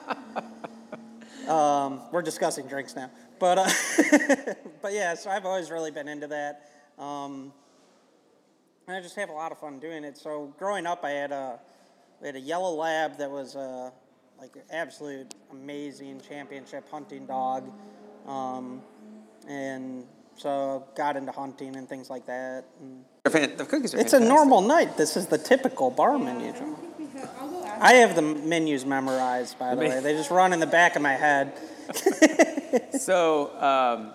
um, 1.47 2.01
we're 2.11 2.21
discussing 2.21 2.67
drinks 2.67 2.95
now. 2.95 3.09
But 3.39 3.57
uh, 3.57 3.69
but 4.83 4.93
yeah, 4.93 5.15
so 5.15 5.31
I've 5.31 5.45
always 5.45 5.71
really 5.71 5.89
been 5.89 6.07
into 6.07 6.27
that, 6.27 6.69
um, 6.99 7.51
and 8.87 8.95
I 8.95 9.01
just 9.01 9.15
have 9.15 9.29
a 9.29 9.33
lot 9.33 9.51
of 9.51 9.59
fun 9.59 9.79
doing 9.79 10.03
it. 10.03 10.15
So 10.15 10.53
growing 10.59 10.85
up, 10.85 11.03
I 11.03 11.09
had 11.11 11.31
a 11.31 11.59
we 12.21 12.27
had 12.27 12.35
a 12.35 12.39
yellow 12.39 12.75
lab 12.75 13.17
that 13.17 13.31
was 13.31 13.55
uh, 13.55 13.89
like 14.39 14.55
an 14.55 14.61
absolute 14.69 15.33
amazing 15.51 16.21
championship 16.21 16.87
hunting 16.91 17.25
dog, 17.25 17.71
um, 18.27 18.83
and 19.47 20.05
so 20.37 20.85
got 20.95 21.15
into 21.15 21.31
hunting 21.31 21.75
and 21.75 21.87
things 21.87 22.09
like 22.09 22.25
that. 22.25 22.65
And 22.79 23.03
the 23.23 23.65
cookies 23.65 23.93
are 23.93 23.99
it's 23.99 24.13
a 24.13 24.19
normal 24.19 24.61
night. 24.61 24.97
This 24.97 25.15
is 25.15 25.27
the 25.27 25.37
typical 25.37 25.91
bar 25.91 26.17
menu. 26.17 26.53
I 27.79 27.93
have 27.93 28.15
the 28.15 28.21
menus 28.21 28.85
memorized, 28.85 29.57
by 29.57 29.75
the 29.75 29.81
way. 29.81 29.99
They 29.99 30.13
just 30.13 30.31
run 30.31 30.53
in 30.53 30.59
the 30.59 30.67
back 30.67 30.95
of 30.95 31.01
my 31.01 31.13
head. 31.13 31.53
so, 32.99 33.49
um, 33.59 34.13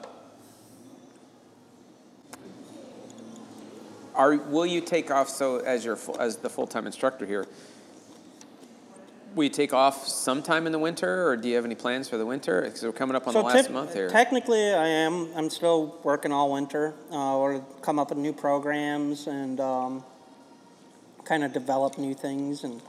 are 4.14 4.37
will 4.37 4.67
you 4.67 4.81
take 4.81 5.11
off? 5.11 5.29
So, 5.29 5.59
as 5.59 5.85
your 5.85 5.99
as 6.19 6.37
the 6.37 6.49
full 6.49 6.67
time 6.67 6.87
instructor 6.87 7.27
here, 7.27 7.47
you 9.45 9.51
take 9.51 9.72
off 9.72 10.07
sometime 10.09 10.66
in 10.66 10.72
the 10.72 10.78
winter, 10.78 11.28
or 11.28 11.37
do 11.37 11.49
you 11.49 11.57
have 11.57 11.64
any 11.64 11.74
plans 11.74 12.09
for 12.09 12.16
the 12.16 12.26
winter? 12.26 12.62
Because 12.62 12.82
we're 12.82 12.93
coming 12.93 13.14
up 13.16 13.26
on 13.28 13.34
the 13.34 13.43
last 13.43 13.70
month 13.70 13.95
here. 13.95 14.09
Technically, 14.09 14.72
I 14.72 14.87
am. 14.87 15.28
I'm 15.37 15.51
still 15.51 15.99
working 16.03 16.32
all 16.32 16.53
winter. 16.53 16.95
Uh, 17.11 17.37
or 17.37 17.61
come 17.82 17.99
up 17.99 18.09
with 18.11 18.18
new 18.18 18.32
programs 18.32 19.26
and 19.26 19.61
um, 19.61 20.05
kind 21.24 21.45
of 21.45 21.53
develop 21.53 21.99
new 21.99 22.14
things 22.14 22.64
and 22.64 22.80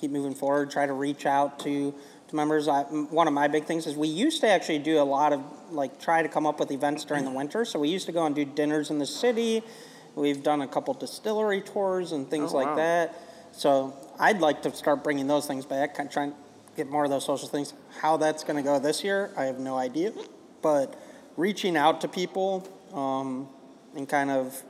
keep 0.00 0.10
moving 0.10 0.34
forward. 0.34 0.70
Try 0.70 0.86
to 0.86 0.92
reach 0.92 1.26
out 1.26 1.58
to 1.60 1.94
to 2.28 2.36
members. 2.36 2.66
I, 2.68 2.82
one 2.82 3.28
of 3.28 3.34
my 3.34 3.48
big 3.48 3.64
things 3.64 3.86
is 3.86 3.96
we 3.96 4.08
used 4.08 4.40
to 4.40 4.48
actually 4.48 4.78
do 4.80 4.98
a 5.00 5.04
lot 5.04 5.32
of 5.32 5.42
like 5.70 6.00
try 6.00 6.22
to 6.22 6.28
come 6.28 6.46
up 6.46 6.58
with 6.58 6.70
events 6.70 7.04
during 7.04 7.24
the 7.24 7.30
winter. 7.30 7.64
So 7.64 7.78
we 7.78 7.88
used 7.88 8.06
to 8.06 8.12
go 8.12 8.24
and 8.26 8.34
do 8.34 8.44
dinners 8.44 8.90
in 8.90 8.98
the 8.98 9.06
city. 9.06 9.62
We've 10.16 10.42
done 10.42 10.62
a 10.62 10.68
couple 10.68 10.94
distillery 10.94 11.60
tours 11.60 12.12
and 12.12 12.28
things 12.28 12.52
Oh, 12.52 12.56
like 12.56 12.66
wow. 12.68 12.76
that. 12.76 13.20
So 13.52 13.94
I'd 14.18 14.40
like 14.40 14.62
to 14.62 14.74
start 14.74 15.02
bringing 15.04 15.26
those 15.26 15.46
things 15.46 15.66
back. 15.66 15.94
Kind 15.94 16.08
of 16.08 16.12
trying 16.12 16.30
to 16.32 16.36
get 16.76 16.90
more 16.90 17.04
of 17.04 17.10
those 17.10 17.24
social 17.24 17.48
things. 17.48 17.74
How 18.00 18.16
that's 18.16 18.44
going 18.44 18.56
to 18.56 18.62
go 18.62 18.78
this 18.78 19.04
year, 19.04 19.30
I 19.36 19.44
have 19.44 19.58
no 19.58 19.76
idea. 19.76 20.12
But 20.62 20.94
reaching 21.36 21.76
out 21.76 22.00
to 22.02 22.08
people 22.08 22.68
um, 22.92 23.48
and 23.96 24.08
kind 24.08 24.30
of 24.30 24.62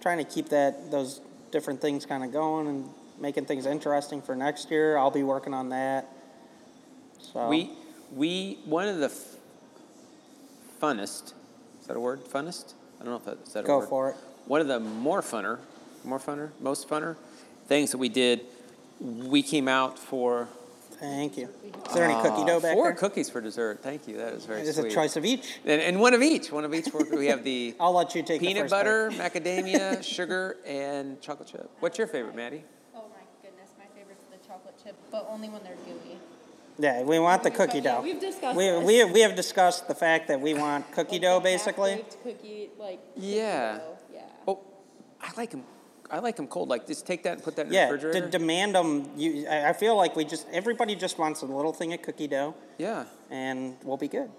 trying 0.00 0.18
to 0.18 0.24
keep 0.24 0.48
that 0.50 0.90
those 0.90 1.20
different 1.50 1.80
things 1.80 2.04
kind 2.04 2.24
of 2.24 2.32
going 2.32 2.66
and 2.66 2.88
making 3.18 3.46
things 3.46 3.64
interesting 3.66 4.20
for 4.20 4.34
next 4.34 4.70
year. 4.70 4.98
I'll 4.98 5.10
be 5.10 5.22
working 5.22 5.54
on 5.54 5.68
that. 5.70 6.08
So 7.20 7.48
We 7.48 7.70
we 8.12 8.58
one 8.64 8.86
of 8.88 8.98
the 8.98 9.06
f- 9.06 9.36
funnest 10.80 11.32
is 11.80 11.86
that 11.86 11.96
a 11.96 12.00
word? 12.00 12.24
Funnest? 12.24 12.74
I 13.00 13.04
don't 13.04 13.12
know 13.12 13.16
if 13.16 13.24
that 13.24 13.46
is 13.46 13.52
that 13.52 13.64
a 13.64 13.66
go 13.66 13.78
word. 13.78 13.88
for 13.88 14.10
it. 14.10 14.16
One 14.46 14.60
of 14.60 14.68
the 14.68 14.80
more 14.80 15.22
funner, 15.22 15.58
more 16.04 16.18
funner, 16.18 16.50
most 16.60 16.88
funner 16.88 17.16
things 17.66 17.90
that 17.92 17.98
we 17.98 18.08
did. 18.08 18.40
We 19.00 19.42
came 19.42 19.68
out 19.68 19.98
for 19.98 20.48
Thank 21.00 21.36
you. 21.36 21.48
Is 21.88 21.92
there 21.94 22.04
any 22.08 22.14
cookie 22.22 22.46
dough 22.46 22.56
uh, 22.58 22.60
back 22.60 22.74
four 22.74 22.84
there? 22.84 22.94
cookies 22.94 23.28
for 23.28 23.40
dessert. 23.40 23.82
Thank 23.82 24.06
you. 24.08 24.16
That 24.16 24.32
is 24.32 24.46
very 24.46 24.62
Is 24.62 24.76
sweet. 24.76 24.90
a 24.92 24.94
choice 24.94 25.16
of 25.16 25.24
each. 25.24 25.58
And, 25.66 25.82
and 25.82 26.00
one 26.00 26.14
of 26.14 26.22
each. 26.22 26.50
One 26.52 26.64
of 26.64 26.72
each. 26.72 26.86
We 27.12 27.26
have 27.26 27.44
the 27.44 27.74
I'll 27.80 27.92
let 27.92 28.14
you 28.14 28.22
take 28.22 28.40
the 28.40 28.46
peanut 28.46 28.62
first 28.62 28.70
butter, 28.70 29.10
bite. 29.10 29.34
macadamia, 29.34 30.02
sugar, 30.02 30.56
and 30.64 31.20
chocolate 31.20 31.48
chip. 31.50 31.68
What's 31.80 31.98
your 31.98 32.06
favorite, 32.06 32.34
Maddie? 32.36 32.62
Oh 32.94 33.02
my 33.10 33.20
goodness, 33.42 33.70
my 33.76 33.84
favorite's 33.98 34.24
the 34.30 34.46
chocolate 34.48 34.74
chip, 34.82 34.94
but 35.10 35.26
only 35.28 35.48
when 35.50 35.62
they're 35.64 35.74
gooey. 35.84 36.16
Yeah, 36.78 37.02
we 37.02 37.18
want 37.18 37.42
the 37.42 37.50
We've- 37.50 37.56
cookie 37.58 37.78
yeah, 37.78 37.96
dough. 37.96 38.00
we've 38.02 38.20
discussed 38.20 38.56
We, 38.56 38.64
this. 38.64 38.84
we, 38.84 39.04
we 39.04 39.20
have 39.20 39.34
discussed 39.36 39.88
the 39.88 39.94
fact 39.94 40.28
that 40.28 40.40
we 40.40 40.54
want 40.54 40.90
cookie 40.92 41.16
Like 41.16 41.22
dough 41.22 41.38
the 41.40 41.44
basically. 41.44 41.90
half-baked 41.90 42.22
cookie, 42.22 42.70
like 42.78 43.14
cookie 43.14 43.26
Yeah. 43.26 43.78
dough, 43.78 43.98
Yeah. 44.14 44.20
Oh, 44.48 44.60
I 45.20 45.30
like 45.36 45.50
them. 45.50 45.64
I 46.10 46.18
like 46.20 46.36
them 46.36 46.46
cold. 46.46 46.68
Like 46.68 46.86
just 46.86 47.06
take 47.06 47.22
that 47.24 47.32
and 47.34 47.42
put 47.42 47.56
that 47.56 47.66
in 47.66 47.72
Yeah, 47.72 47.86
the 47.90 47.98
to 47.98 48.06
refrigerator. 48.06 48.28
demand 48.38 48.74
them. 48.74 49.10
You, 49.16 49.46
I 49.48 49.70
I 49.70 49.72
feel 49.72 49.96
like 49.96 50.14
we 50.16 50.24
just 50.24 50.46
everybody 50.52 50.94
just 50.94 51.18
wants 51.18 51.42
a 51.42 51.46
little 51.46 51.72
thing 51.72 51.92
of 51.92 52.02
cookie 52.02 52.28
dough, 52.28 52.54
yeah. 52.78 53.04
and 53.30 53.76
we'll 53.82 53.96
be 53.96 54.08
good. 54.08 54.30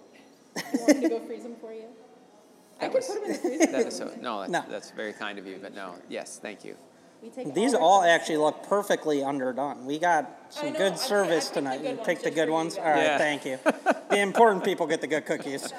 You 0.55 0.63
want 0.79 0.95
me 0.95 1.01
to 1.01 1.09
go 1.09 1.19
freeze 1.19 1.43
them 1.43 1.55
for 1.59 1.73
you? 1.73 1.83
I 2.79 2.87
That 2.87 2.91
could 2.91 2.97
was- 2.97 3.07
put 3.07 3.13
them 3.15 3.23
in 3.25 3.31
the 3.31 3.37
freezer. 3.39 3.71
That 3.71 3.87
is 3.87 3.95
so. 3.97 4.11
No, 4.21 4.39
that's, 4.41 4.51
No. 4.51 4.63
that's 4.69 4.91
very 4.91 5.13
kind 5.13 5.37
of 5.39 5.45
you. 5.47 5.57
But 5.61 5.73
no, 5.75 5.95
yes, 6.09 6.39
thank 6.41 6.63
you. 6.63 6.75
We 7.23 7.29
take 7.29 7.53
These 7.55 7.73
our 7.73 7.81
all 7.81 8.03
actually 8.03 8.37
look 8.37 8.63
perfectly 8.67 9.23
underdone. 9.23 9.85
We 9.85 9.97
got 9.97 10.29
some 10.49 10.67
know, 10.73 10.77
good 10.77 10.91
picked- 10.93 11.03
I 11.03 11.07
service 11.07 11.45
picked 11.45 11.53
tonight. 11.55 11.81
good 11.81 11.97
You 11.97 12.03
picked 12.05 12.23
the 12.23 12.31
good 12.31 12.47
for 12.47 12.53
ones. 12.53 12.77
All 12.77 12.83
right, 12.83 13.03
Yeah. 13.03 13.17
thank 13.17 13.45
you. 13.45 13.57
the 14.09 14.19
important 14.19 14.63
people 14.63 14.85
get 14.85 15.01
the 15.01 15.07
good 15.07 15.25
cookies. 15.25 15.73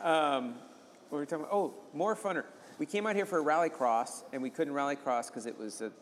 Um, 0.00 0.54
What 1.12 1.18
were 1.18 1.22
we 1.24 1.26
talking 1.26 1.44
about? 1.44 1.54
Oh, 1.54 1.74
more 1.92 2.16
funner. 2.16 2.44
We 2.78 2.86
came 2.86 3.06
out 3.06 3.14
here 3.14 3.26
for 3.26 3.36
a 3.36 3.42
rally 3.42 3.68
cross, 3.68 4.24
and 4.32 4.40
we 4.42 4.48
couldn't 4.48 4.72
rally 4.72 4.96
cross 4.96 5.28
because 5.28 5.44
it 5.44 5.58
was 5.58 5.82
a 5.82 5.92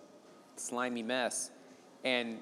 slimy 0.55 1.03
mess. 1.03 1.51
And 2.05 2.39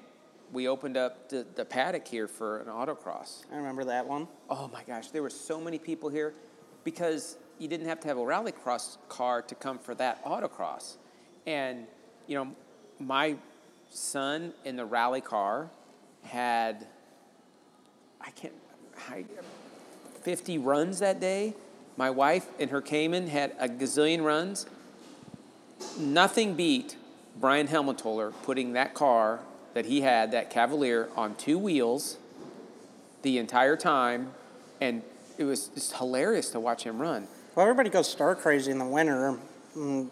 we 0.53 0.67
opened 0.67 0.95
up 0.95 1.29
the, 1.29 1.47
the 1.55 1.65
paddock 1.65 2.07
here 2.07 2.27
for 2.27 2.59
an 2.59 2.67
autocross. 2.67 3.43
I 3.51 3.55
remember 3.55 3.85
that 3.85 4.05
one. 4.05 4.27
Oh 4.51 4.69
my 4.71 4.83
gosh, 4.83 5.07
there 5.07 5.23
were 5.23 5.31
so 5.31 5.59
many 5.59 5.79
people 5.79 6.09
here 6.09 6.35
because 6.83 7.37
you 7.57 7.67
didn't 7.67 7.87
have 7.87 8.01
to 8.01 8.07
have 8.07 8.17
a 8.17 8.21
rallycross 8.21 8.99
car 9.07 9.41
to 9.41 9.55
come 9.55 9.79
for 9.79 9.95
that 9.95 10.23
autocross. 10.23 10.97
And, 11.47 11.87
you 12.27 12.35
know, 12.35 12.55
my 12.99 13.35
son 13.89 14.53
in 14.63 14.75
the 14.75 14.85
rally 14.85 15.21
car 15.21 15.71
had, 16.21 16.85
I 18.21 18.29
can't, 18.29 18.53
I, 19.09 19.25
50 20.21 20.59
runs 20.59 20.99
that 20.99 21.19
day. 21.19 21.55
My 21.99 22.09
wife 22.09 22.47
in 22.57 22.69
her 22.69 22.79
Cayman 22.79 23.27
had 23.27 23.51
a 23.59 23.67
gazillion 23.67 24.23
runs. 24.23 24.65
Nothing 25.97 26.53
beat 26.53 26.95
Brian 27.35 27.67
Helmetoller 27.67 28.31
putting 28.43 28.71
that 28.71 28.93
car 28.93 29.41
that 29.73 29.85
he 29.85 29.99
had, 29.99 30.31
that 30.31 30.49
Cavalier, 30.49 31.09
on 31.17 31.35
two 31.35 31.57
wheels 31.57 32.17
the 33.21 33.37
entire 33.37 33.75
time, 33.75 34.31
and 34.79 35.01
it 35.37 35.43
was 35.43 35.67
just 35.67 35.97
hilarious 35.97 36.51
to 36.51 36.59
watch 36.61 36.83
him 36.83 37.01
run. 37.01 37.27
Well, 37.53 37.65
everybody 37.65 37.89
goes 37.89 38.07
star 38.07 38.33
crazy 38.33 38.71
in 38.71 38.79
the 38.79 38.85
winter. 38.85 39.37
Mm, 39.75 40.07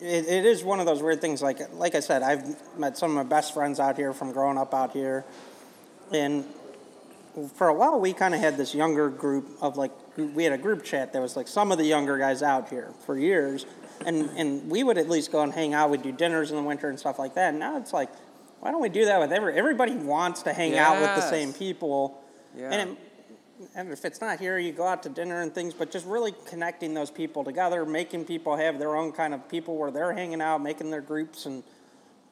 It, 0.00 0.28
it 0.28 0.44
is 0.44 0.62
one 0.62 0.78
of 0.78 0.86
those 0.86 1.02
weird 1.02 1.20
things. 1.20 1.42
Like 1.42 1.58
like 1.74 1.96
I 1.96 2.00
said, 2.00 2.22
I've 2.22 2.78
met 2.78 2.96
some 2.96 3.10
of 3.10 3.16
my 3.16 3.28
best 3.28 3.52
friends 3.52 3.80
out 3.80 3.96
here 3.96 4.12
from 4.12 4.30
growing 4.30 4.58
up 4.58 4.72
out 4.72 4.92
here, 4.92 5.24
and 6.12 6.44
for 7.56 7.66
a 7.66 7.74
while 7.74 7.98
we 7.98 8.12
kind 8.12 8.32
of 8.32 8.40
had 8.40 8.56
this 8.56 8.76
younger 8.76 9.08
group 9.08 9.48
of 9.60 9.76
like 9.76 9.90
we 10.16 10.44
had 10.44 10.52
a 10.52 10.58
group 10.58 10.84
chat 10.84 11.12
that 11.12 11.22
was 11.22 11.36
like 11.36 11.48
some 11.48 11.72
of 11.72 11.78
the 11.78 11.84
younger 11.84 12.18
guys 12.18 12.42
out 12.42 12.68
here 12.68 12.92
for 13.06 13.18
years, 13.18 13.66
and 14.04 14.28
and 14.36 14.70
we 14.70 14.82
would 14.82 14.98
at 14.98 15.08
least 15.08 15.32
go 15.32 15.42
and 15.42 15.52
hang 15.52 15.72
out. 15.74 15.90
We'd 15.90 16.02
do 16.02 16.12
dinners 16.12 16.50
in 16.50 16.56
the 16.56 16.62
winter 16.62 16.88
and 16.88 16.98
stuff 16.98 17.18
like 17.18 17.34
that. 17.34 17.50
And 17.50 17.58
now 17.58 17.76
it's 17.76 17.92
like, 17.92 18.10
why 18.60 18.70
don't 18.70 18.82
we 18.82 18.88
do 18.88 19.04
that 19.06 19.18
with 19.20 19.32
every 19.32 19.54
everybody 19.56 19.94
wants 19.94 20.42
to 20.42 20.52
hang 20.52 20.76
out 20.76 21.00
with 21.00 21.14
the 21.16 21.28
same 21.30 21.52
people, 21.52 22.22
Yeah. 22.56 22.70
and 22.72 22.90
it, 22.90 22.98
and 23.74 23.92
if 23.92 24.04
it's 24.04 24.20
not 24.22 24.40
here, 24.40 24.58
you 24.58 24.72
go 24.72 24.86
out 24.86 25.02
to 25.04 25.08
dinner 25.10 25.42
and 25.42 25.54
things, 25.54 25.74
but 25.74 25.90
just 25.90 26.06
really 26.06 26.32
connecting 26.46 26.94
those 26.94 27.10
people 27.10 27.44
together, 27.44 27.84
making 27.84 28.24
people 28.24 28.56
have 28.56 28.78
their 28.78 28.96
own 28.96 29.12
kind 29.12 29.34
of 29.34 29.46
people 29.48 29.76
where 29.76 29.90
they're 29.90 30.12
hanging 30.14 30.40
out, 30.40 30.62
making 30.62 30.90
their 30.90 31.02
groups, 31.02 31.44
and 31.46 31.62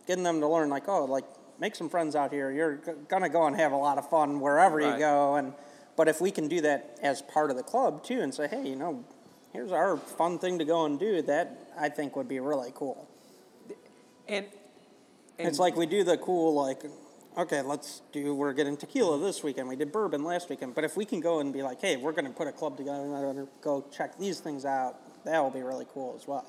getting 0.07 0.25
them 0.25 0.41
to 0.41 0.49
learn, 0.49 0.71
like, 0.71 0.89
oh, 0.89 1.05
like, 1.05 1.25
make 1.61 1.75
some 1.77 1.91
friends 1.91 2.17
out 2.17 2.33
here. 2.33 2.51
You're 2.51 2.77
g- 2.77 2.93
gonna 3.09 3.29
go 3.29 3.47
and 3.47 3.55
have 3.57 3.73
a 3.73 3.77
lot 3.77 3.99
of 3.99 4.09
fun 4.09 4.41
wherever 4.41 4.81
you 4.81 4.97
go. 4.99 5.35
And 5.35 5.53
but 5.99 6.07
if 6.07 6.21
we 6.21 6.31
can 6.31 6.47
do 6.47 6.61
that 6.61 6.97
as 7.03 7.21
part 7.21 7.51
of 7.51 7.57
the 7.57 7.63
club 7.65 8.05
too, 8.05 8.21
and 8.21 8.33
say, 8.33 8.47
hey, 8.47 8.69
you 8.69 8.77
know, 8.77 9.05
here's 9.53 9.73
our 9.73 9.97
fun 9.97 10.39
thing 10.39 10.61
to 10.61 10.65
go 10.65 10.85
and 10.85 10.97
do, 10.97 11.21
that 11.23 11.73
I 11.77 11.89
think 11.89 12.15
would 12.15 12.29
be 12.29 12.39
really 12.39 12.71
cool. 12.73 13.09
And, 14.29 14.47
and 15.41 15.49
It's 15.49 15.59
like 15.59 15.77
we 15.77 15.87
do 15.87 16.05
the 16.05 16.17
cool, 16.17 16.55
like, 16.55 16.85
okay, 17.37 17.63
let's 17.63 18.03
do, 18.13 18.33
we're 18.33 18.53
getting 18.53 18.77
tequila 18.77 19.19
this 19.19 19.43
weekend. 19.43 19.69
We 19.69 19.75
did 19.75 19.91
bourbon 19.91 20.23
last 20.23 20.49
weekend. 20.49 20.77
But 20.77 20.85
if 20.85 20.97
we 20.97 21.05
can 21.05 21.19
go 21.19 21.41
and 21.41 21.53
be 21.53 21.65
like, 21.65 21.81
hey, 21.81 21.97
we're 21.97 22.13
going 22.13 22.27
to 22.27 22.31
put 22.31 22.47
a 22.47 22.53
club 22.53 22.77
together 22.77 23.03
and 23.03 23.49
go 23.61 23.85
check 23.91 24.17
these 24.19 24.39
things 24.39 24.65
out, 24.65 25.25
that 25.25 25.43
will 25.43 25.51
be 25.51 25.63
really 25.63 25.87
cool 25.93 26.15
as 26.17 26.29
well. 26.29 26.47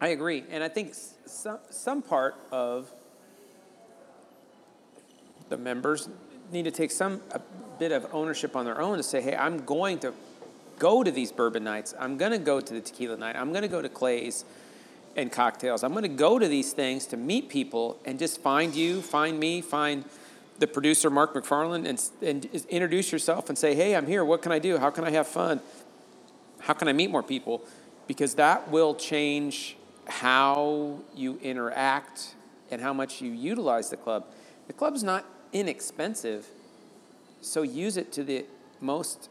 I 0.00 0.08
agree, 0.08 0.44
and 0.48 0.64
I 0.64 0.68
think 0.68 0.94
some 0.94 1.58
some 1.68 2.00
part 2.00 2.36
of 2.50 2.90
the 5.50 5.58
members 5.58 6.08
need 6.52 6.64
to 6.64 6.70
take 6.70 6.90
some 6.90 7.22
a 7.32 7.40
bit 7.78 7.92
of 7.92 8.06
ownership 8.12 8.56
on 8.56 8.64
their 8.64 8.80
own 8.80 8.96
to 8.96 9.02
say, 9.02 9.20
"Hey, 9.20 9.36
I'm 9.36 9.64
going 9.64 9.98
to 10.00 10.12
go 10.78 11.02
to 11.02 11.10
these 11.10 11.32
bourbon 11.32 11.64
nights. 11.64 11.94
I'm 11.98 12.16
going 12.16 12.32
to 12.32 12.38
go 12.38 12.60
to 12.60 12.74
the 12.74 12.80
tequila 12.80 13.16
night. 13.16 13.36
I'm 13.36 13.50
going 13.50 13.62
to 13.62 13.68
go 13.68 13.82
to 13.82 13.88
Clay's 13.88 14.44
and 15.16 15.30
cocktails. 15.30 15.82
I'm 15.82 15.92
going 15.92 16.02
to 16.02 16.08
go 16.08 16.38
to 16.38 16.46
these 16.48 16.72
things 16.72 17.06
to 17.08 17.16
meet 17.16 17.48
people 17.48 17.98
and 18.04 18.18
just 18.18 18.40
find 18.40 18.74
you, 18.74 19.02
find 19.02 19.38
me, 19.38 19.60
find 19.60 20.04
the 20.58 20.66
producer 20.66 21.10
Mark 21.10 21.34
McFarland, 21.34 21.86
and 21.88 22.02
and 22.22 22.44
introduce 22.68 23.12
yourself 23.12 23.48
and 23.48 23.58
say, 23.58 23.74
"Hey, 23.74 23.96
I'm 23.96 24.06
here. 24.06 24.24
What 24.24 24.42
can 24.42 24.52
I 24.52 24.58
do? 24.58 24.78
How 24.78 24.90
can 24.90 25.04
I 25.04 25.10
have 25.10 25.26
fun?" 25.26 25.60
how 26.60 26.74
can 26.74 26.88
I 26.88 26.92
meet 26.92 27.10
more 27.10 27.22
people? 27.22 27.62
Because 28.06 28.34
that 28.34 28.70
will 28.70 28.94
change 28.94 29.76
how 30.06 30.98
you 31.14 31.38
interact 31.42 32.34
and 32.70 32.80
how 32.80 32.92
much 32.92 33.20
you 33.20 33.32
utilize 33.32 33.90
the 33.90 33.96
club. 33.96 34.26
The 34.66 34.72
club's 34.72 35.02
not 35.02 35.24
inexpensive, 35.52 36.46
so 37.40 37.62
use 37.62 37.96
it 37.96 38.12
to 38.12 38.24
the 38.24 38.44
most 38.80 39.28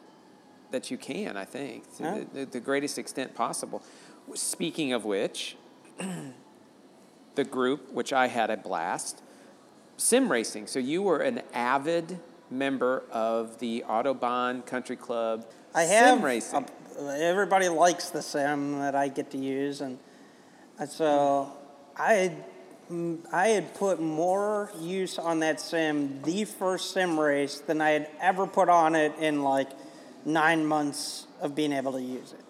that 0.72 0.92
you 0.92 0.98
can, 0.98 1.36
I 1.38 1.46
think, 1.46 1.84
to 1.98 2.04
Yeah. 2.04 2.20
the, 2.34 2.40
the, 2.40 2.46
the 2.52 2.60
greatest 2.60 2.98
extent 2.98 3.34
possible. 3.36 3.82
Speaking 4.36 4.94
of 4.94 5.06
which, 5.06 5.56
the 7.36 7.44
group, 7.44 7.92
which 7.94 8.14
I 8.14 8.28
had 8.28 8.50
a 8.50 8.58
blast, 8.58 9.22
sim 9.98 10.32
racing. 10.32 10.68
So 10.68 10.80
you 10.80 11.02
were 11.02 11.20
an 11.20 11.42
avid 11.54 12.20
member 12.52 13.04
of 13.12 13.60
the 13.60 13.84
Autobahn 13.88 14.66
Country 14.66 14.96
Club 14.96 15.46
I 15.74 15.84
have 15.84 16.16
sim 16.16 16.26
racing. 16.26 16.66
a- 17.00 17.18
everybody 17.20 17.70
likes 17.70 18.10
the 18.10 18.22
sim 18.22 18.80
that 18.80 18.96
I 18.96 19.08
get 19.08 19.32
to 19.32 19.38
use, 19.38 19.82
and 19.82 19.98
and 20.80 20.90
so 20.90 21.52
I 21.98 22.36
I 23.32 23.50
had 23.50 23.76
put 23.76 24.02
more 24.02 24.72
use 24.80 25.20
on 25.20 25.40
that 25.42 25.60
sim, 25.60 26.22
the 26.24 26.46
first 26.46 26.92
sim 26.92 27.20
race, 27.20 27.60
than 27.60 27.82
I 27.82 27.92
had 27.92 28.10
ever 28.20 28.48
put 28.48 28.68
on 28.68 28.96
it 28.96 29.14
in 29.20 29.44
like 29.44 29.70
nine 30.26 30.66
months 30.66 31.28
of 31.40 31.54
being 31.54 31.72
able 31.72 31.92
to 31.94 32.02
use 32.02 32.34
it. 32.34 32.44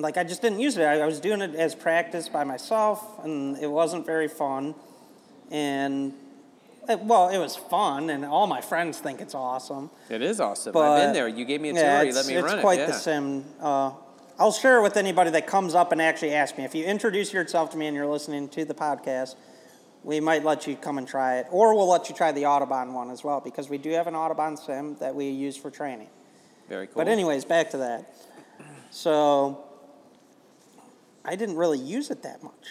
Like 0.00 0.16
I 0.16 0.24
just 0.24 0.40
didn't 0.40 0.60
use 0.60 0.76
it. 0.76 0.82
I, 0.82 1.04
was 1.04 1.20
doing 1.20 1.42
it 1.42 1.54
as 1.54 1.74
practice 1.74 2.28
by 2.28 2.44
myself, 2.44 3.22
and 3.24 3.56
it 3.58 3.70
wasn't 3.70 4.06
very 4.06 4.28
fun. 4.28 4.74
And 5.50 6.14
it, 6.88 7.00
well, 7.00 7.28
it 7.28 7.38
was 7.38 7.56
fun, 7.56 8.10
and 8.10 8.24
all 8.24 8.46
my 8.46 8.60
friends 8.60 8.98
think 8.98 9.20
it's 9.20 9.34
awesome. 9.34 9.90
It 10.08 10.22
is 10.22 10.40
awesome. 10.40 10.72
But 10.72 10.90
I've 10.90 11.02
been 11.02 11.12
there. 11.12 11.28
You 11.28 11.44
gave 11.44 11.60
me 11.60 11.70
a 11.70 11.72
tour. 11.74 11.82
yeah, 11.82 12.02
you 12.02 12.12
let 12.12 12.26
me 12.26 12.36
run 12.36 12.44
it. 12.44 12.52
it's 12.54 12.60
quite 12.62 12.80
it. 12.80 12.86
the 12.86 12.92
Yeah. 12.92 12.98
sim. 12.98 13.44
Uh, 13.60 13.92
I'll 14.38 14.52
share 14.52 14.78
it 14.78 14.82
with 14.82 14.96
anybody 14.98 15.30
that 15.30 15.46
comes 15.46 15.74
up 15.74 15.92
and 15.92 16.02
actually 16.02 16.34
asks 16.34 16.58
me. 16.58 16.64
If 16.64 16.74
you 16.74 16.84
introduce 16.84 17.32
yourself 17.32 17.70
to 17.70 17.78
me 17.78 17.86
and 17.86 17.96
you're 17.96 18.06
listening 18.06 18.48
to 18.50 18.66
the 18.66 18.74
podcast, 18.74 19.34
we 20.06 20.20
might 20.20 20.44
let 20.44 20.68
you 20.68 20.76
come 20.76 20.98
and 20.98 21.08
try 21.08 21.38
it, 21.38 21.48
or 21.50 21.74
we'll 21.74 21.88
let 21.88 22.08
you 22.08 22.14
try 22.14 22.30
the 22.30 22.44
Autobahn 22.44 22.92
one 22.92 23.10
as 23.10 23.24
well 23.24 23.40
because 23.40 23.68
we 23.68 23.76
do 23.76 23.90
have 23.90 24.06
an 24.06 24.14
Autobahn 24.14 24.56
sim 24.56 24.96
that 25.00 25.16
we 25.16 25.28
use 25.28 25.56
for 25.56 25.68
training. 25.68 26.08
Very 26.68 26.86
cool. 26.86 26.94
But 26.96 27.08
anyways, 27.08 27.44
back 27.44 27.70
to 27.70 27.78
that. 27.78 28.14
So 28.92 29.64
I 31.24 31.34
didn't 31.34 31.56
really 31.56 31.80
use 31.80 32.10
it 32.10 32.22
that 32.22 32.40
much, 32.42 32.68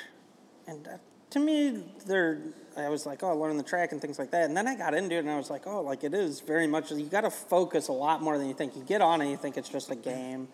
and 0.66 0.88
uh, 0.88 0.92
to 1.32 1.40
me, 1.40 1.84
there 2.06 2.40
I 2.78 2.88
was 2.88 3.06
like, 3.06 3.22
oh, 3.22 3.38
learn 3.38 3.58
the 3.58 3.64
track 3.64 3.92
and 3.92 4.02
things 4.02 4.18
like 4.18 4.32
that. 4.32 4.46
And 4.46 4.56
then 4.56 4.66
I 4.66 4.76
got 4.76 4.94
into 4.94 5.16
it, 5.16 5.20
and 5.20 5.30
I 5.30 5.36
was 5.38 5.50
like, 5.50 5.68
oh, 5.68 5.82
like 5.82 6.06
it 6.06 6.14
is 6.14 6.40
very 6.40 6.68
much. 6.68 6.90
You 6.90 7.06
got 7.06 7.22
to 7.22 7.30
focus 7.30 7.90
a 7.90 7.94
lot 7.94 8.22
more 8.22 8.38
than 8.38 8.48
you 8.48 8.54
think. 8.54 8.78
You 8.78 8.84
get 8.84 9.02
on 9.02 9.20
and 9.20 9.30
you 9.30 9.36
think 9.36 9.58
it's 9.58 9.70
just 9.70 9.92
a 9.92 9.96
game, 9.96 10.48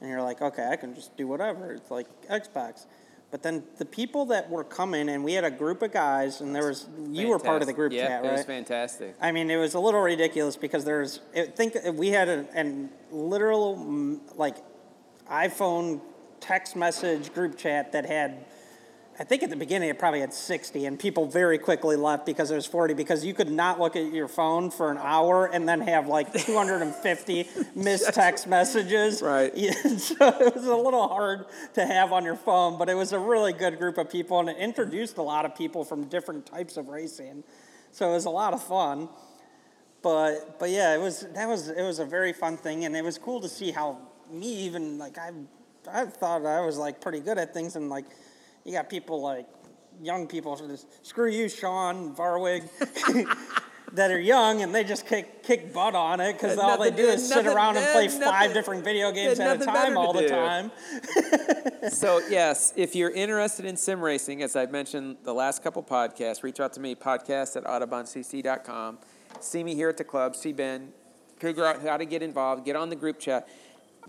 and 0.00 0.08
you're 0.08 0.22
like, 0.22 0.40
okay, 0.40 0.66
I 0.66 0.76
can 0.76 0.94
just 0.94 1.14
do 1.18 1.26
whatever. 1.26 1.72
It's 1.72 1.90
like 1.90 2.06
Xbox. 2.28 2.86
But 3.32 3.42
then 3.42 3.64
the 3.78 3.86
people 3.86 4.26
that 4.26 4.50
were 4.50 4.62
coming, 4.62 5.08
and 5.08 5.24
we 5.24 5.32
had 5.32 5.42
a 5.42 5.50
group 5.50 5.80
of 5.80 5.90
guys, 5.90 6.42
and 6.42 6.54
there 6.54 6.68
was 6.68 6.86
you 7.08 7.28
were 7.28 7.38
part 7.38 7.62
of 7.62 7.66
the 7.66 7.72
group 7.72 7.90
yeah, 7.90 8.06
chat, 8.06 8.22
right? 8.22 8.28
it 8.28 8.32
was 8.32 8.44
fantastic. 8.44 9.16
I 9.22 9.32
mean, 9.32 9.50
it 9.50 9.56
was 9.56 9.72
a 9.72 9.80
little 9.80 10.02
ridiculous 10.02 10.54
because 10.54 10.84
there's, 10.84 11.20
I 11.34 11.46
think 11.46 11.74
we 11.94 12.08
had 12.08 12.28
a, 12.28 12.46
an 12.52 12.90
literal, 13.10 14.20
like, 14.36 14.58
iPhone 15.30 16.02
text 16.40 16.76
message 16.76 17.32
group 17.32 17.56
chat 17.56 17.92
that 17.92 18.04
had, 18.04 18.44
I 19.18 19.24
think 19.24 19.42
at 19.42 19.50
the 19.50 19.56
beginning 19.56 19.90
it 19.90 19.98
probably 19.98 20.20
had 20.20 20.32
60, 20.32 20.86
and 20.86 20.98
people 20.98 21.26
very 21.26 21.58
quickly 21.58 21.96
left 21.96 22.24
because 22.24 22.50
it 22.50 22.54
was 22.54 22.64
40 22.64 22.94
because 22.94 23.24
you 23.24 23.34
could 23.34 23.50
not 23.50 23.78
look 23.78 23.94
at 23.94 24.10
your 24.10 24.26
phone 24.26 24.70
for 24.70 24.90
an 24.90 24.96
hour 24.96 25.46
and 25.46 25.68
then 25.68 25.82
have 25.82 26.06
like 26.06 26.32
250 26.46 27.46
missed 27.74 28.14
text 28.14 28.46
messages. 28.46 29.20
Right. 29.20 29.54
Yeah, 29.54 29.72
so 29.98 30.28
it 30.28 30.54
was 30.54 30.64
a 30.64 30.74
little 30.74 31.08
hard 31.08 31.44
to 31.74 31.84
have 31.84 32.12
on 32.12 32.24
your 32.24 32.36
phone, 32.36 32.78
but 32.78 32.88
it 32.88 32.94
was 32.94 33.12
a 33.12 33.18
really 33.18 33.52
good 33.52 33.78
group 33.78 33.98
of 33.98 34.10
people, 34.10 34.40
and 34.40 34.48
it 34.48 34.56
introduced 34.56 35.18
a 35.18 35.22
lot 35.22 35.44
of 35.44 35.54
people 35.54 35.84
from 35.84 36.04
different 36.04 36.46
types 36.46 36.78
of 36.78 36.88
racing. 36.88 37.44
So 37.90 38.08
it 38.08 38.14
was 38.14 38.24
a 38.24 38.30
lot 38.30 38.54
of 38.54 38.62
fun. 38.62 39.10
But 40.02 40.58
but 40.58 40.70
yeah, 40.70 40.94
it 40.94 41.00
was 41.00 41.26
that 41.34 41.46
was 41.46 41.68
it 41.68 41.82
was 41.82 41.98
a 41.98 42.04
very 42.06 42.32
fun 42.32 42.56
thing, 42.56 42.86
and 42.86 42.96
it 42.96 43.04
was 43.04 43.18
cool 43.18 43.40
to 43.42 43.48
see 43.48 43.70
how 43.70 43.98
me 44.30 44.64
even 44.64 44.98
like 44.98 45.18
I 45.18 45.32
I 45.90 46.06
thought 46.06 46.46
I 46.46 46.64
was 46.64 46.78
like 46.78 47.00
pretty 47.00 47.20
good 47.20 47.38
at 47.38 47.52
things, 47.52 47.76
and 47.76 47.88
like 47.88 48.06
you 48.64 48.72
got 48.72 48.88
people 48.88 49.20
like 49.20 49.46
young 50.02 50.26
people, 50.26 50.56
so 50.56 50.66
just, 50.66 51.06
screw 51.06 51.30
you, 51.30 51.48
Sean 51.48 52.14
Varwig. 52.14 52.68
That 53.94 54.10
are 54.10 54.18
young 54.18 54.62
and 54.62 54.74
they 54.74 54.84
just 54.84 55.06
kick 55.06 55.42
kick 55.42 55.70
butt 55.70 55.94
on 55.94 56.18
it 56.18 56.32
because 56.32 56.56
uh, 56.56 56.62
all 56.62 56.82
they 56.82 56.90
do 56.90 57.08
is 57.08 57.28
sit 57.28 57.46
around 57.46 57.76
and 57.76 57.84
play 57.92 58.06
nothing- 58.06 58.22
five 58.22 58.54
different 58.54 58.84
video 58.84 59.12
games 59.12 59.38
at 59.38 59.60
a 59.60 59.66
time 59.66 59.98
all 59.98 60.14
the 60.14 60.22
do. 60.22 60.28
time. 60.30 60.70
so 61.90 62.22
yes, 62.30 62.72
if 62.74 62.94
you're 62.96 63.10
interested 63.10 63.66
in 63.66 63.76
sim 63.76 64.00
racing, 64.00 64.42
as 64.42 64.56
I've 64.56 64.70
mentioned 64.70 65.18
the 65.24 65.34
last 65.34 65.62
couple 65.62 65.82
podcasts, 65.82 66.42
reach 66.42 66.58
out 66.58 66.72
to 66.72 66.80
me, 66.80 66.94
podcast 66.94 67.54
at 67.54 67.64
autobahncc.com. 67.64 68.98
See 69.40 69.62
me 69.62 69.74
here 69.74 69.90
at 69.90 69.98
the 69.98 70.04
club, 70.04 70.36
see 70.36 70.54
Ben, 70.54 70.88
figure 71.36 71.66
out 71.66 71.82
how 71.82 71.98
to 71.98 72.06
get 72.06 72.22
involved, 72.22 72.64
get 72.64 72.76
on 72.76 72.88
the 72.88 72.96
group 72.96 73.18
chat. 73.18 73.46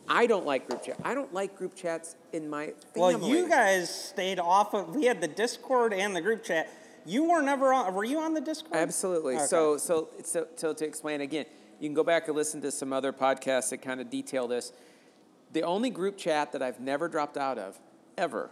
I 0.08 0.28
don't 0.28 0.46
like 0.46 0.68
group 0.68 0.84
chat. 0.84 0.98
I 1.04 1.14
don't 1.14 1.34
like 1.34 1.58
group 1.58 1.76
chats 1.76 2.16
in 2.34 2.50
my 2.50 2.74
family. 2.94 3.16
Well, 3.16 3.30
you 3.30 3.48
guys 3.48 3.90
stayed 3.90 4.40
off 4.40 4.74
of. 4.74 4.96
We 4.96 5.06
had 5.06 5.22
the 5.22 5.28
Discord 5.28 5.94
and 5.94 6.16
the 6.16 6.22
group 6.22 6.44
chat. 6.44 6.70
You 7.06 7.30
were 7.30 7.42
never 7.42 7.74
on. 7.74 7.94
Were 7.94 8.04
you 8.04 8.20
on 8.20 8.34
the 8.34 8.42
Discord? 8.42 8.76
Absolutely. 8.76 9.36
Okay. 9.36 9.46
So, 9.46 9.78
so, 9.78 10.10
so, 10.24 10.48
so 10.56 10.74
to 10.74 10.86
explain 10.86 11.22
again, 11.22 11.46
you 11.80 11.88
can 11.88 11.94
go 11.94 12.04
back 12.04 12.28
and 12.28 12.36
listen 12.36 12.62
to 12.62 12.72
some 12.72 12.94
other 12.94 13.12
podcasts 13.14 13.70
that 13.70 13.82
kind 13.82 14.00
of 14.00 14.10
detail 14.10 14.48
this. 14.48 14.72
The 15.52 15.64
only 15.64 15.90
group 15.90 16.18
chat 16.18 16.52
that 16.54 16.62
I've 16.62 16.80
never 16.80 17.08
dropped 17.08 17.38
out 17.38 17.58
of, 17.58 17.80
ever, 18.18 18.50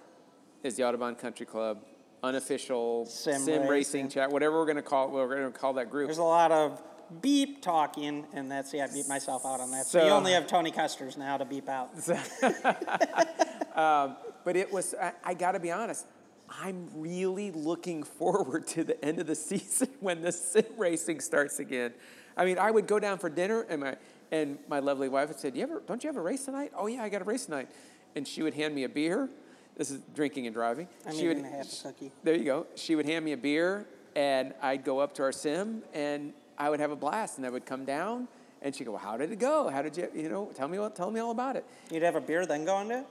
is 0.64 0.76
the 0.76 0.84
Autobahn 0.84 1.18
Country 1.18 1.46
Club 1.46 1.84
unofficial 2.24 3.06
Sim 3.06 3.42
sim, 3.42 3.54
racing. 3.54 3.70
racing 3.70 4.10
chat, 4.10 4.32
whatever 4.32 4.58
we're 4.58 4.66
going 4.66 4.76
to 4.76 4.82
call 4.82 5.08
it. 5.08 5.12
We're 5.12 5.28
going 5.28 5.52
to 5.52 5.58
call 5.58 5.74
that 5.74 5.90
group. 5.90 6.08
There's 6.08 6.20
a 6.20 6.24
lot 6.24 6.52
of 6.52 6.82
beep 7.22 7.62
talking, 7.62 8.26
and 8.34 8.50
that's 8.50 8.74
yeah. 8.74 8.86
I 8.90 8.94
beat 8.94 9.08
myself 9.08 9.46
out 9.46 9.60
on 9.60 9.72
that. 9.72 9.86
So, 9.86 10.04
you 10.04 10.12
only 10.12 10.34
have 10.34 10.48
Tony 10.48 10.72
Custer's 10.72 11.18
now 11.18 11.38
to 11.38 11.46
beep 11.46 11.70
out. 11.70 11.92
Um, 13.76 14.18
but 14.44 14.56
it 14.56 14.72
was, 14.72 14.96
I, 15.00 15.14
I 15.24 15.34
got 15.34 15.54
to 15.54 15.60
be 15.60 15.72
honest, 15.72 16.06
I'm 16.50 16.90
really 16.96 17.52
looking 17.52 18.04
forward 18.20 18.68
to 18.68 18.84
the 18.84 19.04
end 19.04 19.20
of 19.20 19.28
the 19.28 19.36
season 19.50 19.90
when 20.00 20.22
the 20.22 20.32
sim 20.32 20.66
racing 20.78 21.22
starts 21.22 21.60
again. 21.60 21.94
I 22.36 22.46
mean, 22.46 22.58
I 22.58 22.72
would 22.72 22.88
go 22.88 23.00
down 23.00 23.18
for 23.18 23.30
dinner, 23.30 23.66
and 23.70 23.82
my, 23.82 23.98
and 24.32 24.58
my 24.68 24.80
lovely 24.80 25.10
wife 25.10 25.30
would 25.30 25.40
say, 25.40 25.52
Do 25.52 25.58
you 25.58 25.64
ever, 25.64 25.82
Don't 25.86 26.04
you 26.04 26.08
have 26.08 26.18
a 26.18 26.22
race 26.22 26.46
tonight? 26.46 26.72
Oh, 26.76 26.88
yeah, 26.88 27.04
I 27.04 27.10
got 27.10 27.22
a 27.22 27.26
race 27.26 27.46
tonight. 27.46 27.70
And 28.16 28.28
she 28.28 28.44
would 28.44 28.54
hand 28.54 28.76
me 28.76 28.84
a 28.84 28.90
beer. 28.90 29.30
This 29.78 29.92
is 29.92 30.02
drinking 30.14 30.48
and 30.48 30.54
driving. 30.54 30.88
I'm 31.06 31.16
she 31.16 31.28
would, 31.28 31.38
a 31.38 31.44
half 31.44 31.66
a 31.66 31.88
cookie. 31.88 32.12
There 32.24 32.36
you 32.36 32.44
go. 32.44 32.68
She 32.76 32.96
would 32.96 33.06
hand 33.06 33.24
me 33.24 33.32
a 33.32 33.38
beer, 33.38 33.88
and 34.16 34.54
I'd 34.62 34.84
go 34.84 35.00
up 35.00 35.14
to 35.16 35.24
our 35.24 35.32
sim, 35.32 35.84
and 35.94 36.34
I 36.58 36.70
would 36.70 36.80
have 36.80 36.92
a 36.92 36.96
blast. 36.96 37.38
And 37.38 37.46
I 37.46 37.50
would 37.50 37.66
come 37.66 37.86
down, 37.86 38.28
and 38.62 38.76
she'd 38.76 38.86
go, 38.86 38.92
well, 38.92 39.02
How 39.02 39.18
did 39.18 39.32
it 39.32 39.40
go? 39.40 39.70
How 39.70 39.82
did 39.82 39.98
you, 39.98 40.08
you 40.16 40.30
know, 40.30 40.52
tell 40.56 40.68
me, 40.68 40.78
tell 40.96 41.12
me 41.12 41.20
all 41.20 41.32
about 41.32 41.56
it. 41.56 41.66
You'd 41.92 42.04
have 42.04 42.16
a 42.16 42.22
beer, 42.22 42.46
then 42.46 42.66
go 42.66 42.80
into 42.80 43.00
it. 43.00 43.06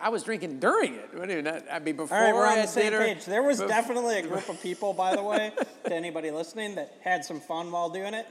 I 0.00 0.08
was 0.08 0.24
drinking 0.24 0.58
during 0.58 0.94
it. 0.94 1.08
You 1.14 1.20
mean, 1.20 1.46
I 1.70 1.78
mean, 1.78 1.96
before 1.96 2.18
All 2.18 2.24
right, 2.24 2.34
we're 2.34 2.46
on 2.46 2.56
the 2.56 2.66
same 2.66 2.90
dinner, 2.90 2.98
page. 2.98 3.24
There 3.24 3.42
was 3.42 3.58
definitely 3.60 4.18
a 4.18 4.22
group 4.22 4.48
of 4.48 4.60
people, 4.60 4.92
by 4.92 5.14
the 5.14 5.22
way, 5.22 5.52
to 5.84 5.94
anybody 5.94 6.30
listening, 6.30 6.74
that 6.74 6.94
had 7.02 7.24
some 7.24 7.40
fun 7.40 7.70
while 7.70 7.90
doing 7.90 8.14
it. 8.14 8.26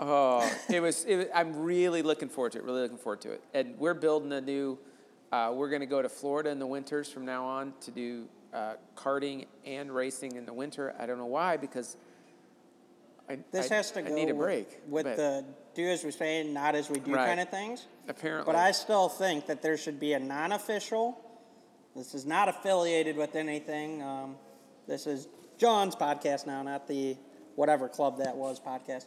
Oh, 0.00 0.48
it 0.68 0.80
was, 0.80 1.04
it 1.04 1.16
was. 1.16 1.26
I'm 1.34 1.56
really 1.56 2.02
looking 2.02 2.28
forward 2.28 2.52
to 2.52 2.58
it. 2.58 2.64
Really 2.64 2.82
looking 2.82 2.98
forward 2.98 3.20
to 3.22 3.32
it. 3.32 3.42
And 3.52 3.76
we're 3.78 3.94
building 3.94 4.32
a 4.32 4.40
new. 4.40 4.78
Uh, 5.32 5.52
we're 5.54 5.70
going 5.70 5.80
to 5.80 5.86
go 5.86 6.02
to 6.02 6.08
Florida 6.08 6.50
in 6.50 6.58
the 6.58 6.66
winters 6.66 7.10
from 7.10 7.24
now 7.24 7.44
on 7.44 7.72
to 7.80 7.90
do 7.90 8.28
uh, 8.54 8.74
karting 8.94 9.46
and 9.64 9.92
racing 9.92 10.36
in 10.36 10.46
the 10.46 10.52
winter. 10.52 10.94
I 10.98 11.06
don't 11.06 11.18
know 11.18 11.26
why 11.26 11.56
because. 11.56 11.96
I, 13.28 13.38
This 13.50 13.70
I, 13.70 13.74
has 13.76 13.90
to 13.92 14.00
I 14.00 14.02
go 14.02 14.14
need 14.14 14.30
a 14.30 14.34
with- 14.34 14.38
break 14.46 14.80
with 14.88 15.04
but 15.04 15.16
the 15.16 15.44
do 15.74 15.86
as 15.86 16.04
we 16.04 16.10
say, 16.10 16.42
not 16.42 16.74
as 16.74 16.88
we 16.88 16.98
do 17.00 17.14
Right. 17.14 17.26
kind 17.26 17.40
of 17.40 17.48
things. 17.50 17.86
apparently. 18.08 18.50
But 18.50 18.58
I 18.58 18.70
still 18.72 19.08
think 19.08 19.46
that 19.46 19.60
there 19.62 19.76
should 19.76 20.00
be 20.00 20.14
a 20.14 20.18
non-official. 20.18 21.18
This 21.94 22.14
is 22.14 22.24
not 22.24 22.48
affiliated 22.48 23.16
with 23.16 23.34
anything. 23.36 24.02
Um, 24.02 24.36
this 24.86 25.06
is 25.06 25.28
John's 25.58 25.94
podcast 25.96 26.46
now, 26.46 26.62
not 26.62 26.86
the 26.86 27.16
whatever 27.56 27.88
club 27.88 28.18
that 28.18 28.36
was 28.36 28.58
podcast. 28.60 29.06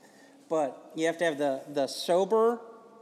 But 0.49 0.91
you 0.95 1.05
have 1.07 1.17
to 1.19 1.25
have 1.25 1.37
the 1.37 1.61
the 1.73 1.87
sober 1.87 2.59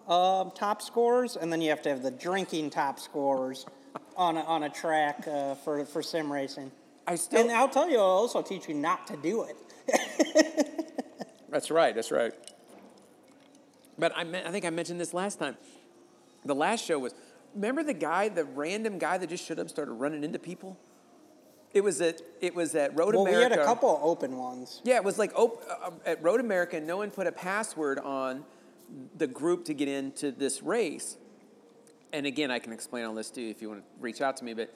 um, 0.07 0.51
top 0.51 0.81
scores, 0.81 1.35
and 1.35 1.51
then 1.51 1.61
you 1.61 1.69
have 1.69 1.81
to 1.83 1.89
have 1.89 2.03
the 2.03 2.11
drinking 2.11 2.69
top 2.69 2.99
scores 2.99 3.65
on 4.17 4.37
a, 4.37 4.41
on 4.41 4.63
a 4.63 4.69
track 4.69 5.25
uh, 5.27 5.55
for 5.55 5.83
for 5.85 6.01
sim 6.01 6.31
racing. 6.31 6.71
I 7.05 7.15
still. 7.15 7.41
And 7.41 7.51
I'll 7.51 7.69
tell 7.69 7.89
you, 7.89 7.97
I'll 7.97 8.03
also 8.03 8.41
teach 8.41 8.67
you 8.69 8.73
not 8.75 9.07
to 9.07 9.17
do 9.17 9.43
it. 9.43 9.57
That's 11.49 11.71
right. 11.71 11.95
That's 11.95 12.11
right. 12.11 12.33
But 13.97 14.13
I, 14.15 14.23
me- 14.23 14.43
I 14.45 14.51
think 14.51 14.65
I 14.65 14.69
mentioned 14.69 14.99
this 14.99 15.13
last 15.13 15.39
time. 15.39 15.57
The 16.45 16.55
last 16.55 16.85
show 16.85 16.99
was. 16.99 17.13
Remember 17.55 17.83
the 17.83 17.93
guy, 17.93 18.29
the 18.29 18.43
random 18.43 18.99
guy 18.99 19.17
that 19.17 19.29
just 19.29 19.45
showed 19.45 19.57
up 19.57 19.61
and 19.61 19.69
started 19.69 19.93
running 19.93 20.23
into 20.23 20.37
people? 20.37 20.77
It 21.73 21.83
was 21.83 22.01
at 22.01 22.21
it 22.41 22.55
was 22.55 22.75
at 22.75 22.95
Road 22.97 23.15
well, 23.15 23.25
America. 23.25 23.49
we 23.49 23.51
had 23.51 23.59
a 23.59 23.65
couple 23.65 23.99
open 24.03 24.37
ones. 24.37 24.81
Yeah, 24.83 24.95
it 24.97 25.03
was 25.03 25.17
like 25.17 25.31
op- 25.35 25.63
uh, 25.69 25.91
at 26.05 26.21
Road 26.23 26.39
America. 26.39 26.79
No 26.79 26.97
one 26.97 27.09
put 27.09 27.27
a 27.27 27.31
password 27.31 27.99
on 27.99 28.43
the 29.17 29.27
group 29.27 29.65
to 29.65 29.73
get 29.73 29.87
into 29.87 30.31
this 30.31 30.61
race. 30.61 31.17
And 32.13 32.25
again, 32.25 32.51
I 32.51 32.59
can 32.59 32.71
explain 32.73 33.05
all 33.05 33.13
this 33.13 33.29
to 33.31 33.41
you 33.41 33.49
if 33.49 33.61
you 33.61 33.69
want 33.69 33.81
to 33.81 33.87
reach 33.99 34.21
out 34.21 34.37
to 34.37 34.45
me. 34.45 34.53
But 34.53 34.73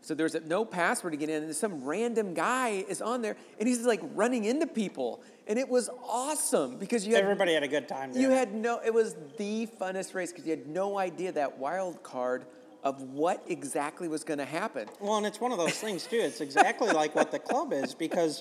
so 0.00 0.14
there's 0.14 0.34
no 0.46 0.64
password 0.64 1.12
to 1.12 1.16
get 1.18 1.28
in, 1.28 1.42
and 1.42 1.54
some 1.54 1.84
random 1.84 2.34
guy 2.34 2.84
is 2.88 3.02
on 3.02 3.20
there, 3.22 3.36
and 3.58 3.68
he's 3.68 3.84
like 3.84 4.00
running 4.14 4.44
into 4.44 4.66
people, 4.66 5.22
and 5.46 5.58
it 5.58 5.68
was 5.68 5.90
awesome 6.08 6.76
because 6.78 7.06
you 7.06 7.14
had 7.14 7.22
Everybody 7.24 7.54
had 7.54 7.62
a 7.62 7.68
good 7.68 7.88
time. 7.88 8.12
you 8.14 8.30
it. 8.30 8.34
had 8.34 8.54
no. 8.54 8.80
It 8.84 8.92
was 8.94 9.16
the 9.36 9.66
funnest 9.80 10.14
race 10.14 10.30
because 10.32 10.46
you 10.46 10.50
had 10.50 10.66
no 10.66 10.98
idea 10.98 11.32
that 11.32 11.58
wild 11.58 12.02
card 12.02 12.46
of 12.84 13.02
what 13.02 13.42
exactly 13.48 14.06
was 14.08 14.22
going 14.24 14.38
to 14.38 14.44
happen. 14.44 14.88
Well, 15.00 15.16
and 15.16 15.26
it's 15.26 15.40
one 15.40 15.50
of 15.52 15.58
those 15.58 15.74
things 15.74 16.06
too. 16.06 16.20
It's 16.20 16.40
exactly 16.40 16.90
like 16.90 17.14
what 17.14 17.30
the 17.32 17.38
club 17.40 17.72
is 17.72 17.94
because 17.94 18.40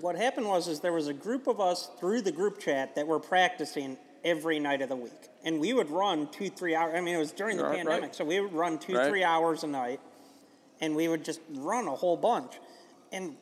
what 0.00 0.16
happened 0.16 0.46
was 0.46 0.68
is 0.68 0.80
there 0.80 0.92
was 0.92 1.08
a 1.08 1.12
group 1.14 1.46
of 1.46 1.60
us 1.60 1.90
through 1.98 2.22
the 2.22 2.32
group 2.32 2.58
chat 2.58 2.94
that 2.96 3.06
were 3.06 3.20
practicing 3.20 3.96
every 4.26 4.58
night 4.58 4.82
of 4.82 4.88
the 4.90 4.96
week, 4.96 5.12
and 5.44 5.58
we 5.60 5.72
would 5.72 5.88
run 5.90 6.28
two, 6.32 6.50
three 6.50 6.74
hours. 6.74 6.94
I 6.96 7.00
mean, 7.00 7.14
it 7.14 7.18
was 7.18 7.32
during 7.32 7.56
the 7.56 7.62
Right, 7.64 7.76
pandemic, 7.76 8.02
right. 8.02 8.14
so 8.14 8.24
we 8.24 8.40
would 8.40 8.52
run 8.52 8.78
two, 8.78 8.94
Right. 8.96 9.08
three 9.08 9.22
hours 9.24 9.62
a 9.62 9.68
night, 9.68 10.00
and 10.80 10.94
we 10.96 11.06
would 11.08 11.24
just 11.24 11.40
run 11.54 11.86
a 11.86 11.94
whole 11.94 12.16
bunch. 12.16 12.52
and 13.12 13.36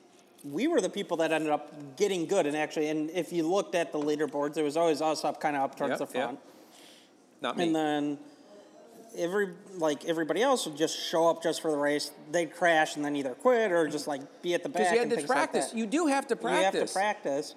we 0.45 0.69
were 0.69 0.79
the 0.79 0.91
people 0.91 1.17
that 1.17 1.33
ended 1.33 1.51
up 1.51 1.97
getting 1.97 2.27
good. 2.27 2.45
And 2.47 2.55
actually, 2.55 2.89
and 2.89 3.09
if 3.11 3.33
you 3.33 3.49
looked 3.49 3.75
at 3.75 3.93
the 3.93 3.99
leaderboards, 3.99 4.59
it 4.59 4.63
was 4.63 4.77
always 4.77 5.01
us 5.01 5.25
up, 5.25 5.41
kind 5.41 5.57
of 5.57 5.63
up 5.63 5.75
towards 5.75 5.99
Yep, 5.99 5.99
the 6.11 6.19
yep. 6.19 6.25
front. 6.27 6.39
Not 7.41 7.57
me. 7.57 7.65
And 7.65 7.75
then 7.75 8.19
every 9.17 9.55
like 9.79 10.05
everybody 10.05 10.43
else 10.43 10.67
would 10.67 10.77
just 10.77 10.99
show 10.99 11.29
up 11.31 11.43
just 11.43 11.63
for 11.63 11.71
the 11.71 11.79
race. 11.79 12.11
They'd 12.31 12.55
crash 12.55 12.95
and 12.97 13.03
then 13.05 13.17
either 13.17 13.31
quit 13.31 13.73
or 13.73 13.89
just 13.89 14.07
like 14.07 14.21
be 14.43 14.53
at 14.53 14.63
the 14.63 14.69
back. 14.69 14.81
Because 14.83 14.93
you 14.93 14.99
had 14.99 15.11
to 15.11 15.17
things 15.17 15.29
like 15.31 15.39
practice. 15.53 15.73
you 15.75 15.87
do 15.87 16.07
have 16.09 16.27
to 16.27 16.37
practice. 16.37 16.75
You 16.75 16.81
have 16.81 16.89
to 16.89 16.93
practice. 16.93 17.55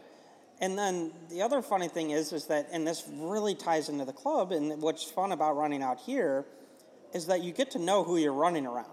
And 0.60 0.78
then 0.78 1.12
the 1.30 1.44
other 1.44 1.62
funny 1.62 1.88
thing 1.88 2.10
is, 2.10 2.34
is 2.34 2.46
that, 2.46 2.70
and 2.72 2.86
this 2.86 3.04
really 3.12 3.54
ties 3.54 3.90
into 3.90 4.06
the 4.06 4.14
club, 4.14 4.52
and 4.52 4.82
what's 4.82 5.04
fun 5.04 5.32
about 5.32 5.56
running 5.56 5.84
out 5.84 6.00
here 6.00 6.46
is 7.14 7.28
that 7.28 7.44
you 7.44 7.52
get 7.52 7.72
to 7.72 7.80
know 7.80 8.04
who 8.04 8.18
you're 8.18 8.34
running 8.34 8.66
around. 8.66 8.88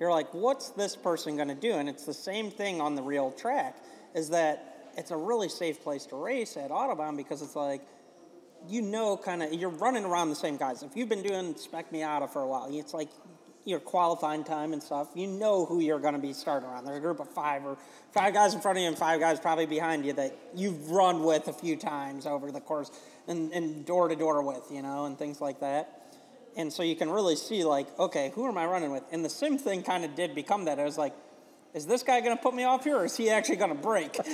You're 0.00 0.10
like, 0.10 0.32
what's 0.34 0.70
this 0.70 0.96
person 0.96 1.36
going 1.36 1.48
to 1.48 1.54
do? 1.54 1.72
And 1.72 1.88
it's 1.88 2.04
the 2.04 2.14
same 2.14 2.50
thing 2.50 2.80
on 2.80 2.94
the 2.94 3.02
real 3.02 3.30
track, 3.30 3.76
is 4.14 4.30
that 4.30 4.90
it's 4.96 5.12
a 5.12 5.16
really 5.16 5.48
safe 5.48 5.82
place 5.82 6.06
to 6.06 6.16
race 6.16 6.56
at 6.56 6.70
Autobahn 6.70 7.16
because 7.16 7.42
it's 7.42 7.56
like, 7.56 7.82
you 8.68 8.82
know, 8.82 9.16
kind 9.16 9.42
of, 9.42 9.52
you're 9.52 9.70
running 9.70 10.04
around 10.04 10.30
the 10.30 10.36
same 10.36 10.56
guys. 10.56 10.82
If 10.82 10.96
you've 10.96 11.08
been 11.08 11.22
doing 11.22 11.54
Spec 11.56 11.92
Miata 11.92 12.28
for 12.28 12.42
a 12.42 12.48
while, 12.48 12.68
it's 12.70 12.92
like 12.92 13.10
your 13.68 13.80
qualifying 13.80 14.44
time 14.44 14.72
and 14.72 14.82
stuff, 14.82 15.08
you 15.14 15.26
know 15.26 15.64
who 15.66 15.80
you're 15.80 15.98
going 15.98 16.14
to 16.14 16.20
be 16.20 16.32
starting 16.32 16.68
around. 16.68 16.84
There's 16.84 16.98
a 16.98 17.00
group 17.00 17.20
of 17.20 17.28
five 17.28 17.64
or 17.64 17.76
five 18.12 18.32
guys 18.32 18.54
in 18.54 18.60
front 18.60 18.78
of 18.78 18.82
you 18.82 18.88
and 18.88 18.96
five 18.96 19.20
guys 19.20 19.38
probably 19.38 19.66
behind 19.66 20.06
you 20.06 20.12
that 20.14 20.36
you've 20.54 20.90
run 20.90 21.22
with 21.22 21.48
a 21.48 21.52
few 21.52 21.76
times 21.76 22.26
over 22.26 22.50
the 22.50 22.60
course 22.60 22.90
and, 23.26 23.52
and 23.52 23.84
door 23.84 24.08
to 24.08 24.16
door 24.16 24.42
with, 24.42 24.64
you 24.70 24.82
know, 24.82 25.04
and 25.04 25.18
things 25.18 25.40
like 25.40 25.60
that. 25.60 26.16
And 26.56 26.72
so 26.72 26.82
you 26.82 26.96
can 26.96 27.10
really 27.10 27.36
see, 27.36 27.62
like, 27.62 27.86
okay, 27.98 28.32
who 28.34 28.48
am 28.48 28.58
I 28.58 28.66
running 28.66 28.90
with? 28.90 29.04
And 29.12 29.24
the 29.24 29.30
sim 29.30 29.58
thing 29.58 29.82
kind 29.82 30.04
of 30.04 30.14
did 30.16 30.34
become 30.34 30.64
that. 30.64 30.80
I 30.80 30.84
was 30.84 30.98
like, 30.98 31.14
is 31.74 31.86
this 31.86 32.02
guy 32.02 32.20
going 32.20 32.36
to 32.36 32.42
put 32.42 32.54
me 32.54 32.64
off 32.64 32.84
here 32.84 32.96
or 32.96 33.04
is 33.04 33.16
he 33.16 33.30
actually 33.30 33.56
going 33.56 33.74
to 33.74 33.82
break? 33.82 34.18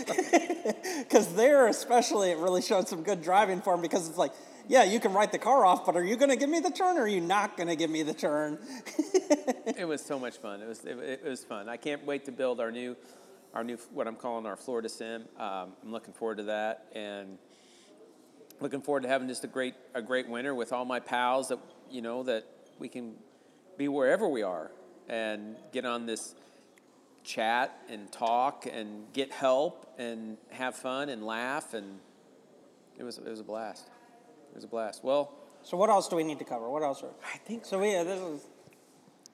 Because 0.97 1.35
there, 1.35 1.66
especially, 1.66 2.30
it 2.30 2.39
really 2.39 2.62
showed 2.62 2.89
some 2.89 3.03
good 3.03 3.22
driving 3.22 3.61
for 3.61 3.74
him 3.74 3.82
because 3.82 4.09
it's 4.09 4.16
like, 4.16 4.32
yeah, 4.66 4.85
you 4.85 4.99
can 4.99 5.12
write 5.12 5.32
the 5.32 5.39
car 5.39 5.64
off, 5.64 5.85
but 5.85 5.97
are 5.97 6.05
you 6.05 6.16
going 6.16 6.30
to 6.30 6.37
give 6.37 6.49
me 6.49 6.61
the 6.61 6.70
turn 6.70 6.97
or 6.97 7.03
are 7.03 7.09
you 7.09 7.20
not 7.20 7.57
going 7.57 7.68
to 7.68 7.76
give 7.76 7.91
me 7.91 8.03
the 8.03 8.14
turn? 8.14 8.59
it 9.76 9.87
was 9.87 10.03
so 10.03 10.18
much 10.18 10.39
fun. 10.39 10.62
It 10.62 10.68
was 10.68 10.85
it, 10.85 10.99
it 10.99 11.24
was 11.24 11.45
fun. 11.45 11.68
I 11.68 11.76
can't 11.76 12.05
wait 12.07 12.24
to 12.24 12.32
build 12.32 12.61
our 12.61 12.72
new 12.72 12.97
our 13.53 13.62
new 13.62 13.76
what 13.93 14.09
I'm 14.09 14.16
calling 14.16 14.47
our 14.47 14.57
Florida 14.57 14.89
Sim. 14.89 15.26
Um, 15.39 15.72
I'm 15.82 15.93
looking 15.93 16.14
forward 16.14 16.39
to 16.39 16.45
that 16.45 16.87
and 16.95 17.39
looking 18.61 18.80
forward 18.80 19.03
to 19.03 19.09
having 19.09 19.28
just 19.28 19.45
a 19.45 19.49
great 19.49 19.74
a 19.95 20.01
great 20.01 20.28
winter 20.28 20.55
with 20.55 20.72
all 20.72 20.85
my 20.85 21.01
pals 21.01 21.49
that 21.49 21.59
you 21.91 22.01
know 22.01 22.22
that 22.22 22.45
we 22.78 22.89
can 22.89 23.14
be 23.76 23.89
wherever 23.89 24.28
we 24.28 24.43
are 24.43 24.70
and 25.09 25.57
get 25.72 25.85
on 25.85 26.07
this 26.07 26.35
chat 27.24 27.76
and 27.88 28.12
talk 28.12 28.66
and 28.70 29.12
get 29.12 29.32
help 29.32 29.94
and 29.98 30.36
have 30.50 30.76
fun 30.76 31.08
and 31.08 31.24
laugh 31.24 31.74
and 31.74 31.98
it 32.98 33.02
was 33.02 33.18
it 33.18 33.28
was 33.28 33.40
a 33.40 33.44
blast. 33.44 33.88
It 34.52 34.54
was 34.54 34.64
a 34.64 34.68
blast. 34.68 35.02
Well, 35.02 35.32
so 35.62 35.76
what 35.76 35.90
else 35.90 36.08
do 36.08 36.16
we 36.16 36.22
need 36.22 36.38
to 36.38 36.44
cover? 36.44 36.68
What 36.70 36.82
else? 36.82 37.02
Are, 37.02 37.08
I 37.24 37.38
think 37.38 37.64
so 37.64 37.82
yeah, 37.82 38.00
uh, 38.00 38.04
this 38.04 38.20
is 38.20 38.46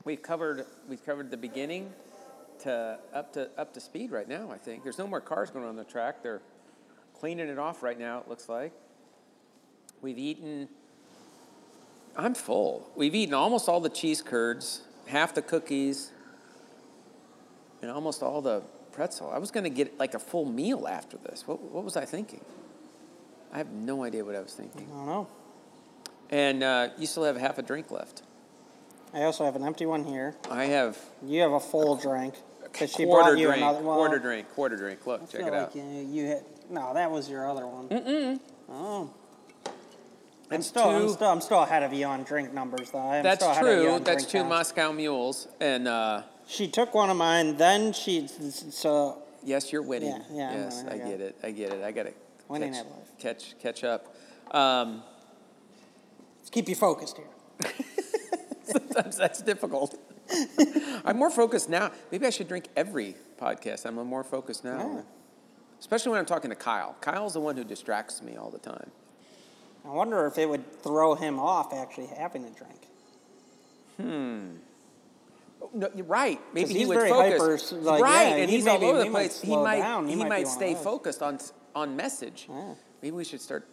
We've 0.05 0.23
covered 0.23 0.65
we've 0.89 1.05
covered 1.05 1.31
the 1.31 1.37
beginning 1.37 1.93
to 2.61 2.99
up 3.13 3.35
to 3.35 3.51
up 3.59 3.75
to 3.75 3.81
speed 3.81 4.11
right 4.11 4.29
now. 4.29 4.51
I 4.51 4.57
think 4.57 4.83
there's 4.83 4.99
no 4.99 5.07
more 5.07 5.21
cars 5.21 5.51
going 5.51 5.67
on 5.67 5.77
the 5.77 5.85
track. 5.85 6.23
They're 6.23 6.41
cleaning 7.19 7.49
it 7.49 7.59
off 7.59 7.83
right 7.83 7.99
now. 7.99 8.21
It 8.21 8.29
looks 8.29 8.49
like 8.49 8.73
we've 10.01 10.19
eaten. 10.19 10.69
I'm 12.17 12.35
full. 12.35 12.91
We've 12.97 13.15
eaten 13.15 13.35
almost 13.35 13.69
all 13.69 13.81
the 13.81 13.91
cheese 13.91 14.23
curds, 14.23 14.83
half 15.07 15.35
the 15.35 15.43
cookies, 15.43 16.13
and 17.83 17.91
almost 17.91 18.23
all 18.23 18.41
the 18.41 18.63
pretzel. 18.93 19.31
I 19.31 19.39
was 19.39 19.51
going 19.51 19.65
to 19.65 19.71
get 19.71 19.99
like 19.99 20.15
a 20.15 20.19
full 20.19 20.45
meal 20.45 20.87
after 20.89 21.17
this. 21.19 21.47
What 21.47 21.61
what 21.61 21.85
was 21.85 21.97
I 21.97 22.05
thinking? 22.05 22.45
I 23.53 23.59
have 23.59 23.71
no 23.71 24.05
idea 24.05 24.25
what 24.25 24.37
I 24.37 24.41
was 24.41 24.55
thinking. 24.55 24.87
I 24.93 24.97
don't 24.97 25.07
know. 25.07 25.27
And 26.31 26.63
uh, 26.63 26.89
you 26.97 27.07
still 27.07 27.25
have 27.25 27.37
half 27.37 27.59
a 27.59 27.63
drink 27.63 27.91
left. 27.91 28.23
I 29.13 29.23
also 29.23 29.45
have 29.45 29.57
an 29.57 29.65
empty 29.65 29.87
one 29.87 30.05
here. 30.05 30.37
I 30.49 30.67
have 30.67 30.97
You 31.27 31.41
have 31.41 31.53
a 31.53 31.61
full 31.61 31.97
drink. 31.97 32.35
'cause 32.73 32.93
she 32.93 33.05
quarter 33.05 33.31
brought 33.31 33.39
you 33.39 33.47
drink, 33.49 33.63
another 33.63 33.81
well, 33.81 33.97
quarter 33.97 34.21
drink, 34.21 34.49
quarter 34.55 34.77
drink. 34.77 35.05
Look, 35.05 35.23
I 35.23 35.27
check 35.27 35.41
it 35.41 35.45
like 35.47 35.53
out. 35.55 35.75
You, 35.75 35.83
you 35.83 36.27
hit 36.27 36.47
no, 36.71 36.95
that 36.95 37.11
was 37.11 37.29
your 37.29 37.51
other 37.51 37.67
one. 37.67 37.89
Mm-mm. 37.89 38.41
Oh. 38.69 39.11
I'm 40.53 40.63
still, 40.63 40.89
I'm 40.89 41.09
still, 41.09 41.29
I'm 41.29 41.41
still 41.41 41.63
ahead 41.63 41.83
of 41.83 41.93
you 41.93 42.07
on 42.07 42.23
drink 42.25 42.53
numbers, 42.53 42.91
though. 42.91 42.99
I'm 42.99 43.23
That's 43.23 43.43
still 43.43 43.51
ahead 43.53 43.67
of 43.67 43.83
you 43.83 43.91
true. 43.91 43.99
That's 44.01 44.25
two. 44.25 44.45
Moscow 44.45 44.93
mules, 44.93 45.49
and 45.61 45.87
uh, 45.89 46.23
She 46.51 46.67
took 46.67 46.95
one 46.95 47.11
of 47.11 47.17
mine, 47.17 47.57
then 47.57 47.93
she 47.93 48.27
so 48.27 49.23
yes, 49.45 49.71
you're 49.73 49.83
winning. 49.83 50.09
Yeah, 50.11 50.23
yeah, 50.33 50.49
I'm 50.51 50.55
yes, 50.63 50.83
winning, 50.85 51.01
I 51.03 51.05
I 51.07 51.09
get 51.11 51.21
it. 51.21 51.37
I 51.45 51.51
get 51.53 51.73
it. 51.73 51.85
I 51.85 51.93
got 51.93 52.03
to 52.05 52.13
Winning 52.49 52.73
catch, 52.73 52.81
at 52.81 52.91
life. 52.91 53.09
catch 53.21 53.59
catch 53.61 53.85
up. 53.85 54.15
Um, 54.51 55.05
let's 56.39 56.51
keep 56.51 56.69
you 56.69 56.75
focused 56.75 57.17
here. 57.19 57.73
sometimes 58.65 59.17
that's 59.17 59.41
difficult. 59.43 59.95
I'm 61.05 61.17
more 61.17 61.31
focused 61.31 61.69
now. 61.71 61.93
Maybe 62.11 62.27
I 62.27 62.31
should 62.31 62.49
drink 62.49 62.67
every 62.75 63.15
podcast. 63.41 63.87
I'm 63.87 63.95
more 63.95 64.25
focused 64.25 64.65
now, 64.65 64.79
Yeah. 64.97 65.03
especially 65.79 66.11
when 66.11 66.19
I'm 66.19 66.27
talking 66.27 66.51
to 66.51 66.57
Kyle. 66.57 66.97
Kyle's 67.01 67.35
the 67.35 67.41
one 67.41 67.57
who 67.57 67.63
distracts 67.63 68.23
me 68.23 68.37
all 68.37 68.51
the 68.51 68.59
time. 68.59 68.91
I 69.85 69.91
wonder 69.91 70.27
if 70.27 70.37
it 70.37 70.49
would 70.49 70.83
throw 70.83 71.15
him 71.15 71.39
off 71.39 71.73
actually 71.73 72.09
having 72.09 72.45
a 72.45 72.51
drink. 72.51 72.89
No, 75.75 75.91
right. 76.07 76.41
Maybe 76.55 76.75
he 76.75 76.87
would 76.87 76.95
very 76.95 77.11
focus. 77.11 77.71
hyper, 77.71 77.83
like, 77.83 78.03
right, 78.03 78.29
yeah, 78.29 78.37
and 78.37 78.51
he 78.51 78.57
he's 78.57 78.67
all 78.67 78.83
over 78.85 78.99
the 78.99 79.05
he 79.05 79.11
might 79.11 79.31
place. 79.31 79.41
He 79.41 79.57
might 79.57 79.79
down. 79.79 80.07
He 80.07 80.13
he 80.13 80.17
might 80.17 80.29
might 80.29 80.37
be 80.39 80.45
one 80.45 80.53
of 80.53 80.57
stay 80.57 80.75
those. 80.75 80.85
focused 80.85 81.23
on 81.23 81.39
on 81.75 81.97
message. 81.97 82.47
Yeah. 82.49 82.75
Maybe 83.03 83.17
we 83.17 83.25
should 83.25 83.41
start 83.41 83.67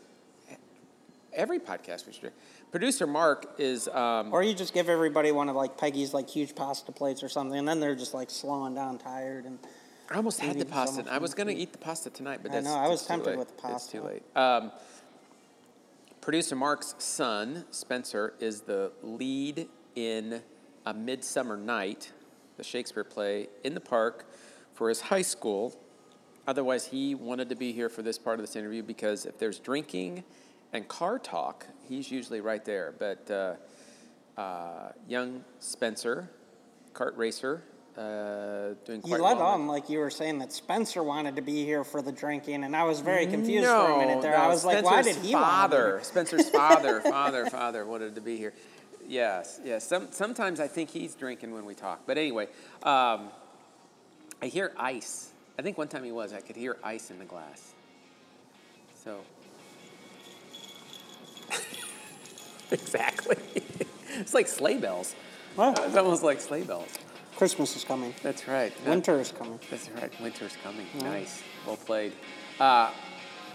every 1.33 1.59
podcast. 1.59 2.05
We 2.05 2.13
should. 2.13 2.21
do. 2.23 2.31
Producer 2.71 3.07
Mark 3.07 3.55
is. 3.57 3.87
Um, 3.87 4.33
Or 4.33 4.43
you 4.43 4.53
just 4.53 4.73
give 4.73 4.89
everybody 4.89 5.31
one 5.31 5.49
of 5.49 5.55
like 5.55 5.77
Peggy's 5.77 6.13
like 6.13 6.29
huge 6.29 6.55
pasta 6.55 6.91
plates 6.91 7.23
or 7.23 7.29
something, 7.29 7.57
and 7.57 7.67
then 7.67 7.79
they're 7.79 7.95
just 7.95 8.13
like 8.13 8.29
slowing 8.29 8.75
down, 8.75 8.97
tired, 8.97 9.45
and 9.45 9.57
I 10.09 10.15
almost 10.15 10.39
had 10.39 10.55
the 10.55 10.59
eating 10.61 10.69
so 10.69 10.73
pasta. 10.73 11.05
I 11.11 11.17
was 11.17 11.33
going 11.33 11.47
to 11.47 11.55
eat 11.55 11.71
the 11.71 11.77
pasta 11.77 12.09
tonight, 12.09 12.39
but 12.41 12.51
I 12.51 12.55
that's, 12.55 12.65
know, 12.65 12.75
I 12.75 12.87
was 12.87 13.05
tempted 13.05 13.37
with 13.37 13.55
the 13.57 13.69
It's 13.73 13.87
too 13.87 14.01
late. 14.01 14.23
Um, 14.35 14.71
producer 16.21 16.55
Mark's 16.55 16.95
son, 16.97 17.65
Spencer, 17.71 18.33
is 18.39 18.61
the 18.61 18.91
lead 19.01 19.67
in 19.95 20.41
A 20.87 20.93
Midsummer 20.93 21.57
Night, 21.57 22.13
the 22.55 22.63
Shakespeare 22.63 23.03
play, 23.03 23.49
in 23.65 23.73
the 23.73 23.81
park 23.81 24.25
for 24.73 24.87
his 24.87 25.01
high 25.01 25.21
school. 25.21 25.77
Otherwise, 26.47 26.87
he 26.87 27.13
wanted 27.13 27.49
to 27.49 27.55
be 27.55 27.73
here 27.73 27.89
for 27.89 28.03
this 28.03 28.17
part 28.17 28.39
of 28.39 28.45
this 28.45 28.55
interview 28.55 28.81
because 28.81 29.25
if 29.25 29.37
there's 29.37 29.59
drinking 29.59 30.23
and 30.71 30.87
car 30.87 31.19
talk, 31.19 31.67
he's 31.89 32.09
usually 32.09 32.39
right 32.39 32.63
there. 32.63 32.93
But 32.97 33.29
uh, 33.29 34.39
uh, 34.39 34.93
young 35.09 35.43
Spencer, 35.59 36.29
kart 36.93 37.17
racer, 37.17 37.63
uh, 37.97 38.75
doing 38.85 39.01
you 39.03 39.09
quite 39.09 39.19
let 39.19 39.37
well. 39.37 39.47
on 39.47 39.67
like 39.67 39.89
you 39.89 39.99
were 39.99 40.09
saying 40.09 40.39
that 40.39 40.53
Spencer 40.53 41.03
wanted 41.03 41.35
to 41.35 41.41
be 41.41 41.65
here 41.65 41.83
for 41.83 42.01
the 42.01 42.13
drinking, 42.13 42.63
and 42.63 42.77
I 42.77 42.83
was 42.83 43.01
very 43.01 43.25
confused 43.25 43.67
for 43.67 43.91
a 43.91 43.97
minute 43.97 44.21
there. 44.21 44.37
I 44.37 44.47
was 44.47 44.63
like, 44.63 44.85
why 44.85 45.01
did 45.01 45.15
Spencer's 45.15 45.27
he 45.27 45.35
want 45.35 45.43
to 45.43 45.49
be 45.49 45.51
father, 45.51 45.87
here? 45.87 46.03
Spencer's 46.03 46.49
father, 46.49 47.01
father, 47.01 47.45
father 47.47 47.85
wanted 47.85 48.15
to 48.15 48.21
be 48.21 48.37
here. 48.37 48.53
Yes, 49.07 49.59
yes. 49.63 49.87
Some, 49.87 50.09
sometimes 50.11 50.59
I 50.59 50.67
think 50.67 50.89
he's 50.89 51.15
drinking 51.15 51.53
when 51.53 51.65
we 51.65 51.73
talk. 51.73 52.01
But 52.05 52.17
anyway, 52.17 52.47
um, 52.83 53.29
I 54.41 54.47
hear 54.47 54.73
ice. 54.77 55.31
I 55.57 55.61
think 55.61 55.77
one 55.77 55.87
time 55.87 56.03
he 56.03 56.11
was. 56.11 56.33
I 56.33 56.41
could 56.41 56.55
hear 56.55 56.77
ice 56.83 57.09
in 57.09 57.19
the 57.19 57.25
glass. 57.25 57.73
So. 59.03 59.19
exactly. 62.71 63.37
it's 64.19 64.33
like 64.33 64.47
sleigh 64.47 64.77
bells. 64.77 65.15
It's 65.57 65.95
almost 65.95 66.21
like 66.23 66.39
sleigh 66.41 66.63
bells. 66.63 66.89
Christmas 67.37 67.75
is 67.75 67.83
coming. 67.83 68.13
That's 68.23 68.47
right. 68.47 68.73
Winter 68.85 69.19
is 69.19 69.31
coming. 69.31 69.59
That's 69.69 69.89
right. 69.91 70.11
Winter's 70.21 70.57
coming. 70.63 70.85
Nice. 71.01 71.41
Well 71.65 71.77
played. 71.77 72.13
Uh, 72.59 72.91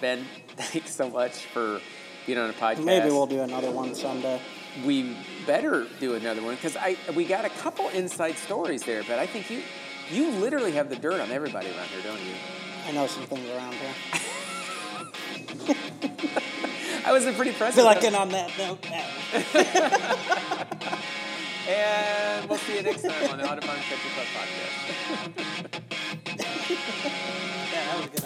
ben, 0.01 0.25
thanks 0.57 0.95
so 0.95 1.11
much 1.11 1.33
for 1.47 1.81
being 2.27 2.39
on 2.39 2.51
a 2.51 2.53
podcast. 2.53 2.85
Maybe 2.85 3.09
we'll 3.09 3.27
do 3.27 3.41
another 3.41 3.71
one 3.71 3.95
someday. 3.95 4.41
We 4.87 5.15
better 5.47 5.87
do 6.01 6.15
another 6.15 6.41
one 6.43 6.55
because 6.55 6.77
I 6.77 6.97
we 7.15 7.25
got 7.27 7.45
a 7.45 7.51
couple 7.51 7.89
inside 7.91 8.37
stories 8.37 8.83
there, 8.83 9.03
but 9.07 9.19
I 9.19 9.27
think 9.27 9.51
you 9.51 9.63
you 10.11 10.31
literally 10.31 10.73
have 10.73 10.89
the 10.89 10.97
dirt 10.97 11.21
on 11.21 11.31
everybody 11.31 11.69
around 11.69 11.89
here, 11.89 12.01
don't 12.03 12.19
you? 12.21 12.33
I 12.87 12.93
know 12.93 13.07
some 13.07 13.25
things 13.27 13.47
around 13.51 13.75
here. 13.75 13.95
I 17.05 17.13
was 17.13 17.27
a 17.27 17.33
pretty 17.33 17.51
I 17.51 17.55
impressed. 17.55 17.75
feel 17.77 17.85
like 17.85 18.03
in 18.05 18.15
on 18.15 18.29
that 18.31 18.51
note. 18.59 18.79
And 21.69 22.49
we'll 22.49 22.59
see 22.59 22.77
you 22.77 22.83
next 22.83 23.03
time 23.03 23.31
on 23.31 23.39
the 23.39 23.45
Autobahn 23.45 23.79
Country 23.89 24.11
Club 24.15 24.27
podcast. 24.35 25.83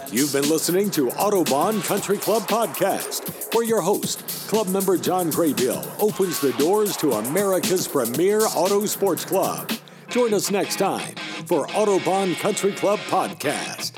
You've 0.09 0.31
been 0.31 0.47
listening 0.47 0.89
to 0.91 1.07
Autobahn 1.07 1.83
Country 1.83 2.17
Club 2.17 2.43
Podcast, 2.43 3.53
where 3.53 3.65
your 3.65 3.81
host, 3.81 4.19
club 4.47 4.69
member 4.69 4.97
John 4.97 5.29
Graybill, 5.29 5.85
opens 6.01 6.39
the 6.39 6.53
doors 6.53 6.95
to 6.97 7.11
America's 7.11 7.89
premier 7.89 8.39
auto 8.55 8.85
sports 8.85 9.25
club. 9.25 9.69
Join 10.09 10.33
us 10.33 10.49
next 10.49 10.77
time 10.77 11.15
for 11.45 11.67
Autobahn 11.67 12.39
Country 12.39 12.71
Club 12.71 12.99
Podcast. 13.09 13.91